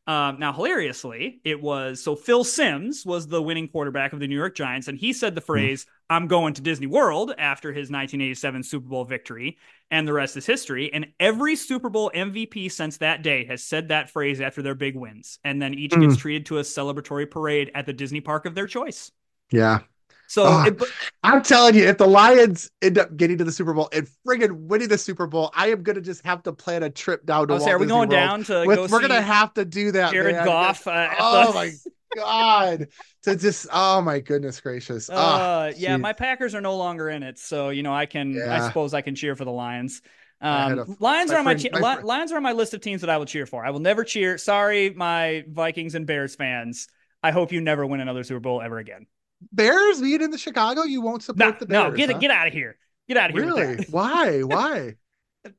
Um, 0.09 0.39
now, 0.39 0.51
hilariously, 0.51 1.39
it 1.43 1.61
was 1.61 2.01
so 2.03 2.15
Phil 2.15 2.43
Simms 2.43 3.05
was 3.05 3.27
the 3.27 3.43
winning 3.43 3.67
quarterback 3.67 4.11
of 4.11 4.19
the 4.19 4.27
New 4.27 4.35
York 4.35 4.55
Giants, 4.55 4.87
and 4.87 4.97
he 4.97 5.13
said 5.13 5.35
the 5.35 5.41
phrase 5.41 5.85
"I'm 6.09 6.25
going 6.25 6.55
to 6.55 6.63
Disney 6.63 6.87
World" 6.87 7.31
after 7.37 7.71
his 7.71 7.91
1987 7.91 8.63
Super 8.63 8.87
Bowl 8.87 9.05
victory, 9.05 9.59
and 9.91 10.07
the 10.07 10.13
rest 10.13 10.35
is 10.35 10.47
history. 10.47 10.91
And 10.91 11.09
every 11.19 11.55
Super 11.55 11.89
Bowl 11.89 12.09
MVP 12.15 12.69
since 12.69 12.97
that 12.97 13.21
day 13.21 13.45
has 13.45 13.63
said 13.63 13.89
that 13.89 14.09
phrase 14.09 14.41
after 14.41 14.63
their 14.63 14.73
big 14.73 14.95
wins, 14.95 15.37
and 15.43 15.61
then 15.61 15.75
each 15.75 15.91
Mm. 15.91 16.01
gets 16.01 16.17
treated 16.17 16.47
to 16.47 16.57
a 16.57 16.61
celebratory 16.63 17.29
parade 17.29 17.69
at 17.75 17.85
the 17.85 17.93
Disney 17.93 18.19
park 18.21 18.47
of 18.47 18.55
their 18.55 18.65
choice. 18.65 19.11
Yeah. 19.51 19.81
So, 20.29 20.43
Ah. 20.45 20.65
it, 20.67 20.77
but- 20.77 20.87
I'm 21.23 21.41
telling 21.41 21.73
you, 21.73 21.85
if 21.85 21.97
the 21.97 22.05
Lions 22.07 22.69
end 22.83 22.99
up 22.99 23.17
getting 23.17 23.39
to 23.39 23.43
the 23.43 23.51
Super 23.51 23.73
Bowl 23.73 23.89
and 23.91 24.07
friggin' 24.27 24.51
winning 24.67 24.87
the 24.87 24.97
Super 24.97 25.25
Bowl, 25.25 25.49
I 25.55 25.71
am 25.71 25.81
gonna 25.81 26.01
just 26.01 26.23
have 26.23 26.43
to 26.43 26.53
plan 26.53 26.83
a 26.83 26.89
trip 26.91 27.25
down 27.25 27.47
to 27.47 27.55
oh, 27.55 27.57
Walt 27.57 27.67
are 27.69 27.77
we 27.79 27.85
Disney 27.85 27.89
going 27.97 28.09
World 28.09 28.11
down 28.11 28.43
to 28.43 28.63
with- 28.67 28.75
go 28.77 28.81
we're 28.83 29.01
see 29.01 29.07
gonna 29.07 29.21
have 29.21 29.53
to 29.55 29.65
do 29.65 29.91
that. 29.93 30.11
Jared 30.13 30.35
man. 30.35 30.45
Goff? 30.45 30.85
Uh, 30.87 31.09
Oh 31.19 31.53
my 31.53 31.71
god. 32.15 32.87
To 33.23 33.35
just 33.35 33.67
oh 33.73 34.01
my 34.01 34.19
goodness 34.19 34.61
gracious. 34.61 35.09
Ah, 35.11 35.63
Uh, 35.63 35.73
yeah, 35.75 35.97
my 35.97 36.13
Packers 36.13 36.53
are 36.55 36.61
no 36.61 36.77
longer 36.77 37.09
in 37.09 37.23
it, 37.23 37.37
so 37.39 37.69
you 37.69 37.81
know 37.83 37.93
I 37.93 38.05
can. 38.05 38.39
I 38.41 38.67
suppose 38.67 38.93
I 38.93 39.01
can 39.01 39.15
cheer 39.15 39.35
for 39.35 39.45
the 39.45 39.51
Lions. 39.51 40.01
Um, 40.41 40.79
a- 40.79 40.85
Lions 41.03 41.31
are 41.31 41.37
on 41.39 41.43
my, 41.43 41.57
friend- 41.57 41.81
my 41.81 41.97
Li- 41.97 42.03
Lions 42.03 42.31
are 42.31 42.37
on 42.37 42.43
my 42.43 42.53
list 42.53 42.73
of 42.73 42.81
teams 42.81 43.01
that 43.01 43.09
I 43.09 43.17
will 43.17 43.25
cheer 43.25 43.45
for. 43.45 43.65
I 43.65 43.71
will 43.71 43.81
never 43.81 44.03
cheer. 44.05 44.37
Sorry, 44.37 44.89
my 44.91 45.43
Vikings 45.49 45.95
and 45.95 46.05
Bears 46.07 46.35
fans. 46.35 46.87
I 47.21 47.31
hope 47.31 47.51
you 47.51 47.59
never 47.61 47.85
win 47.85 47.99
another 47.99 48.23
Super 48.23 48.39
Bowl 48.39 48.61
ever 48.61 48.77
again. 48.77 49.07
Bears 49.51 50.01
being 50.01 50.21
in 50.21 50.31
the 50.31 50.37
Chicago, 50.37 50.83
you 50.83 51.01
won't 51.01 51.21
No, 51.33 51.55
support 51.55 51.59
the 51.59 51.65
Bears. 51.65 51.91
no, 51.91 51.91
get 51.91 52.09
huh? 52.09 52.17
get 52.19 52.31
out 52.31 52.47
of 52.47 52.53
here. 52.53 52.77
Get 53.07 53.17
out 53.17 53.29
of 53.31 53.35
here. 53.35 53.45
Really? 53.45 53.85
Why? 53.89 54.41
Why? 54.43 54.95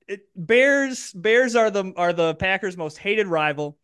It- 0.06 0.28
Bears 0.36 1.12
Bears 1.12 1.56
are 1.56 1.70
the 1.70 1.92
are 1.96 2.12
the 2.12 2.34
Packers' 2.34 2.76
most 2.76 2.98
hated 2.98 3.26
rival. 3.26 3.78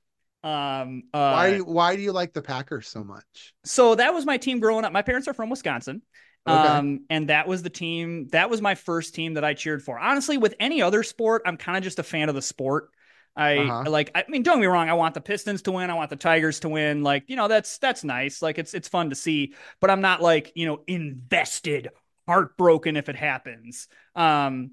Um, 0.45 1.05
uh, 1.13 1.33
why? 1.33 1.59
Why 1.59 1.97
do 1.97 2.03
you 2.03 2.13
like 2.13 2.33
the 2.33 2.43
Packers 2.43 2.87
so 2.89 3.03
much? 3.03 3.55
so 3.65 3.95
that 3.97 4.15
was 4.15 4.25
my 4.25 4.37
team 4.37 4.61
growing 4.61 4.85
up. 4.85 4.93
My 4.93 5.03
parents 5.03 5.27
are 5.29 5.35
from 5.35 5.51
Wisconsin. 5.51 6.03
Okay. 6.49 6.69
Um, 6.69 7.01
and 7.11 7.29
that 7.31 7.49
was 7.49 7.65
the 7.65 7.71
team, 7.71 8.29
that 8.29 8.49
was 8.49 8.63
my 8.63 8.77
first 8.77 9.17
team 9.17 9.35
that 9.35 9.45
I 9.45 9.55
cheered 9.55 9.83
for. 9.83 9.99
Honestly, 9.99 10.39
with 10.39 10.55
any 10.61 10.81
other 10.81 11.03
sport, 11.03 11.43
I'm 11.45 11.57
kind 11.57 11.77
of 11.77 11.83
just 11.83 11.99
a 11.99 12.05
fan 12.05 12.29
of 12.29 12.37
the 12.37 12.43
sport. 12.43 12.91
I 13.37 13.75
Uh-huh. 13.81 13.87
like, 13.87 14.11
I 14.15 14.25
mean, 14.29 14.43
don't 14.43 14.57
get 14.57 14.61
me 14.63 14.67
wrong, 14.67 14.89
I 14.89 14.95
want 14.95 15.15
the 15.15 15.21
Pistons 15.21 15.63
to 15.63 15.73
win, 15.73 15.91
I 15.91 15.95
want 15.95 16.11
the 16.11 16.17
Tigers 16.17 16.61
to 16.61 16.69
win. 16.69 17.03
Like, 17.03 17.25
you 17.29 17.37
know, 17.37 17.49
that's 17.49 17.79
that's 17.79 18.05
nice. 18.05 18.41
Like 18.43 18.59
it's 18.59 18.75
it's 18.75 18.89
fun 18.89 19.11
to 19.11 19.17
see, 19.17 19.55
but 19.81 19.91
I'm 19.91 20.01
not 20.01 20.23
like, 20.23 20.53
you 20.55 20.67
know, 20.67 20.83
invested, 20.87 21.89
heartbroken 22.27 22.97
if 22.97 23.09
it 23.09 23.17
happens. 23.17 23.89
Um 24.15 24.73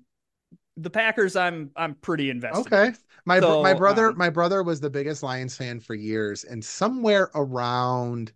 the 0.78 0.90
Packers, 0.90 1.36
I'm 1.36 1.72
I'm 1.76 1.96
pretty 1.96 2.30
invested. 2.30 2.74
Okay. 2.74 2.94
My 3.26 3.42
So, 3.42 3.58
my 3.60 3.74
brother 3.74 4.12
um, 4.12 4.16
my 4.16 4.30
brother 4.30 4.64
was 4.64 4.80
the 4.80 4.90
biggest 4.90 5.24
Lions 5.24 5.56
fan 5.56 5.80
for 5.80 5.96
years, 5.96 6.44
and 6.44 6.64
somewhere 6.64 7.32
around, 7.36 8.34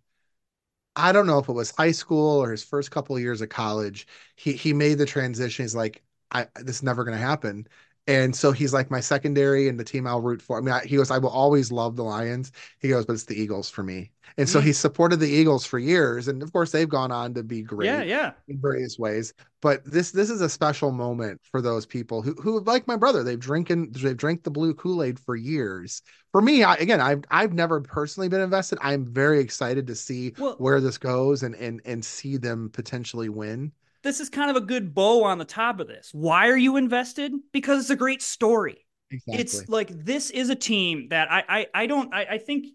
I 0.96 1.12
don't 1.12 1.26
know 1.26 1.38
if 1.38 1.48
it 1.48 1.52
was 1.52 1.72
high 1.72 1.92
school 1.92 2.42
or 2.42 2.50
his 2.52 2.64
first 2.64 2.90
couple 2.90 3.16
of 3.16 3.22
years 3.22 3.40
of 3.42 3.48
college, 3.50 4.06
he 4.36 4.52
he 4.54 4.72
made 4.74 4.98
the 4.98 5.06
transition. 5.06 5.64
He's 5.64 5.74
like, 5.76 6.02
I 6.32 6.48
this 6.56 6.76
is 6.78 6.82
never 6.82 7.04
going 7.04 7.16
to 7.18 7.24
happen. 7.24 7.68
And 8.08 8.34
so 8.34 8.50
he's 8.52 8.72
like 8.74 8.90
my 8.90 9.00
secondary 9.00 9.68
and 9.68 9.78
the 9.78 9.84
team 9.84 10.06
I'll 10.06 10.20
root 10.22 10.42
for. 10.42 10.58
I 10.58 10.62
mean, 10.62 10.74
I, 10.74 10.84
he 10.84 10.96
goes, 10.96 11.10
I 11.12 11.18
will 11.18 11.28
always 11.30 11.70
love 11.70 11.94
the 11.94 12.02
Lions. 12.04 12.50
He 12.80 12.88
goes, 12.88 13.06
but 13.06 13.12
it's 13.12 13.24
the 13.24 13.40
Eagles 13.40 13.70
for 13.70 13.84
me. 13.84 14.10
And 14.38 14.48
so 14.48 14.60
Mm. 14.60 14.64
he 14.64 14.72
supported 14.72 15.18
the 15.20 15.28
Eagles 15.28 15.64
for 15.66 15.78
years, 15.78 16.28
and 16.28 16.42
of 16.42 16.52
course 16.52 16.72
they've 16.72 16.88
gone 16.88 17.12
on 17.12 17.34
to 17.34 17.42
be 17.44 17.62
great 17.62 17.86
Yeah, 17.86 18.02
yeah. 18.02 18.32
in 18.48 18.60
various 18.60 18.98
ways. 18.98 19.34
But 19.60 19.84
this 19.84 20.10
this 20.12 20.30
is 20.30 20.40
a 20.40 20.48
special 20.48 20.90
moment 20.92 21.40
for 21.50 21.60
those 21.60 21.86
people 21.86 22.22
who 22.22 22.34
who 22.34 22.60
like 22.60 22.86
my 22.86 22.96
brother. 22.96 23.22
They've 23.24 23.38
drinking 23.38 23.92
they've 23.92 24.16
drank 24.16 24.42
the 24.44 24.50
blue 24.50 24.74
Kool 24.74 25.02
Aid 25.02 25.18
for 25.20 25.36
years. 25.36 26.02
For 26.32 26.40
me, 26.42 26.62
I, 26.64 26.74
again, 26.76 27.00
I've 27.00 27.24
I've 27.30 27.52
never 27.54 27.80
personally 27.80 28.28
been 28.28 28.40
invested. 28.40 28.78
I'm 28.82 29.04
very 29.04 29.40
excited 29.40 29.86
to 29.88 29.94
see 29.94 30.34
Well- 30.38 30.54
where 30.58 30.80
this 30.80 30.98
goes 30.98 31.42
and 31.42 31.54
and 31.56 31.80
and 31.84 32.04
see 32.04 32.36
them 32.36 32.70
potentially 32.70 33.28
win. 33.28 33.72
This 34.02 34.20
is 34.20 34.28
kind 34.28 34.50
of 34.50 34.56
a 34.56 34.60
good 34.60 34.94
bow 34.94 35.24
on 35.24 35.38
the 35.38 35.44
top 35.44 35.80
of 35.80 35.88
this. 35.88 36.10
Why 36.12 36.48
are 36.48 36.56
you 36.56 36.76
invested? 36.76 37.32
Because 37.52 37.80
it's 37.80 37.90
a 37.90 37.96
great 37.96 38.22
story. 38.22 38.86
Exactly. 39.10 39.40
it's 39.40 39.68
like 39.70 39.88
this 39.88 40.28
is 40.28 40.50
a 40.50 40.54
team 40.54 41.08
that 41.08 41.32
I 41.32 41.44
I, 41.48 41.66
I 41.74 41.86
don't 41.86 42.12
I, 42.12 42.26
I 42.32 42.38
think 42.38 42.66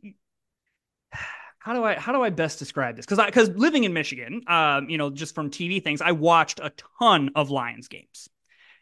how 1.59 1.73
do 1.73 1.83
I 1.83 1.93
how 1.95 2.11
do 2.11 2.21
I 2.23 2.29
best 2.29 2.59
describe 2.59 2.95
this? 2.95 3.05
Because 3.05 3.19
I 3.19 3.27
because 3.27 3.49
living 3.49 3.83
in 3.83 3.93
Michigan, 3.93 4.41
um, 4.47 4.89
you 4.89 4.97
know, 4.97 5.09
just 5.09 5.35
from 5.35 5.49
TV 5.49 5.81
things, 5.81 6.01
I 6.01 6.11
watched 6.11 6.59
a 6.59 6.71
ton 6.99 7.31
of 7.35 7.51
Lions 7.51 7.87
games, 7.87 8.29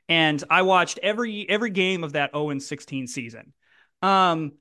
and 0.08 0.42
I 0.50 0.62
watched 0.62 0.98
every 1.04 1.48
every 1.50 1.70
game 1.72 2.04
of 2.04 2.14
that 2.14 2.32
0 2.32 2.52
and 2.52 2.64
16 2.64 3.08
season. 3.08 3.54
Um, 4.02 4.54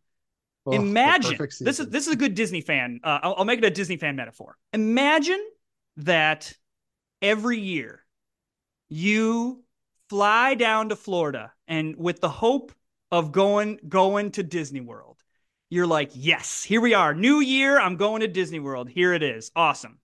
Oh, 0.66 0.72
imagine 0.72 1.39
this 1.39 1.81
is 1.81 1.89
this 1.89 2.07
is 2.07 2.12
a 2.12 2.16
good 2.16 2.35
Disney 2.35 2.61
fan. 2.61 3.01
Uh, 3.03 3.20
I'll, 3.22 3.35
I'll 3.39 3.45
make 3.45 3.59
it 3.59 3.64
a 3.64 3.70
Disney 3.70 3.97
fan 3.97 4.14
metaphor. 4.16 4.57
Imagine 4.74 5.43
that 5.99 6.53
every 7.23 7.59
year 7.59 8.05
you 8.89 9.62
fly 10.09 10.55
down 10.55 10.89
to 10.89 10.97
Florida 10.97 11.53
and 11.68 11.97
with 11.97 12.21
the 12.21 12.29
hope 12.29 12.73
of 13.12 13.33
going 13.33 13.79
going 13.89 14.31
to 14.33 14.43
Disney 14.43 14.81
World. 14.81 15.23
You're 15.68 15.87
like, 15.87 16.11
"Yes, 16.14 16.62
here 16.64 16.81
we 16.81 16.95
are. 16.95 17.14
New 17.14 17.41
year, 17.41 17.79
I'm 17.79 17.97
going 17.97 18.21
to 18.21 18.29
Disney 18.29 18.61
World. 18.61 18.89
Here 18.89 19.14
it 19.14 19.23
is. 19.23 19.51
Awesome." 19.55 19.99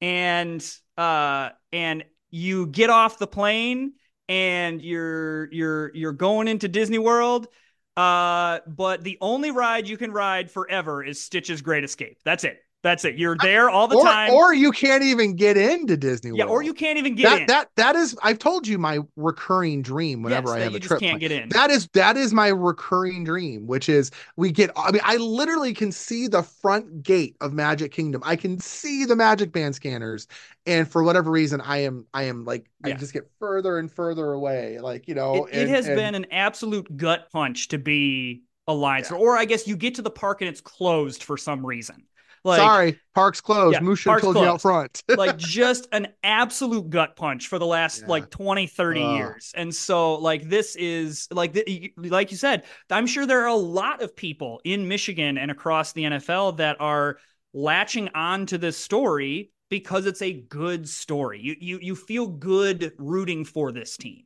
And 0.00 0.64
uh 0.98 1.50
and 1.72 2.04
you 2.30 2.66
get 2.66 2.90
off 2.90 3.18
the 3.18 3.26
plane 3.26 3.94
and 4.28 4.82
you're 4.82 5.52
you're 5.52 5.94
you're 5.94 6.12
going 6.12 6.48
into 6.48 6.68
Disney 6.68 6.98
World. 6.98 7.48
Uh, 7.96 8.60
but 8.66 9.02
the 9.02 9.16
only 9.22 9.50
ride 9.50 9.88
you 9.88 9.96
can 9.96 10.12
ride 10.12 10.50
forever 10.50 11.02
is 11.02 11.22
Stitch's 11.22 11.62
Great 11.62 11.82
Escape. 11.82 12.18
That's 12.24 12.44
it. 12.44 12.58
That's 12.82 13.04
it. 13.04 13.16
You're 13.16 13.36
there 13.38 13.68
all 13.68 13.88
the 13.88 13.96
or, 13.96 14.04
time. 14.04 14.30
or 14.30 14.54
you 14.54 14.70
can't 14.70 15.02
even 15.02 15.34
get 15.34 15.56
into 15.56 15.96
Disney 15.96 16.30
World. 16.30 16.38
yeah, 16.38 16.44
or 16.44 16.62
you 16.62 16.72
can't 16.72 16.98
even 16.98 17.16
get 17.16 17.24
that 17.24 17.40
in. 17.40 17.46
that 17.48 17.68
that 17.76 17.96
is 17.96 18.16
I've 18.22 18.38
told 18.38 18.64
you 18.64 18.78
my 18.78 19.00
recurring 19.16 19.82
dream 19.82 20.22
whenever 20.22 20.50
Yes, 20.50 20.56
I 20.56 20.60
have 20.60 20.70
you 20.72 20.76
a 20.76 20.80
just 20.80 20.88
trip. 20.88 21.00
can't 21.00 21.18
get 21.18 21.32
in. 21.32 21.48
That 21.48 21.70
is 21.70 21.88
that 21.94 22.16
is 22.16 22.32
my 22.32 22.48
recurring 22.48 23.24
dream, 23.24 23.66
which 23.66 23.88
is 23.88 24.12
we 24.36 24.52
get. 24.52 24.70
I 24.76 24.92
mean, 24.92 25.02
I 25.04 25.16
literally 25.16 25.72
can 25.74 25.90
see 25.90 26.28
the 26.28 26.44
front 26.44 27.02
gate 27.02 27.34
of 27.40 27.52
Magic 27.52 27.90
Kingdom. 27.90 28.22
I 28.24 28.36
can 28.36 28.60
see 28.60 29.04
the 29.04 29.16
Magic 29.16 29.50
Band 29.50 29.74
scanners, 29.74 30.28
and 30.64 30.88
for 30.88 31.02
whatever 31.02 31.30
reason, 31.30 31.60
I 31.62 31.78
am 31.78 32.06
I 32.14 32.24
am 32.24 32.44
like 32.44 32.66
I 32.84 32.92
just 32.92 33.12
get 33.12 33.28
further 33.40 33.78
and 33.78 33.90
further 33.90 34.32
away. 34.32 34.78
Like 34.78 35.08
you 35.08 35.16
know, 35.16 35.46
it, 35.46 35.62
it 35.62 35.68
has 35.70 35.88
and- 35.88 35.96
been 35.96 36.14
an 36.14 36.26
absolute 36.30 36.96
gut 36.96 37.30
punch 37.32 37.66
to 37.68 37.78
be 37.78 38.44
a 38.68 38.72
Lions, 38.72 39.10
or 39.10 39.36
I 39.36 39.44
guess 39.44 39.66
you 39.66 39.76
get 39.76 39.96
to 39.96 40.02
the 40.02 40.10
park 40.10 40.40
and 40.40 40.48
it's 40.48 40.60
closed 40.60 41.24
for 41.24 41.36
some 41.36 41.66
reason. 41.66 42.04
Like, 42.46 42.58
sorry, 42.60 43.00
park's 43.14 43.40
closed. 43.40 43.74
Yeah, 43.74 43.80
Moose 43.80 43.98
should 43.98 44.12
have 44.12 44.22
park's 44.22 44.22
told 44.22 44.36
you 44.38 44.44
out 44.46 44.62
front. 44.62 45.02
like 45.16 45.36
just 45.36 45.88
an 45.92 46.08
absolute 46.22 46.88
gut 46.90 47.16
punch 47.16 47.48
for 47.48 47.58
the 47.58 47.66
last 47.66 48.02
Yeah. 48.02 48.06
like 48.08 48.30
20 48.30 48.66
30 48.66 49.02
Ugh. 49.02 49.16
years 49.16 49.52
and 49.56 49.74
so 49.74 50.14
like 50.16 50.48
this 50.48 50.76
is 50.76 51.28
like 51.30 51.52
the, 51.52 51.92
like 51.96 52.30
you 52.30 52.36
said 52.36 52.64
i'm 52.90 53.06
sure 53.06 53.26
there 53.26 53.42
are 53.42 53.48
a 53.48 53.54
lot 53.54 54.02
of 54.02 54.14
people 54.16 54.60
in 54.64 54.88
michigan 54.88 55.38
and 55.38 55.50
across 55.50 55.92
the 55.92 56.04
nfl 56.04 56.56
that 56.58 56.76
are 56.80 57.18
latching 57.52 58.08
on 58.14 58.46
to 58.46 58.58
this 58.58 58.76
story 58.76 59.50
because 59.70 60.06
it's 60.06 60.22
a 60.22 60.32
good 60.32 60.88
story 60.88 61.40
you 61.40 61.56
you 61.60 61.78
you 61.82 61.94
feel 61.96 62.26
good 62.26 62.92
rooting 62.98 63.44
for 63.44 63.72
this 63.72 63.96
team 63.96 64.24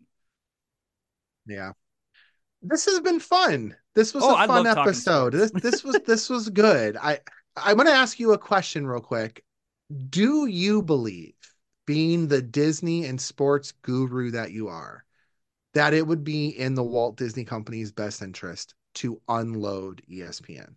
Yeah. 1.47 1.73
This 2.63 2.85
has 2.87 3.01
been 3.01 3.21
fun. 3.21 3.75
This 3.95 4.13
was 4.15 4.23
Oh, 4.23 4.35
a 4.37 4.47
fun 4.47 4.67
episode. 4.67 5.33
This 5.33 5.51
this 5.51 5.83
was 5.83 5.99
this 6.07 6.29
was 6.29 6.49
good. 6.51 6.97
I 6.97 7.21
I'm 7.63 7.77
going 7.77 7.87
to 7.87 7.93
ask 7.93 8.19
you 8.19 8.33
a 8.33 8.39
question 8.39 8.87
real 8.87 9.01
quick. 9.01 9.45
Do 10.09 10.47
you 10.47 10.83
believe 10.83 11.35
being 11.87 12.29
the 12.29 12.43
Disney 12.43 13.05
and 13.05 13.21
sports 13.21 13.73
guru 13.83 14.31
that 14.33 14.53
you 14.53 14.69
are 14.69 15.05
that 15.75 15.95
it 15.95 16.07
would 16.07 16.25
be 16.25 16.49
in 16.49 16.75
the 16.75 16.83
Walt 16.83 17.17
Disney 17.17 17.45
Company's 17.45 17.93
best 17.93 18.23
interest 18.23 18.75
to 18.95 19.21
unload 19.29 20.03
ESPN? 20.09 20.75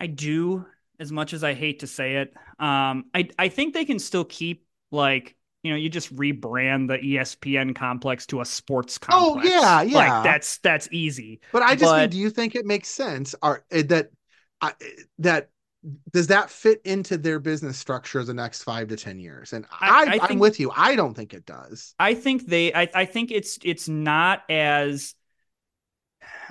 I 0.00 0.06
do, 0.06 0.66
as 0.98 1.12
much 1.12 1.32
as 1.32 1.44
I 1.44 1.54
hate 1.54 1.80
to 1.80 1.86
say 1.86 2.16
it. 2.16 2.34
Um, 2.58 3.06
I 3.14 3.28
I 3.38 3.48
think 3.48 3.74
they 3.74 3.84
can 3.84 3.98
still 3.98 4.24
keep 4.24 4.66
like 4.90 5.36
you 5.62 5.70
know 5.70 5.76
you 5.76 5.88
just 5.88 6.14
rebrand 6.14 6.88
the 6.88 6.98
ESPN 6.98 7.74
complex 7.74 8.26
to 8.26 8.40
a 8.40 8.44
sports 8.44 8.98
complex. 8.98 9.46
Oh, 9.46 9.60
yeah, 9.60 9.82
yeah. 9.82 9.98
Like 9.98 10.24
that's 10.24 10.58
that's 10.58 10.88
easy. 10.92 11.40
But 11.52 11.62
I 11.62 11.74
just 11.74 11.96
mean, 11.96 12.10
do 12.10 12.18
you 12.18 12.30
think 12.30 12.54
it 12.54 12.66
makes 12.66 12.88
sense? 12.88 13.34
Are 13.42 13.64
eh, 13.70 13.82
that 13.88 14.10
I 14.60 14.72
that 15.18 15.50
does 16.12 16.28
that 16.28 16.50
fit 16.50 16.80
into 16.84 17.18
their 17.18 17.38
business 17.38 17.76
structure 17.78 18.24
the 18.24 18.34
next 18.34 18.62
five 18.62 18.88
to 18.88 18.96
ten 18.96 19.18
years? 19.18 19.52
And 19.52 19.66
I- 19.70 20.18
I, 20.22 20.32
am 20.32 20.38
with 20.38 20.58
you. 20.58 20.72
I 20.74 20.96
don't 20.96 21.14
think 21.14 21.34
it 21.34 21.44
does. 21.44 21.94
I 21.98 22.14
think 22.14 22.46
they 22.46 22.72
I, 22.72 22.88
I 22.94 23.04
think 23.04 23.30
it's 23.30 23.58
it's 23.62 23.88
not 23.88 24.42
as 24.48 25.14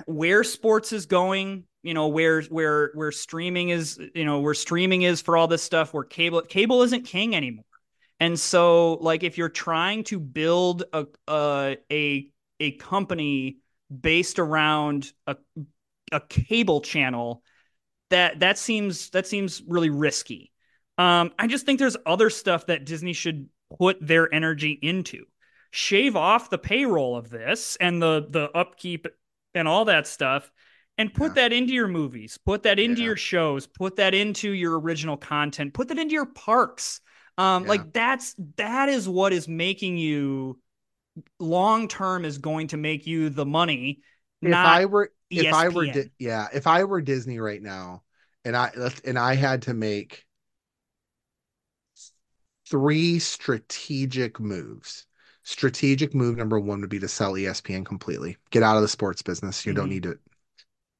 where 0.06 0.44
sports 0.44 0.92
is 0.92 1.06
going, 1.06 1.64
you 1.82 1.94
know, 1.94 2.08
where 2.08 2.42
where 2.42 2.90
where 2.94 3.12
streaming 3.12 3.70
is, 3.70 3.98
you 4.14 4.24
know, 4.24 4.40
where 4.40 4.54
streaming 4.54 5.02
is 5.02 5.20
for 5.20 5.36
all 5.36 5.48
this 5.48 5.62
stuff, 5.62 5.92
where 5.92 6.04
cable 6.04 6.42
cable 6.42 6.82
isn't 6.82 7.04
king 7.04 7.34
anymore. 7.34 7.64
And 8.20 8.38
so 8.38 8.94
like 8.94 9.24
if 9.24 9.36
you're 9.36 9.48
trying 9.48 10.04
to 10.04 10.20
build 10.20 10.84
a 10.92 11.06
a 11.26 11.76
a, 11.90 12.30
a 12.60 12.70
company 12.72 13.58
based 14.00 14.38
around 14.38 15.12
a 15.26 15.36
a 16.12 16.20
cable 16.20 16.80
channel 16.80 17.42
that 18.14 18.40
that 18.40 18.58
seems 18.58 19.10
that 19.10 19.26
seems 19.26 19.60
really 19.66 19.90
risky. 19.90 20.52
Um, 20.96 21.32
I 21.36 21.48
just 21.48 21.66
think 21.66 21.80
there's 21.80 21.96
other 22.06 22.30
stuff 22.30 22.66
that 22.66 22.86
Disney 22.86 23.12
should 23.12 23.48
put 23.78 23.98
their 24.00 24.32
energy 24.32 24.78
into. 24.80 25.24
Shave 25.72 26.14
off 26.14 26.50
the 26.50 26.58
payroll 26.58 27.16
of 27.16 27.28
this 27.28 27.76
and 27.80 28.00
the 28.00 28.26
the 28.30 28.50
upkeep 28.56 29.08
and 29.54 29.66
all 29.66 29.86
that 29.86 30.06
stuff 30.06 30.48
and 30.96 31.12
put 31.12 31.30
Yeah. 31.30 31.42
that 31.48 31.52
into 31.52 31.72
your 31.72 31.88
movies, 31.88 32.38
put 32.38 32.62
that 32.62 32.78
into 32.78 33.00
Yeah. 33.00 33.06
your 33.06 33.16
shows, 33.16 33.66
put 33.66 33.96
that 33.96 34.14
into 34.14 34.50
your 34.50 34.78
original 34.78 35.16
content, 35.16 35.74
put 35.74 35.88
that 35.88 35.98
into 35.98 36.14
your 36.14 36.26
parks. 36.26 37.00
Um, 37.36 37.64
Yeah. 37.64 37.68
like 37.70 37.92
that's 37.92 38.36
that 38.56 38.88
is 38.88 39.08
what 39.08 39.32
is 39.32 39.48
making 39.48 39.98
you 39.98 40.60
long 41.40 41.88
term 41.88 42.24
is 42.24 42.38
going 42.38 42.68
to 42.68 42.76
make 42.76 43.08
you 43.08 43.28
the 43.28 43.44
money. 43.44 44.02
If 44.40 44.54
I 44.54 44.84
were 44.84 45.10
if 45.30 45.52
I 45.52 45.68
were 45.70 45.88
yeah, 46.18 46.46
if 46.54 46.68
I 46.68 46.84
were 46.84 47.00
Disney 47.00 47.40
right 47.40 47.60
now 47.60 48.03
and 48.44 48.56
I 48.56 48.70
and 49.04 49.18
I 49.18 49.34
had 49.34 49.62
to 49.62 49.74
make 49.74 50.26
three 52.68 53.18
strategic 53.18 54.40
moves. 54.40 55.06
Strategic 55.42 56.14
move 56.14 56.36
number 56.36 56.58
1 56.58 56.80
would 56.80 56.90
be 56.90 56.98
to 57.00 57.08
sell 57.08 57.34
ESPN 57.36 57.84
completely. 57.84 58.36
Get 58.50 58.62
out 58.62 58.76
of 58.76 58.82
the 58.82 58.88
sports 58.88 59.22
business. 59.22 59.66
You 59.66 59.74
don't 59.74 59.86
Mhm. 59.86 59.90
need 59.90 60.06
it. 60.06 60.18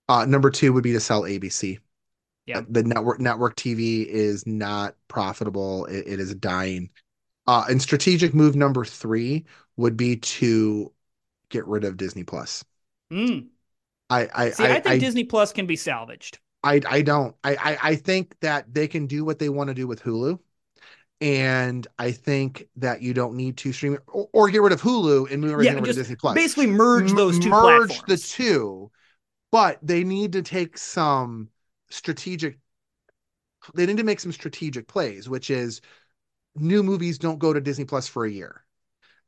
Uh 0.09 0.27
number 0.27 0.51
2 0.51 0.73
would 0.73 0.85
be 0.85 0.93
to 0.93 1.01
sell 1.01 1.27
ABC. 1.27 1.79
Yeah. 2.47 2.63
The 2.69 2.83
network 2.83 3.21
network 3.21 3.57
TV 3.57 4.07
is 4.07 4.47
not 4.47 4.97
profitable. 5.09 5.87
It, 5.87 6.07
it 6.07 6.21
is 6.21 6.35
dying. 6.35 6.91
Uh, 7.47 7.67
and 7.69 7.81
strategic 7.83 8.35
move 8.35 8.57
number 8.57 8.85
three 8.85 9.47
would 9.77 9.97
be 9.97 10.17
to 10.17 10.93
get 11.51 11.67
rid 11.67 11.85
of 11.85 11.97
Disney 11.97 12.25
Plus. 12.25 12.65
Mm. 13.13 13.49
I 14.11 14.29
I 14.35 14.51
See, 14.51 14.65
I, 14.65 14.77
I, 14.77 14.81
think 14.81 14.87
I, 14.87 14.99
Disney 14.99 15.25
Plus 15.25 15.53
can 15.53 15.67
be 15.67 15.77
salvaged. 15.77 16.39
I, 16.65 16.81
I 16.89 17.03
don't. 17.03 17.37
I, 17.45 17.57
I 17.57 17.79
I 17.91 17.97
think 17.97 18.37
that 18.41 18.73
they 18.75 18.89
can 18.89 19.07
do 19.09 19.25
what 19.25 19.41
they 19.41 19.51
want 19.51 19.69
to 19.69 19.75
do 19.75 19.89
with 19.89 20.03
Hulu. 20.03 20.41
And 21.21 21.87
I 21.99 22.13
think 22.13 22.69
that 22.77 23.03
you 23.03 23.15
don't 23.15 23.37
need 23.37 23.57
to 23.59 23.73
stream 23.73 23.99
or, 24.09 24.29
or 24.33 24.51
get 24.51 24.63
rid 24.63 24.73
of 24.73 24.83
Hulu 24.83 25.31
and 25.33 25.41
move 25.43 25.53
everything 25.53 25.77
Yeah, 25.77 25.79
over 25.79 25.87
to 25.89 25.95
Disney 25.95 26.17
Plus. 26.17 26.35
Basically, 26.35 26.67
merge 26.67 27.15
those 27.15 27.39
two 27.39 27.55
merge 27.55 27.55
platforms. 27.55 28.05
the 28.07 28.19
two, 28.19 28.91
but 29.53 29.79
they 29.83 30.05
need 30.05 30.33
to 30.35 30.43
take 30.43 30.79
some 30.79 31.51
strategic. 31.91 32.59
They 33.75 33.87
need 33.87 33.97
to 33.99 34.05
make 34.05 34.21
some 34.21 34.33
strategic 34.33 34.87
plays, 34.89 35.29
which 35.29 35.51
is 35.51 35.81
new 36.57 36.83
movies 36.83 37.19
don't 37.19 37.39
go 37.41 37.53
to 37.53 37.61
Disney 37.61 37.85
Plus 37.87 38.09
for 38.09 38.25
a 38.27 38.31
year. 38.33 38.65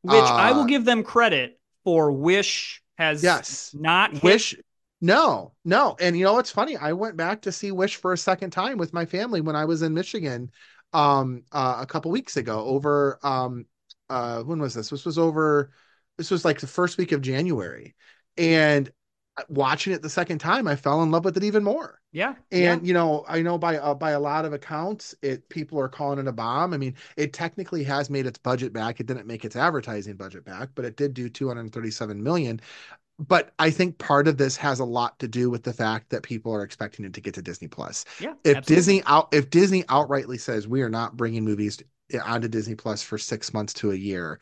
which 0.02 0.32
I 0.36 0.52
will 0.52 0.64
Uh, 0.64 0.66
give 0.66 0.84
them 0.84 1.02
credit 1.02 1.58
for. 1.84 2.12
Wish 2.12 2.82
has 2.98 3.32
Yes. 3.32 3.74
not 3.74 4.12
Wish, 4.22 4.54
no, 5.00 5.52
no, 5.64 5.96
and 6.00 6.16
you 6.16 6.24
know 6.24 6.34
what's 6.34 6.50
funny? 6.50 6.76
I 6.76 6.92
went 6.92 7.16
back 7.16 7.42
to 7.42 7.52
see 7.52 7.70
Wish 7.70 7.96
for 7.96 8.12
a 8.12 8.18
second 8.18 8.50
time 8.50 8.78
with 8.78 8.92
my 8.92 9.04
family 9.04 9.40
when 9.40 9.56
I 9.56 9.64
was 9.64 9.82
in 9.82 9.92
Michigan, 9.94 10.50
um, 10.92 11.42
uh, 11.52 11.78
a 11.80 11.86
couple 11.86 12.10
weeks 12.10 12.36
ago. 12.36 12.64
Over, 12.64 13.18
um, 13.22 13.66
uh, 14.08 14.42
when 14.42 14.60
was 14.60 14.74
this? 14.74 14.88
This 14.90 15.04
was 15.04 15.18
over. 15.18 15.70
This 16.16 16.30
was 16.30 16.44
like 16.44 16.60
the 16.60 16.66
first 16.66 16.96
week 16.96 17.12
of 17.12 17.20
January, 17.20 17.94
and 18.38 18.90
watching 19.48 19.92
it 19.92 20.02
the 20.02 20.08
second 20.10 20.38
time, 20.38 20.66
I 20.66 20.76
fell 20.76 21.02
in 21.02 21.10
love 21.10 21.24
with 21.24 21.36
it 21.36 21.44
even 21.44 21.62
more. 21.62 22.00
Yeah, 22.12 22.34
And 22.50 22.86
you 22.86 22.94
know, 22.94 23.24
I 23.28 23.42
know 23.42 23.58
by 23.58 23.76
uh, 23.76 23.94
by 23.94 24.12
a 24.12 24.20
lot 24.20 24.44
of 24.44 24.52
accounts, 24.52 25.14
it 25.20 25.48
people 25.48 25.78
are 25.78 25.88
calling 25.88 26.18
it 26.18 26.28
a 26.28 26.32
bomb. 26.32 26.72
I 26.72 26.78
mean, 26.78 26.94
it 27.16 27.32
technically 27.32 27.84
has 27.84 28.08
made 28.08 28.24
its 28.24 28.38
budget 28.38 28.72
back. 28.72 29.00
It 29.00 29.06
didn't 29.06 29.26
make 29.26 29.44
its 29.44 29.56
advertising 29.56 30.16
budget 30.16 30.44
back, 30.44 30.70
but 30.74 30.84
it 30.84 30.96
did 30.96 31.12
do 31.12 31.28
237 31.28 32.22
million. 32.22 32.60
But 33.18 33.52
I 33.58 33.70
think 33.70 33.98
part 33.98 34.28
of 34.28 34.36
this 34.36 34.56
has 34.58 34.80
a 34.80 34.84
lot 34.84 35.18
to 35.20 35.28
do 35.28 35.48
with 35.48 35.62
the 35.62 35.72
fact 35.72 36.10
that 36.10 36.22
people 36.22 36.52
are 36.52 36.62
expecting 36.62 37.04
it 37.04 37.14
to 37.14 37.20
get 37.20 37.34
to 37.34 37.42
Disney 37.42 37.68
Plus. 37.68 38.04
yeah. 38.18 38.34
If 38.44 38.58
absolutely. 38.58 38.76
Disney 38.76 39.02
out 39.06 39.28
if 39.32 39.50
Disney 39.50 39.82
outrightly 39.84 40.38
says 40.38 40.68
we 40.68 40.82
are 40.82 40.90
not 40.90 41.16
bringing 41.16 41.44
movies 41.44 41.82
onto 42.24 42.48
Disney 42.48 42.74
Plus 42.74 43.02
for 43.02 43.18
6 43.18 43.54
months 43.54 43.72
to 43.74 43.90
a 43.90 43.94
year, 43.96 44.38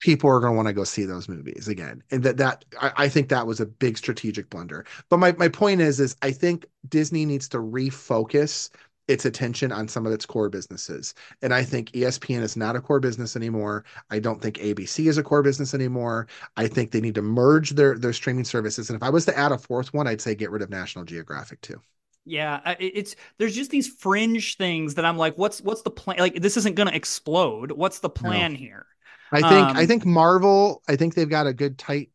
people 0.00 0.30
are 0.30 0.40
going 0.40 0.52
to 0.52 0.56
want 0.56 0.68
to 0.68 0.74
go 0.74 0.84
see 0.84 1.04
those 1.04 1.28
movies 1.28 1.68
again. 1.68 2.02
And 2.10 2.22
that 2.24 2.36
that 2.38 2.64
I, 2.80 2.92
I 2.96 3.08
think 3.08 3.28
that 3.28 3.46
was 3.46 3.60
a 3.60 3.66
big 3.66 3.98
strategic 3.98 4.50
blunder. 4.50 4.86
But 5.08 5.18
my 5.18 5.32
my 5.32 5.48
point 5.48 5.80
is 5.80 6.00
is 6.00 6.16
I 6.22 6.32
think 6.32 6.66
Disney 6.88 7.24
needs 7.26 7.48
to 7.50 7.58
refocus 7.58 8.70
its 9.10 9.24
attention 9.26 9.72
on 9.72 9.88
some 9.88 10.06
of 10.06 10.12
its 10.12 10.26
core 10.26 10.48
businesses. 10.48 11.14
And 11.42 11.52
I 11.54 11.64
think 11.64 11.94
ESPN 11.94 12.42
is 12.42 12.56
not 12.56 12.76
a 12.76 12.80
core 12.80 13.00
business 13.00 13.36
anymore. 13.36 13.84
I 14.10 14.18
don't 14.20 14.40
think 14.40 14.58
ABC 14.58 15.08
is 15.08 15.18
a 15.18 15.22
core 15.22 15.42
business 15.42 15.74
anymore. 15.74 16.26
I 16.56 16.68
think 16.68 16.90
they 16.92 17.00
need 17.00 17.14
to 17.16 17.22
merge 17.22 17.70
their 17.70 17.98
their 17.98 18.12
streaming 18.12 18.44
services. 18.44 18.90
And 18.90 18.96
if 18.96 19.02
I 19.02 19.10
was 19.10 19.24
to 19.26 19.38
add 19.38 19.52
a 19.52 19.58
fourth 19.58 19.92
one, 19.94 20.06
I'd 20.06 20.20
say 20.20 20.34
get 20.34 20.50
rid 20.50 20.62
of 20.62 20.70
National 20.70 21.04
Geographic 21.04 21.60
too. 21.62 21.80
Yeah, 22.26 22.76
it's 22.78 23.16
there's 23.38 23.54
just 23.54 23.70
these 23.70 23.88
fringe 23.88 24.56
things 24.56 24.94
that 24.94 25.04
I'm 25.04 25.16
like, 25.16 25.36
what's 25.38 25.60
what's 25.62 25.82
the 25.82 25.90
plan? 25.90 26.18
Like, 26.18 26.34
this 26.40 26.56
isn't 26.58 26.76
going 26.76 26.88
to 26.88 26.94
explode. 26.94 27.72
What's 27.72 28.00
the 28.00 28.10
plan 28.10 28.54
here? 28.54 28.86
I 29.32 29.42
think 29.42 29.72
I 29.76 29.86
Um, 29.86 29.86
think 29.86 30.04
Marvel, 30.04 30.82
I 30.88 30.96
think 30.96 31.14
they've 31.14 31.28
got 31.28 31.46
a 31.46 31.52
good 31.52 31.78
tight 31.78 32.10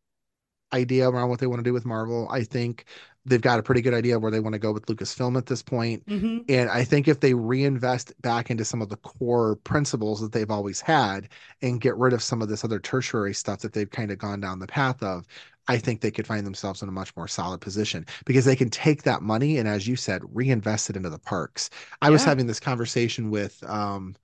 idea 0.73 1.09
around 1.09 1.29
what 1.29 1.39
they 1.39 1.47
want 1.47 1.59
to 1.59 1.63
do 1.69 1.73
with 1.73 1.85
Marvel. 1.85 2.27
I 2.31 2.43
think 2.43 2.85
they've 3.25 3.41
got 3.41 3.59
a 3.59 3.63
pretty 3.63 3.81
good 3.81 3.93
idea 3.93 4.19
where 4.19 4.31
they 4.31 4.39
want 4.39 4.53
to 4.53 4.59
go 4.59 4.71
with 4.71 4.85
Lucasfilm 4.85 5.37
at 5.37 5.45
this 5.47 5.61
point. 5.63 6.03
Mhm. 6.07 6.45
And 6.47 6.69
I 6.69 6.83
think 6.83 7.07
if 7.07 7.19
they 7.19 7.33
reinvest 7.33 8.13
back 8.21 8.51
into 8.51 8.63
some 8.65 8.81
of 8.81 8.89
the 8.89 8.97
core 8.97 9.55
principles 9.57 10.21
that 10.21 10.31
they've 10.31 10.51
always 10.51 10.79
had 10.79 11.29
and 11.61 11.81
get 11.81 11.95
rid 11.97 12.13
of 12.13 12.21
some 12.21 12.41
of 12.41 12.49
this 12.49 12.63
other 12.63 12.79
tertiary 12.79 13.33
stuff 13.33 13.59
that 13.61 13.73
they've 13.73 13.89
kind 13.89 14.11
of 14.11 14.19
gone 14.19 14.39
down 14.41 14.59
the 14.59 14.67
path 14.67 15.01
of, 15.01 15.25
I 15.67 15.77
think 15.79 16.01
they 16.01 16.11
could 16.11 16.27
find 16.27 16.45
themselves 16.45 16.83
in 16.83 16.89
a 16.89 16.91
much 16.91 17.15
more 17.17 17.27
solid 17.27 17.61
position 17.61 18.05
because 18.25 18.45
they 18.45 18.55
can 18.55 18.69
take 18.69 19.01
that 19.03 19.23
money 19.23 19.57
and, 19.57 19.67
as 19.67 19.87
you 19.87 19.95
said, 19.95 20.21
reinvest 20.35 20.91
it 20.91 20.95
into 20.95 21.09
the 21.09 21.17
parks. 21.19 21.71
I 22.01 22.11
was 22.11 22.23
having 22.23 22.45
this 22.45 22.59
conversation 22.59 23.31
with, 23.31 23.63
um, 23.67 24.15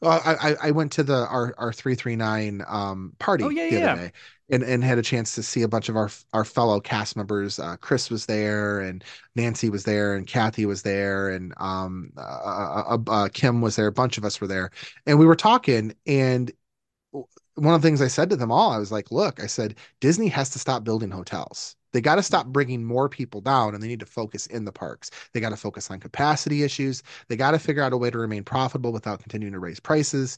well, 0.00 0.20
I, 0.24 0.50
I- 0.52 0.56
I 0.68 0.70
went 0.70 0.92
to 0.92 1.02
the 1.02 1.26
our 1.28 1.54
our 1.58 1.72
three 1.72 1.94
three 1.94 2.16
nine 2.16 2.62
um 2.68 3.14
party 3.18 3.44
Oh, 3.44 3.48
yeah, 3.50 3.64
the 3.68 3.76
yeah. 3.78 3.84
other 3.86 3.96
day 3.96 4.12
and 4.50 4.62
and 4.62 4.82
had 4.84 4.98
a 4.98 5.02
chance 5.02 5.34
to 5.34 5.42
see 5.42 5.62
a 5.62 5.68
bunch 5.68 5.88
of 5.88 5.96
our 5.96 6.10
our 6.32 6.44
fellow 6.44 6.80
cast 6.80 7.16
members. 7.16 7.58
Uh, 7.58 7.76
Chris 7.76 8.10
was 8.10 8.26
there, 8.26 8.80
and 8.80 9.04
Nancy 9.34 9.70
was 9.70 9.84
there, 9.84 10.14
and 10.14 10.26
Kathy 10.26 10.66
was 10.66 10.82
there, 10.82 11.30
and 11.30 11.52
um 11.58 12.12
uh, 12.16 12.20
uh, 12.88 12.98
uh, 13.08 13.28
Kim 13.32 13.60
was 13.60 13.76
there. 13.76 13.86
A 13.88 13.92
bunch 13.92 14.18
of 14.18 14.24
us 14.24 14.40
were 14.40 14.46
there, 14.46 14.70
and 15.06 15.18
we 15.18 15.26
were 15.26 15.36
talking. 15.36 15.94
And 16.06 16.52
one 17.54 17.74
of 17.74 17.82
the 17.82 17.86
things 17.88 18.00
I 18.00 18.08
said 18.08 18.30
to 18.30 18.36
them 18.36 18.52
all, 18.52 18.70
I 18.70 18.78
was 18.78 18.92
like, 18.92 19.10
"Look, 19.10 19.42
I 19.42 19.46
said 19.46 19.76
Disney 20.00 20.28
has 20.28 20.50
to 20.50 20.58
stop 20.58 20.84
building 20.84 21.10
hotels." 21.10 21.76
They 21.92 22.00
got 22.02 22.16
to 22.16 22.22
stop 22.22 22.46
bringing 22.48 22.84
more 22.84 23.08
people 23.08 23.40
down 23.40 23.74
and 23.74 23.82
they 23.82 23.88
need 23.88 24.00
to 24.00 24.06
focus 24.06 24.46
in 24.46 24.66
the 24.66 24.72
parks. 24.72 25.10
They 25.32 25.40
got 25.40 25.50
to 25.50 25.56
focus 25.56 25.90
on 25.90 26.00
capacity 26.00 26.62
issues. 26.62 27.02
They 27.28 27.36
got 27.36 27.52
to 27.52 27.58
figure 27.58 27.82
out 27.82 27.94
a 27.94 27.96
way 27.96 28.10
to 28.10 28.18
remain 28.18 28.44
profitable 28.44 28.92
without 28.92 29.20
continuing 29.20 29.54
to 29.54 29.58
raise 29.58 29.80
prices. 29.80 30.36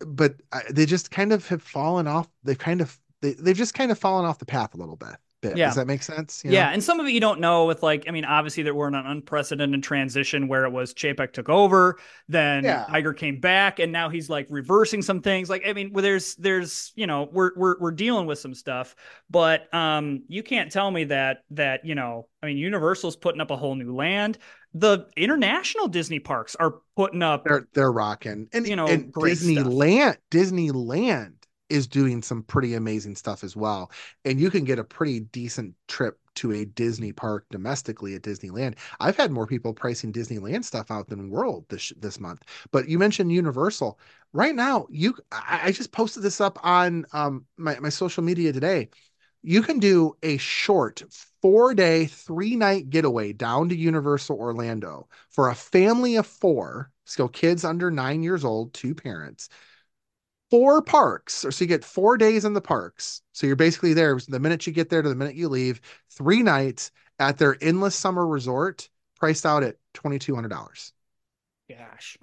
But 0.00 0.36
uh, 0.52 0.60
they 0.70 0.86
just 0.86 1.10
kind 1.10 1.32
of 1.32 1.46
have 1.48 1.62
fallen 1.62 2.06
off. 2.06 2.28
They've 2.44 2.58
kind 2.58 2.80
of 2.80 2.98
they, 3.22 3.34
they've 3.34 3.56
just 3.56 3.74
kind 3.74 3.90
of 3.90 3.98
fallen 3.98 4.24
off 4.24 4.38
the 4.38 4.46
path 4.46 4.74
a 4.74 4.76
little 4.78 4.96
bit. 4.96 5.16
bit. 5.42 5.56
Yeah. 5.56 5.66
Does 5.66 5.76
that 5.76 5.86
make 5.86 6.02
sense? 6.02 6.42
You 6.44 6.50
Yeah, 6.50 6.66
know? 6.66 6.72
and 6.74 6.82
some 6.84 7.00
of 7.00 7.06
it 7.06 7.12
you 7.12 7.20
don't 7.20 7.40
know 7.40 7.66
with 7.66 7.82
like 7.82 8.04
I 8.08 8.10
mean 8.10 8.24
obviously 8.24 8.62
there 8.62 8.74
were 8.74 8.88
an 8.88 8.94
unprecedented 8.94 9.82
transition 9.82 10.48
where 10.48 10.64
it 10.64 10.70
was 10.70 10.92
Chapek 10.94 11.32
took 11.32 11.48
over, 11.48 11.98
then 12.28 12.64
Yeah. 12.64 12.84
Iger 12.88 13.16
came 13.16 13.40
back 13.40 13.78
and 13.78 13.90
now 13.92 14.08
he's 14.10 14.28
like 14.28 14.46
reversing 14.50 15.02
some 15.02 15.22
things. 15.22 15.48
Like 15.48 15.66
I 15.66 15.72
mean 15.72 15.92
well, 15.92 16.02
there's 16.02 16.34
there's 16.36 16.92
you 16.94 17.06
know 17.06 17.28
we're 17.32 17.52
we're 17.56 17.78
we're 17.80 17.90
dealing 17.92 18.26
with 18.26 18.38
some 18.38 18.54
stuff, 18.54 18.94
but 19.30 19.72
um 19.74 20.24
you 20.28 20.42
can't 20.42 20.70
tell 20.70 20.90
me 20.90 21.04
that 21.04 21.38
that 21.50 21.84
you 21.84 21.94
know 21.94 22.28
I 22.42 22.46
mean 22.46 22.58
Universal's 22.58 23.16
putting 23.16 23.40
up 23.40 23.50
a 23.50 23.56
whole 23.56 23.74
new 23.74 23.94
land. 23.94 24.38
The 24.74 25.06
international 25.16 25.88
Disney 25.88 26.20
parks 26.20 26.54
are 26.54 26.76
putting 26.96 27.22
up 27.22 27.44
They're 27.44 27.66
they're 27.74 27.90
rocking. 27.92 28.48
And 28.52 28.66
You 28.68 28.76
know, 28.76 28.86
and 28.86 29.10
great 29.10 29.38
stuff. 29.38 29.66
Disneyland 29.66 30.16
Disneyland 30.30 31.32
is 31.70 31.86
doing 31.86 32.22
some 32.22 32.42
pretty 32.42 32.74
amazing 32.74 33.16
stuff 33.16 33.44
as 33.44 33.56
well. 33.56 33.90
And 34.24 34.40
you 34.40 34.50
can 34.50 34.64
get 34.64 34.78
a 34.78 34.84
pretty 34.84 35.20
decent 35.20 35.74
trip 35.88 36.18
to 36.36 36.52
a 36.52 36.64
Disney 36.64 37.12
park 37.12 37.46
domestically 37.50 38.14
at 38.14 38.22
Disneyland. 38.22 38.76
I've 39.00 39.16
had 39.16 39.30
more 39.30 39.46
people 39.46 39.74
pricing 39.74 40.12
Disneyland 40.12 40.64
stuff 40.64 40.90
out 40.90 41.08
than 41.08 41.30
World 41.30 41.66
this 41.68 41.92
this 41.98 42.20
month. 42.20 42.44
But 42.70 42.88
you 42.88 42.98
mentioned 42.98 43.32
Universal. 43.32 43.98
Right 44.32 44.54
now, 44.54 44.86
you 44.90 45.14
I, 45.32 45.60
I 45.64 45.72
just 45.72 45.92
posted 45.92 46.22
this 46.22 46.40
up 46.40 46.58
on 46.64 47.06
um 47.12 47.46
my, 47.56 47.78
my 47.80 47.88
social 47.88 48.22
media 48.22 48.52
today. 48.52 48.88
You 49.42 49.62
can 49.62 49.78
do 49.78 50.16
a 50.22 50.36
short 50.36 51.02
four 51.42 51.74
day, 51.74 52.06
three 52.06 52.56
night 52.56 52.90
getaway 52.90 53.32
down 53.32 53.68
to 53.70 53.76
Universal 53.76 54.38
Orlando 54.38 55.08
for 55.30 55.48
a 55.48 55.54
family 55.54 56.16
of 56.16 56.26
four. 56.26 56.90
So 57.04 57.26
kids 57.28 57.64
under 57.64 57.90
nine 57.90 58.22
years 58.22 58.44
old, 58.44 58.72
two 58.74 58.94
parents, 58.94 59.48
four 60.50 60.82
parks. 60.82 61.44
or 61.44 61.52
So 61.52 61.64
you 61.64 61.68
get 61.68 61.84
four 61.84 62.16
days 62.16 62.44
in 62.44 62.54
the 62.54 62.60
parks. 62.60 63.22
So 63.32 63.46
you're 63.46 63.56
basically 63.56 63.94
there 63.94 64.18
the 64.28 64.40
minute 64.40 64.66
you 64.66 64.72
get 64.72 64.90
there 64.90 65.02
to 65.02 65.08
the 65.08 65.14
minute 65.14 65.36
you 65.36 65.48
leave, 65.48 65.80
three 66.10 66.42
nights 66.42 66.90
at 67.18 67.38
their 67.38 67.56
endless 67.62 67.94
summer 67.94 68.26
resort, 68.26 68.88
priced 69.18 69.46
out 69.46 69.62
at 69.62 69.76
$2,200. 69.94 70.92
gosh. 71.68 72.16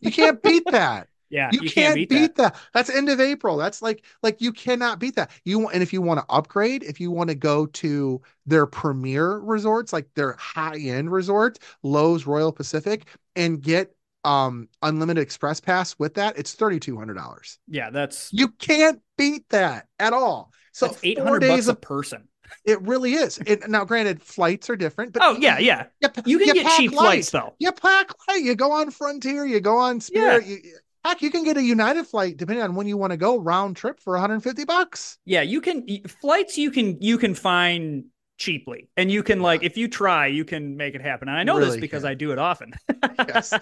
You 0.00 0.10
can't 0.12 0.42
beat 0.42 0.64
that. 0.70 1.08
Yeah, 1.32 1.48
you, 1.50 1.62
can't, 1.62 1.94
beat, 1.94 2.10
that. 2.36 2.52
that. 2.52 2.56
That's 2.74 2.90
end 2.90 3.08
of 3.08 3.18
April. 3.18 3.56
That's 3.56 3.80
like 3.80 4.04
like 4.22 4.42
you 4.42 4.52
cannot 4.52 4.98
beat 4.98 5.16
that. 5.16 5.30
You 5.44 5.60
want 5.60 5.72
and 5.72 5.82
if 5.82 5.90
you 5.90 6.02
want 6.02 6.20
to 6.20 6.26
upgrade, 6.28 6.82
if 6.82 7.00
you 7.00 7.10
want 7.10 7.30
to 7.30 7.34
go 7.34 7.64
to 7.64 8.20
their 8.44 8.66
premier 8.66 9.38
resorts, 9.38 9.94
like 9.94 10.12
their 10.14 10.34
high 10.34 10.76
end 10.76 11.10
resort, 11.10 11.58
Loews 11.82 12.26
Royal 12.26 12.52
Pacific, 12.52 13.06
and 13.34 13.62
get 13.62 13.96
um 14.24 14.68
unlimited 14.82 15.22
express 15.22 15.60
pass 15.60 15.96
with 15.98 16.14
that, 16.14 16.38
it's 16.38 16.52
thirty 16.54 16.78
two 16.80 16.96
hundred 16.98 17.14
dollars. 17.14 17.58
Yeah, 17.68 17.90
that's 17.90 18.30
You 18.32 18.48
can't 18.48 19.00
beat 19.18 19.48
that 19.50 19.86
at 19.98 20.12
all. 20.12 20.52
So 20.72 20.86
that's 20.86 21.00
eight 21.04 21.18
four 21.18 21.26
hundred 21.26 21.40
days 21.40 21.66
bucks 21.66 21.68
a 21.68 21.74
person. 21.74 22.28
it 22.64 22.80
really 22.82 23.14
is. 23.14 23.38
It, 23.46 23.68
now, 23.68 23.84
granted, 23.84 24.22
flights 24.22 24.68
are 24.70 24.76
different, 24.76 25.12
but 25.12 25.22
Oh 25.24 25.36
yeah, 25.38 25.58
yeah. 25.58 25.86
you, 26.00 26.08
You 26.26 26.38
can 26.38 26.54
get 26.54 26.66
pack 26.66 26.76
cheap 26.78 26.92
light. 26.92 27.04
flights 27.04 27.30
though. 27.30 27.54
You 27.58 27.72
pack 27.72 28.10
light. 28.28 28.42
You 28.42 28.54
go 28.54 28.72
on 28.72 28.90
Frontier. 28.90 29.44
You 29.44 29.60
go 29.60 29.78
on 29.78 30.00
Spirit. 30.00 30.46
You, 30.46 30.58
heck, 31.04 31.20
you 31.22 31.30
can 31.30 31.44
get 31.44 31.56
a 31.56 31.62
United 31.62 32.06
flight 32.06 32.36
depending 32.36 32.62
on 32.62 32.74
when 32.74 32.86
you 32.86 32.96
want 32.96 33.10
to 33.10 33.16
go 33.16 33.38
round 33.38 33.76
trip 33.76 33.98
for 34.00 34.12
150 34.12 34.64
bucks. 34.64 35.18
Yeah, 35.24 35.42
you 35.42 35.60
can 35.60 35.86
flights 36.20 36.56
you 36.56 36.70
can 36.70 37.00
you 37.00 37.18
can 37.18 37.34
find 37.34 38.04
cheaply. 38.42 38.88
And 38.96 39.10
you 39.10 39.22
can 39.22 39.40
like 39.40 39.62
if 39.62 39.76
you 39.76 39.88
try, 39.88 40.26
you 40.26 40.44
can 40.44 40.76
make 40.76 40.94
it 40.94 41.00
happen. 41.00 41.28
And 41.28 41.36
I 41.38 41.44
know 41.44 41.60
this 41.60 41.76
because 41.76 42.02
can. 42.02 42.10
I 42.10 42.14
do 42.14 42.32
it 42.32 42.38
often. 42.38 42.72
Yes. 43.28 43.52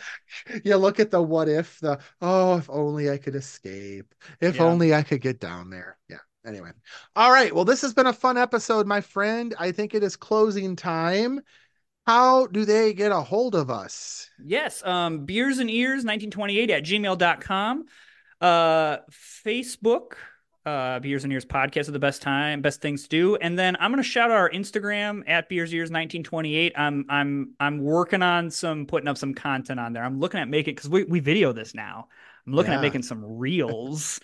you 0.65 0.77
look 0.77 0.99
at 1.01 1.11
the 1.11 1.21
what 1.23 1.49
if, 1.49 1.79
the 1.81 1.99
oh, 2.21 2.57
if 2.59 2.71
only 2.71 3.11
I 3.11 3.19
could 3.19 3.35
escape. 3.35 4.15
If 4.41 4.57
Yeah. 4.57 4.65
only 4.65 4.95
I 4.95 5.03
could 5.03 5.21
get 5.21 5.39
down 5.41 5.71
there. 5.71 5.99
Yeah. 6.09 6.19
Anyway. 6.47 6.71
All 7.15 7.31
right. 7.31 7.55
Well, 7.55 7.65
this 7.67 7.83
has 7.83 7.93
been 7.93 8.07
a 8.07 8.13
fun 8.13 8.39
episode, 8.39 8.87
my 8.87 9.01
friend. 9.01 9.55
I 9.59 9.73
think 9.73 9.95
it 9.95 10.03
is 10.03 10.17
closing 10.17 10.77
time. 10.77 11.41
How 12.07 12.47
do 12.47 12.65
they 12.65 12.95
get 12.95 13.13
a 13.13 13.21
hold 13.21 13.55
of 13.55 13.71
us? 13.71 14.29
yes, 14.43 14.83
um 14.85 15.27
beers 15.27 15.59
and 15.59 15.71
ears 15.71 16.05
1928 16.05 16.71
at 16.71 16.83
gmail.com. 16.85 17.85
Uh 18.41 18.97
Facebook, 19.13 20.13
uh, 20.71 21.01
Beers 21.01 21.25
and 21.25 21.33
Ears 21.33 21.45
podcast 21.45 21.89
are 21.89 21.93
the 21.93 21.99
best 21.99 22.23
time, 22.23 22.63
best 22.63 22.81
things 22.81 23.03
to 23.05 23.09
do. 23.09 23.37
And 23.37 23.59
then 23.59 23.77
I'm 23.81 23.91
gonna 23.91 24.03
shout 24.03 24.31
out 24.31 24.37
our 24.37 24.51
Instagram 24.51 25.23
at 25.29 25.49
Beers 25.49 25.73
Ears 25.75 25.87
1928. 25.91 26.73
I'm 26.77 27.05
I'm 27.09 27.55
I'm 27.61 27.79
working 27.83 28.23
on 28.23 28.51
some 28.51 28.87
putting 28.87 29.09
up 29.09 29.19
some 29.19 29.35
content 29.35 29.81
on 29.81 29.93
there. 29.93 30.05
I'm 30.05 30.21
looking 30.21 30.41
at 30.41 30.49
making 30.49 30.75
because 30.75 30.89
we, 30.89 31.05
we 31.05 31.21
video 31.21 31.53
this 31.53 31.75
now. 31.75 32.09
I'm 32.47 32.55
looking 32.55 32.73
Yeah. 32.73 32.79
at 32.79 32.83
making 32.83 33.03
some 33.03 33.23
reels. 33.39 34.21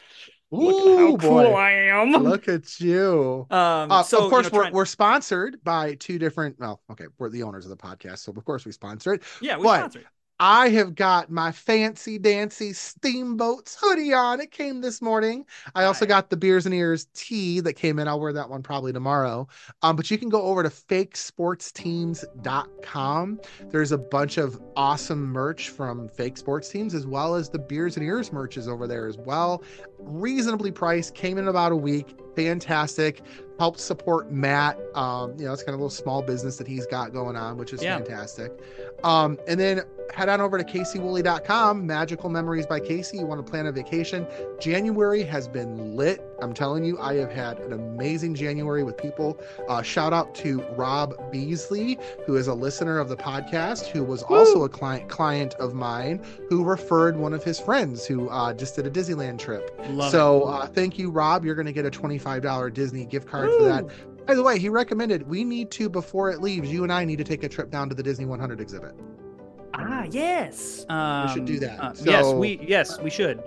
Ooh, 0.54 0.56
Look 0.58 0.98
how 0.98 1.16
cool 1.28 1.42
boy. 1.42 1.52
I 1.54 1.70
am. 2.00 2.12
Look 2.12 2.46
at 2.48 2.78
you. 2.80 3.46
Um, 3.50 3.90
Uh, 3.90 4.02
so 4.04 4.24
of 4.24 4.30
course, 4.30 4.46
you 4.46 4.52
know, 4.52 4.56
we're, 4.58 4.62
trying- 4.62 4.72
we're 4.74 4.84
sponsored 4.86 5.62
by 5.64 5.94
two 5.96 6.18
different. 6.18 6.58
Well, 6.60 6.80
okay, 6.92 7.06
we're 7.18 7.30
the 7.30 7.42
owners 7.42 7.64
of 7.66 7.70
the 7.70 7.76
podcast, 7.76 8.18
so 8.18 8.32
of 8.36 8.44
course 8.44 8.64
we 8.64 8.72
sponsor 8.72 9.14
it. 9.14 9.22
yeah, 9.40 9.56
we 9.56 9.64
but- 9.64 9.78
sponsor 9.78 9.98
it. 10.00 10.06
I 10.38 10.68
have 10.70 10.94
got 10.94 11.30
my 11.30 11.50
fancy 11.50 12.18
dancy 12.18 12.74
steamboats 12.74 13.74
hoodie 13.80 14.12
on. 14.12 14.38
It 14.40 14.50
came 14.50 14.82
this 14.82 15.00
morning. 15.00 15.46
I 15.74 15.84
also 15.84 16.04
got 16.04 16.28
the 16.28 16.36
beers 16.36 16.66
and 16.66 16.74
ears 16.74 17.06
tee 17.14 17.60
that 17.60 17.72
came 17.72 17.98
in. 17.98 18.06
I'll 18.06 18.20
wear 18.20 18.34
that 18.34 18.50
one 18.50 18.62
probably 18.62 18.92
tomorrow. 18.92 19.48
Um, 19.80 19.96
but 19.96 20.10
you 20.10 20.18
can 20.18 20.28
go 20.28 20.42
over 20.42 20.62
to 20.62 20.68
fakesportsteams.com. 20.68 23.40
There's 23.70 23.92
a 23.92 23.98
bunch 23.98 24.36
of 24.36 24.60
awesome 24.76 25.24
merch 25.24 25.70
from 25.70 26.06
fake 26.10 26.36
sports 26.36 26.68
teams, 26.68 26.92
as 26.94 27.06
well 27.06 27.34
as 27.34 27.48
the 27.48 27.58
beers 27.58 27.96
and 27.96 28.04
ears 28.04 28.30
merch 28.30 28.58
is 28.58 28.68
over 28.68 28.86
there 28.86 29.06
as 29.06 29.16
well. 29.16 29.62
Reasonably 29.98 30.70
priced, 30.70 31.14
came 31.14 31.38
in 31.38 31.48
about 31.48 31.72
a 31.72 31.76
week. 31.76 32.14
Fantastic. 32.36 33.22
Helped 33.58 33.80
support 33.80 34.30
Matt. 34.30 34.78
Um, 34.94 35.34
you 35.38 35.46
know, 35.46 35.54
it's 35.54 35.62
kind 35.62 35.72
of 35.72 35.80
a 35.80 35.82
little 35.82 35.88
small 35.88 36.20
business 36.20 36.58
that 36.58 36.68
he's 36.68 36.84
got 36.84 37.14
going 37.14 37.36
on, 37.36 37.56
which 37.56 37.72
is 37.72 37.82
Yeah. 37.82 37.96
fantastic. 37.96 38.52
Um, 39.02 39.38
and 39.48 39.58
then 39.58 39.80
head 40.12 40.28
on 40.28 40.40
over 40.40 40.58
to 40.58 40.64
caseywoolley.com, 40.64 41.86
Magical 41.86 42.30
Memories 42.30 42.66
by 42.66 42.80
Casey. 42.80 43.18
You 43.18 43.26
want 43.26 43.44
to 43.44 43.50
plan 43.50 43.66
a 43.66 43.72
vacation. 43.72 44.26
January 44.60 45.22
has 45.22 45.48
been 45.48 45.96
lit. 45.96 46.22
I'm 46.40 46.52
telling 46.52 46.84
you, 46.84 46.98
I 46.98 47.14
have 47.14 47.32
had 47.32 47.58
an 47.60 47.72
amazing 47.72 48.34
January 48.34 48.82
with 48.82 48.96
people. 48.96 49.40
Uh, 49.68 49.82
shout 49.82 50.12
out 50.12 50.34
to 50.36 50.60
Rob 50.76 51.14
Beasley, 51.30 51.98
who 52.26 52.36
is 52.36 52.46
a 52.46 52.54
listener 52.54 52.98
of 52.98 53.08
the 53.08 53.16
podcast, 53.16 53.86
who 53.86 54.04
was 54.04 54.22
also 54.24 54.64
a 54.64 54.68
client 54.68 55.08
client 55.08 55.54
of 55.54 55.74
mine, 55.74 56.24
who 56.48 56.64
referred 56.64 57.16
one 57.16 57.32
of 57.32 57.42
his 57.42 57.58
friends 57.58 58.06
who 58.06 58.28
uh, 58.28 58.52
just 58.52 58.76
did 58.76 58.86
a 58.86 58.90
Disneyland 58.90 59.38
trip. 59.38 59.78
Love 59.88 60.10
so 60.10 60.44
uh, 60.44 60.66
thank 60.66 60.98
you, 60.98 61.10
Rob. 61.10 61.44
You're 61.44 61.54
going 61.54 61.66
to 61.66 61.72
get 61.72 61.86
a 61.86 61.90
$25 61.90 62.72
Disney 62.72 63.06
gift 63.06 63.28
card 63.28 63.50
for 63.50 63.64
that. 63.64 63.86
By 64.26 64.34
the 64.34 64.42
way, 64.42 64.58
he 64.58 64.68
recommended 64.68 65.28
we 65.28 65.44
need 65.44 65.70
to 65.72 65.88
before 65.88 66.30
it 66.30 66.40
leaves. 66.40 66.70
You 66.70 66.82
and 66.82 66.92
I 66.92 67.04
need 67.04 67.18
to 67.18 67.24
take 67.24 67.44
a 67.44 67.48
trip 67.48 67.70
down 67.70 67.88
to 67.88 67.94
the 67.94 68.02
Disney 68.02 68.24
100 68.24 68.60
exhibit. 68.60 68.92
Ah, 69.78 70.04
yes. 70.10 70.86
Um, 70.88 71.26
we 71.28 71.32
should 71.34 71.44
do 71.44 71.58
that. 71.60 71.80
uh, 71.80 71.92
yes, 72.02 72.32
we 72.32 72.58
yes 72.66 72.98
we 73.00 73.10
should. 73.10 73.42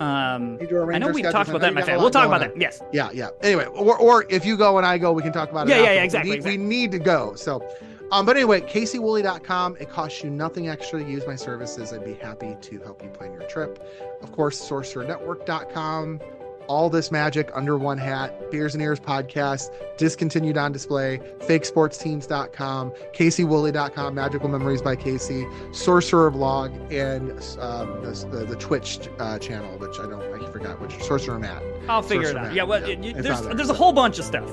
Um, 0.00 0.56
Need 0.58 0.68
to 0.68 0.76
arrange 0.76 1.02
I 1.02 1.06
know 1.06 1.12
we 1.12 1.22
schedules. 1.22 1.32
talked 1.32 1.48
about 1.48 1.60
that, 1.62 1.68
in 1.68 1.74
my 1.74 1.80
got 1.80 1.88
a 1.88 1.90
family. 1.92 2.02
We'll 2.02 2.10
talk 2.10 2.26
about 2.26 2.42
on. 2.42 2.48
that. 2.50 2.60
Yes. 2.60 2.80
Yeah, 2.92 3.10
yeah. 3.12 3.30
Anyway, 3.42 3.64
or, 3.66 3.98
or 3.98 4.26
if 4.30 4.44
you 4.44 4.56
go 4.56 4.78
and 4.78 4.86
I 4.86 4.96
go, 4.96 5.12
we 5.12 5.22
can 5.22 5.32
talk 5.32 5.50
about 5.50 5.66
it. 5.66 5.70
Yeah, 5.70 5.76
yeah, 5.78 5.82
after, 5.82 5.94
yeah, 5.94 6.02
exactly, 6.04 6.30
We 6.30 6.36
need, 6.36 6.38
exactly. 6.38 6.58
we 6.58 6.64
need 6.64 6.90
to 6.92 6.98
go. 7.00 7.34
So, 7.34 7.68
um, 8.12 8.24
but 8.24 8.36
anyway, 8.36 8.60
CaseyWoolley.com. 8.60 9.76
It 9.80 9.90
costs 9.90 10.22
you 10.22 10.30
nothing 10.30 10.68
extra 10.68 11.02
to 11.02 11.10
use 11.10 11.26
my 11.26 11.34
services. 11.34 11.92
I'd 11.92 12.04
be 12.04 12.14
happy 12.14 12.56
to 12.60 12.78
help 12.80 13.02
you 13.02 13.08
plan 13.10 13.32
your 13.32 13.42
trip. 13.48 13.84
Of 14.22 14.30
course, 14.30 14.60
SorcererNetwork.com. 14.68 16.20
All 16.68 16.88
this 16.90 17.10
magic 17.10 17.50
under 17.54 17.76
one 17.78 17.98
hat. 17.98 18.50
Beers 18.50 18.74
and 18.74 18.82
Ears 18.82 19.00
podcast 19.00 19.70
discontinued 19.96 20.56
on 20.56 20.70
display. 20.70 21.18
FakeSportsTeams.com. 21.40 22.92
CaseyWoolley.com. 23.14 24.14
Magical 24.14 24.48
Memories 24.48 24.82
by 24.82 24.94
Casey. 24.96 25.46
Sorcerer 25.72 26.30
Vlog 26.30 26.70
and 26.92 27.30
um, 27.60 28.02
the, 28.04 28.26
the 28.30 28.44
the 28.44 28.56
Twitch 28.56 29.00
uh, 29.18 29.38
channel, 29.38 29.76
which 29.78 29.98
I 29.98 30.02
don't 30.02 30.22
I 30.22 30.50
forgot 30.52 30.80
which 30.80 31.02
Sorcerer 31.02 31.38
Matt. 31.38 31.62
I'll 31.88 32.02
figure 32.02 32.28
it 32.28 32.36
out. 32.36 32.44
Matt, 32.44 32.54
Yeah, 32.54 32.62
well, 32.64 32.86
yeah. 32.86 32.96
it- 32.98 33.22
there's 33.22 33.40
there. 33.42 33.54
there's 33.54 33.70
a 33.70 33.74
whole 33.74 33.92
bunch 33.92 34.18
of 34.18 34.24
stuff. 34.24 34.48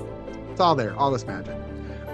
It's 0.51 0.59
all 0.61 0.73
there, 0.75 0.95
all 0.97 1.11
this 1.11 1.25
magic. 1.27 1.55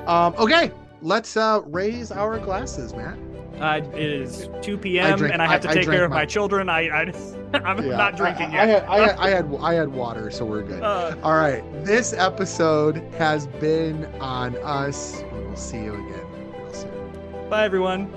Um, 0.07 0.33
okay, 0.39 0.71
let's 1.03 1.37
uh, 1.37 1.61
raise 1.67 2.11
our 2.11 2.39
glasses, 2.39 2.93
Matt. 2.95 3.17
Uh, 3.59 3.81
it 3.93 4.01
is 4.09 4.49
2 4.61 4.77
p.m. 4.77 5.17
drank- 5.17 5.33
and 5.33 5.41
I 5.41 5.45
have 5.45 5.61
I- 5.61 5.67
to 5.67 5.69
I 5.69 5.73
take 5.73 5.85
care 5.85 6.03
of 6.05 6.09
my 6.11 6.17
mine. 6.17 6.27
children. 6.27 6.69
I, 6.69 6.79
I 6.89 7.01
I'm 7.53 7.85
Yeah, 7.85 7.97
not 7.97 8.15
drinking 8.17 8.47
I, 8.55 8.63
I, 8.63 8.65
yet. 8.65 8.83
had, 8.83 8.83
I, 8.89 8.99
had, 8.99 9.15
I 9.17 9.29
had 9.29 9.55
I 9.61 9.73
had 9.73 9.89
water, 9.89 10.31
so 10.31 10.45
we're 10.45 10.63
good. 10.63 10.81
Uh, 10.81 11.15
all 11.21 11.35
right, 11.35 11.63
this 11.85 12.13
episode 12.13 12.97
has 13.17 13.47
been 13.47 14.05
on 14.19 14.55
us. 14.63 15.23
We'll 15.31 15.55
see 15.55 15.83
you 15.83 15.93
again 15.93 16.25
real 16.57 16.73
soon. 16.73 17.49
bye 17.49 17.65
everyone. 17.65 18.11